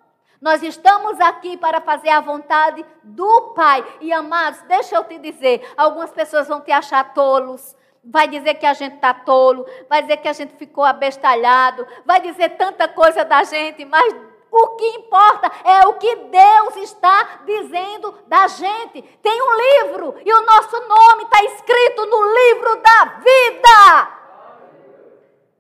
Nós 0.43 0.61
estamos 0.61 1.21
aqui 1.21 1.57
para 1.57 1.81
fazer 1.81 2.09
a 2.09 2.21
vontade 2.21 2.85
do 3.05 3.53
Pai. 3.55 3.87
E 4.01 4.13
amados, 4.13 4.61
deixa 4.63 4.97
eu 4.97 5.05
te 5.05 5.17
dizer: 5.17 5.73
algumas 5.77 6.11
pessoas 6.11 6.49
vão 6.49 6.61
te 6.61 6.73
achar 6.73 7.15
tolos. 7.15 7.77
Vai 8.05 8.27
dizer 8.27 8.55
que 8.55 8.67
a 8.67 8.75
gente 8.75 8.97
está 8.97 9.15
tolo, 9.15 9.65
vai 9.89 10.03
dizer 10.03 10.17
que 10.17 10.27
a 10.27 10.33
gente 10.33 10.57
ficou 10.57 10.83
abestalhado, 10.83 11.87
vai 12.05 12.21
dizer 12.21 12.57
tanta 12.57 12.89
coisa 12.89 13.25
da 13.25 13.45
gente, 13.45 13.85
mas 13.85 14.13
o 14.51 14.69
que 14.71 14.85
importa 14.97 15.49
é 15.65 15.87
o 15.87 15.95
que 15.95 16.17
Deus 16.17 16.77
está 16.79 17.43
dizendo 17.47 18.13
da 18.27 18.49
gente. 18.49 19.01
Tem 19.23 19.41
um 19.41 19.85
livro 19.85 20.17
e 20.27 20.33
o 20.33 20.45
nosso 20.45 20.81
nome 20.89 21.23
está 21.23 21.45
escrito 21.45 22.07
no 22.07 22.25
livro 22.25 22.83
da 22.83 23.05
vida. 23.21 24.19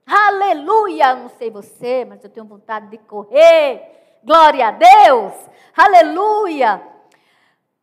Aleluia! 0.04 1.14
Não 1.14 1.28
sei 1.28 1.48
você, 1.48 2.04
mas 2.04 2.24
eu 2.24 2.30
tenho 2.30 2.44
vontade 2.44 2.88
de 2.88 2.98
correr 2.98 4.01
Glória 4.24 4.68
a 4.68 4.70
Deus! 4.70 5.34
Aleluia! 5.76 6.80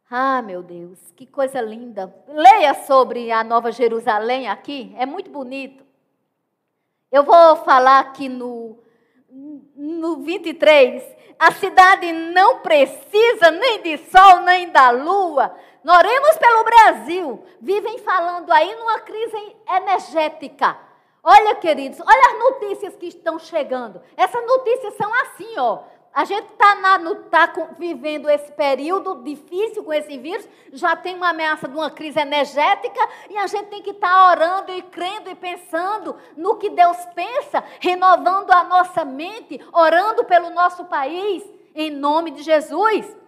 Ah, 0.09 0.41
meu 0.41 0.63
Deus, 0.63 0.97
que 1.13 1.25
coisa 1.25 1.59
linda. 1.59 2.15
Leia 2.29 2.73
sobre 2.85 3.29
a 3.29 3.43
Nova 3.43 3.73
Jerusalém 3.73 4.47
aqui, 4.47 4.95
é 4.97 5.05
muito 5.05 5.29
bonito. 5.29 5.83
Eu 7.11 7.23
vou 7.23 7.57
falar 7.57 7.99
aqui 7.99 8.29
no, 8.29 8.79
no 9.75 10.23
23. 10.23 11.03
A 11.37 11.51
cidade 11.51 12.09
não 12.13 12.59
precisa 12.59 13.51
nem 13.51 13.81
de 13.81 13.97
sol 13.97 14.39
nem 14.39 14.69
da 14.69 14.91
lua. 14.91 15.53
Oremos 15.85 16.37
pelo 16.37 16.63
Brasil. 16.63 17.43
Vivem 17.59 17.97
falando 17.99 18.49
aí 18.51 18.75
numa 18.75 18.99
crise 18.99 19.57
energética. 19.67 20.77
Olha, 21.21 21.53
queridos, 21.55 21.99
olha 21.99 22.31
as 22.31 22.39
notícias 22.39 22.95
que 22.95 23.07
estão 23.07 23.37
chegando. 23.37 24.01
Essas 24.15 24.45
notícias 24.45 24.93
são 24.95 25.13
assim, 25.13 25.59
ó 25.59 25.98
a 26.13 26.25
gente 26.25 26.47
está 26.51 26.75
tá 27.29 27.53
vivendo 27.77 28.29
esse 28.29 28.51
período 28.51 29.23
difícil 29.23 29.83
com 29.83 29.93
esse 29.93 30.17
vírus, 30.17 30.47
já 30.73 30.95
tem 30.95 31.15
uma 31.15 31.29
ameaça 31.29 31.67
de 31.67 31.75
uma 31.75 31.89
crise 31.89 32.19
energética, 32.19 32.99
e 33.29 33.37
a 33.37 33.47
gente 33.47 33.67
tem 33.67 33.81
que 33.81 33.91
estar 33.91 34.09
tá 34.09 34.29
orando 34.29 34.71
e 34.71 34.81
crendo 34.81 35.29
e 35.29 35.35
pensando 35.35 36.15
no 36.35 36.55
que 36.55 36.69
Deus 36.69 36.97
pensa, 37.15 37.63
renovando 37.79 38.51
a 38.51 38.63
nossa 38.63 39.05
mente, 39.05 39.59
orando 39.71 40.23
pelo 40.25 40.49
nosso 40.49 40.85
país, 40.85 41.43
em 41.75 41.91
nome 41.91 42.31
de 42.31 42.41
Jesus. 42.41 43.18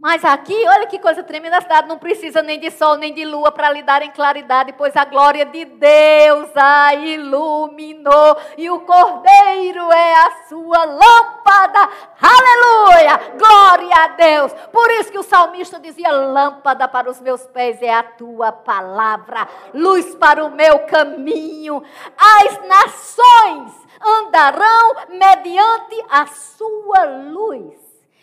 Mas 0.00 0.24
aqui, 0.24 0.54
olha 0.68 0.86
que 0.86 0.98
coisa 0.98 1.22
tremenda, 1.22 1.58
a 1.58 1.60
cidade 1.60 1.88
não 1.88 1.98
precisa 1.98 2.40
nem 2.42 2.58
de 2.58 2.70
sol 2.70 2.96
nem 2.96 3.12
de 3.12 3.24
lua 3.24 3.52
para 3.52 3.70
lhe 3.70 3.82
darem 3.82 4.10
claridade, 4.10 4.72
pois 4.72 4.96
a 4.96 5.04
glória 5.04 5.44
de 5.44 5.64
Deus 5.64 6.50
a 6.56 6.94
iluminou 6.94 8.36
e 8.56 8.70
o 8.70 8.80
Cordeiro 8.80 9.92
é 9.92 10.14
a 10.14 10.30
sua 10.48 10.84
lâmpada. 10.84 11.88
Aleluia! 12.20 13.20
Glória 13.36 13.96
a 13.96 14.08
Deus! 14.08 14.52
Por 14.72 14.90
isso 14.92 15.10
que 15.10 15.18
o 15.18 15.22
salmista 15.22 15.78
dizia: 15.78 16.10
lâmpada 16.10 16.88
para 16.88 17.10
os 17.10 17.20
meus 17.20 17.42
pés 17.48 17.82
é 17.82 17.92
a 17.92 18.02
tua 18.02 18.52
palavra, 18.52 19.48
luz 19.74 20.14
para 20.14 20.44
o 20.44 20.50
meu 20.50 20.80
caminho. 20.86 21.82
As 22.16 22.66
nações 22.66 23.72
andarão 24.00 24.94
mediante 25.08 26.04
a 26.08 26.26
sua 26.26 27.04
luz 27.04 27.81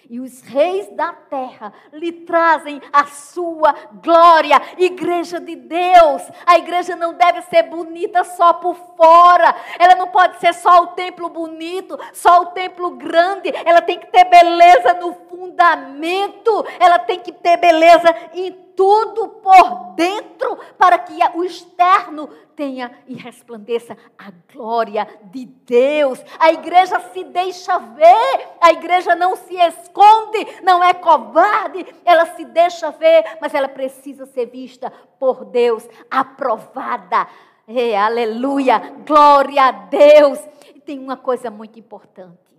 e 0.10 0.20
os 0.20 0.42
reis 0.42 0.88
da 0.96 1.14
terra 1.14 1.72
lhe 1.94 2.12
trazem 2.12 2.82
a 2.92 3.06
sua 3.06 3.76
glória. 4.02 4.60
Igreja 4.78 5.40
de 5.40 5.56
Deus, 5.56 6.24
a 6.46 6.58
igreja 6.58 6.96
não 6.96 7.14
deve 7.14 7.44
ser 7.44 7.64
bonita 7.64 8.24
só 8.24 8.54
por 8.54 8.76
fora, 8.98 9.56
ela 9.78 9.96
não 9.96 10.08
pode 10.08 10.40
ser 10.40 10.54
só 10.54 10.84
o 10.84 10.88
templo 10.88 11.30
bonito, 11.30 11.98
só 12.12 12.42
o 12.42 12.46
templo 12.48 12.92
grande, 12.92 13.54
ela 13.64 13.82
tem 13.82 14.00
que 14.00 14.08
ter 14.08 14.26
beleza 14.26 14.96
no 14.96 15.14
fundamento, 15.30 16.66
ela 16.80 16.98
tem 16.98 17.20
que 17.20 17.32
ter 17.32 17.58
beleza 17.58 18.16
em 18.34 18.52
tudo 18.80 19.28
por 19.28 19.94
dentro, 19.94 20.58
para 20.78 20.98
que 20.98 21.14
o 21.36 21.44
externo 21.44 22.30
tenha 22.56 22.98
e 23.06 23.14
resplandeça 23.14 23.98
a 24.18 24.32
glória 24.54 25.06
de 25.26 25.46
Deus. 25.46 26.24
A 26.40 26.54
igreja 26.54 26.98
se 27.12 27.26
deixa 27.26 27.78
ver, 27.78 28.48
a 28.62 28.72
igreja 28.72 29.16
não 29.16 29.36
se 29.36 29.54
esconde, 29.54 30.62
não 30.64 30.82
é 30.82 30.94
covarde, 30.94 31.86
ela 32.06 32.26
se 32.38 32.46
deixa 32.46 32.90
ver, 32.90 33.38
mas 33.42 33.54
ela 33.54 33.68
precisa 33.68 34.26
ser 34.26 34.46
vista 34.46 34.90
por 35.20 35.44
Deus, 35.44 35.86
aprovada. 36.10 37.28
É, 37.68 37.98
aleluia, 37.98 38.80
glória 39.06 39.62
a 39.62 39.72
Deus. 39.72 40.40
E 40.74 40.80
tem 40.80 41.00
uma 41.00 41.18
coisa 41.18 41.52
muito 41.52 41.78
importante. 41.78 42.50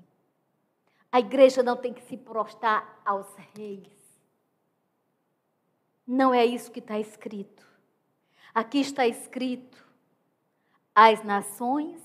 A 1.11 1.18
igreja 1.18 1.62
não 1.62 1.79
tem 1.79 1.95
que 1.95 2.03
se 2.03 2.18
prostrar 2.18 3.01
aos 3.07 3.27
reis. 3.57 3.99
Não 6.13 6.35
é 6.35 6.45
isso 6.45 6.73
que 6.73 6.81
está 6.81 6.99
escrito. 6.99 7.65
Aqui 8.53 8.81
está 8.81 9.07
escrito: 9.07 9.87
as 10.93 11.23
nações 11.23 12.03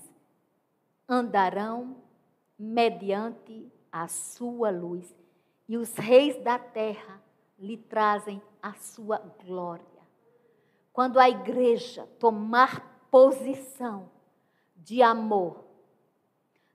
andarão 1.08 1.96
mediante 2.56 3.68
a 3.90 4.06
sua 4.06 4.70
luz, 4.70 5.12
e 5.68 5.76
os 5.76 5.92
reis 5.96 6.40
da 6.44 6.56
terra 6.56 7.20
lhe 7.58 7.76
trazem 7.76 8.40
a 8.62 8.74
sua 8.74 9.18
glória. 9.44 9.84
Quando 10.92 11.18
a 11.18 11.28
igreja 11.28 12.06
tomar 12.20 13.08
posição 13.10 14.08
de 14.76 15.02
amor, 15.02 15.64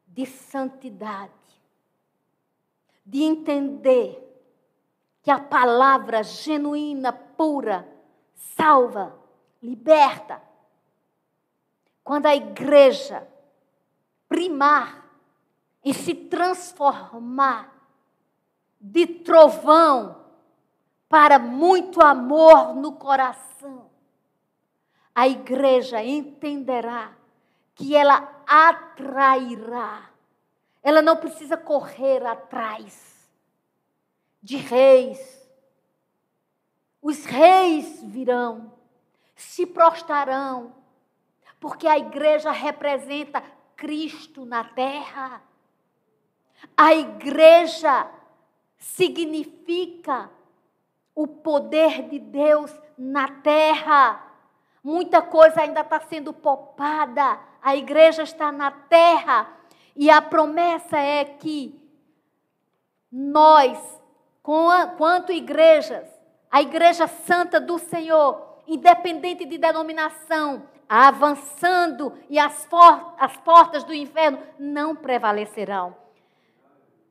de 0.06 0.26
santidade, 0.26 1.32
de 3.06 3.24
entender 3.24 4.31
que 5.22 5.30
a 5.30 5.40
palavra 5.40 6.24
genuína, 6.24 7.14
pura, 7.14 7.88
salva, 8.34 9.16
liberta. 9.62 10.42
Quando 12.04 12.26
a 12.26 12.36
igreja 12.36 13.28
primar 14.28 15.06
e 15.84 15.94
se 15.94 16.14
transformar 16.16 17.72
de 18.80 19.06
trovão 19.06 20.26
para 21.08 21.38
muito 21.38 22.02
amor 22.02 22.74
no 22.74 22.94
coração, 22.94 23.92
a 25.14 25.28
igreja 25.28 26.04
entenderá 26.04 27.12
que 27.76 27.96
ela 27.96 28.28
atrairá. 28.48 30.10
Ela 30.82 31.02
não 31.02 31.18
precisa 31.18 31.58
correr 31.58 32.26
atrás 32.26 33.11
de 34.42 34.58
reis. 34.58 35.20
Os 37.02 37.26
reis 37.26 38.04
virão, 38.04 38.72
se 39.36 39.66
prostrarão, 39.66 40.74
porque 41.60 41.88
a 41.88 41.98
igreja 41.98 42.52
representa 42.52 43.42
Cristo 43.76 44.46
na 44.46 44.64
terra. 44.64 45.42
A 46.78 46.94
igreja 46.94 48.10
significa 48.78 50.30
o 51.16 51.28
poder 51.28 52.08
de 52.10 52.20
Deus 52.20 52.72
na 52.98 53.28
terra. 53.28 54.24
Muita 54.84 55.22
coisa 55.22 55.62
ainda 55.62 55.82
está 55.82 56.00
sendo 56.02 56.34
popada. 56.34 57.40
A 57.62 57.76
igreja 57.76 58.24
está 58.24 58.52
na 58.52 58.72
terra. 58.72 59.48
E 59.96 60.10
a 60.10 60.22
promessa 60.22 60.98
é 60.98 61.26
que 61.26 61.80
nós 63.12 64.01
quanto 64.44 65.32
igrejas, 65.32 66.08
a 66.50 66.62
igreja 66.62 67.08
santa 67.08 67.60
do 67.60 67.78
Senhor, 67.78 68.58
independente 68.68 69.46
de 69.46 69.58
denominação, 69.58 70.64
avançando 70.90 72.14
e 72.30 72.38
as, 72.38 72.68
as 73.18 73.38
portas 73.38 73.84
do 73.84 73.94
inferno 73.94 74.40
não 74.60 74.96
prevalecerão. 74.96 75.96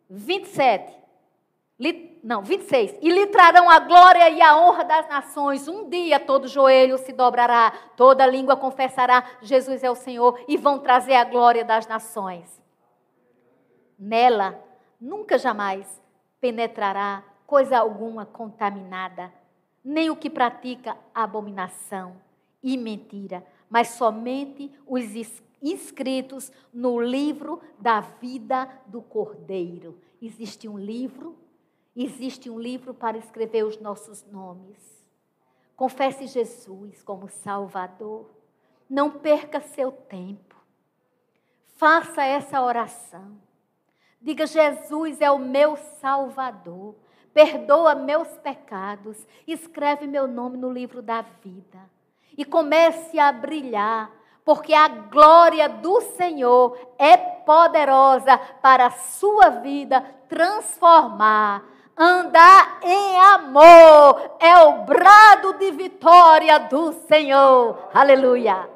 27. 0.09 0.99
Li, 1.79 2.21
não, 2.23 2.43
26. 2.43 2.99
E 3.01 3.09
lhe 3.09 3.27
trarão 3.29 3.71
a 3.71 3.79
glória 3.79 4.29
e 4.29 4.43
a 4.43 4.59
honra 4.59 4.85
das 4.85 5.09
nações. 5.09 5.67
Um 5.67 5.89
dia 5.89 6.21
todo 6.21 6.47
joelho 6.47 6.99
se 6.99 7.13
dobrará, 7.13 7.73
toda 7.97 8.27
língua 8.27 8.57
confessará: 8.57 9.25
Jesus 9.41 9.83
é 9.83 9.91
o 9.91 9.95
Senhor, 9.95 10.39
e 10.47 10.59
vão 10.59 10.81
trazer 10.81 11.15
a 11.15 11.25
glória 11.25 11.65
das 11.65 11.87
nações. 11.87 12.61
Nela, 13.99 14.63
nunca 15.01 15.39
jamais 15.39 16.01
penetrará 16.41 17.25
coisa 17.47 17.79
alguma 17.79 18.25
contaminada, 18.25 19.33
nem 19.85 20.11
o 20.11 20.17
que 20.17 20.31
pratica 20.31 20.97
abominação 21.15 22.17
e 22.63 22.77
mentira, 22.77 23.45
mas 23.69 23.89
somente 23.89 24.73
os 24.87 25.05
inscritos 25.63 26.53
no 26.73 27.01
livro 27.01 27.61
da 27.79 28.01
vida 28.01 28.69
do 28.87 29.03
Cordeiro. 29.03 29.99
Existe 30.21 30.69
um 30.69 30.79
livro 30.79 31.37
Existe 31.95 32.49
um 32.49 32.59
livro 32.59 32.95
para 32.95 33.19
escrever 33.19 33.65
os 33.65 33.79
nossos 33.81 34.25
nomes. 34.25 34.79
Confesse 35.77 36.27
Jesus 36.27 37.03
como 37.03 37.29
Salvador. 37.29 38.31
Não 38.89 39.11
perca 39.11 39.61
seu 39.61 39.91
tempo. 39.91 40.57
Faça 41.77 42.25
essa 42.25 42.63
oração. 42.63 43.39
Diga: 44.21 44.47
Jesus 44.47 45.21
é 45.21 45.31
o 45.31 45.39
meu 45.39 45.77
Salvador. 45.77 46.95
Perdoa 47.33 47.95
meus 47.95 48.29
pecados. 48.39 49.27
Escreve 49.47 50.07
meu 50.07 50.27
nome 50.27 50.57
no 50.57 50.71
livro 50.71 51.01
da 51.01 51.23
vida. 51.23 51.79
E 52.37 52.45
comece 52.45 53.19
a 53.19 53.31
brilhar, 53.33 54.11
porque 54.45 54.75
a 54.75 54.89
glória 54.89 55.69
do 55.69 56.01
Senhor 56.01 56.77
é 56.99 57.17
poderosa 57.17 58.39
para 58.61 58.87
a 58.87 58.91
sua 58.91 59.51
vida 59.51 60.01
transformar 60.29 61.65
Andar 62.03 62.81
em 62.83 63.19
amor 63.19 64.39
é 64.41 64.57
o 64.57 64.85
brado 64.85 65.53
de 65.59 65.71
vitória 65.71 66.59
do 66.61 66.95
Senhor. 66.95 67.77
Aleluia. 67.93 68.71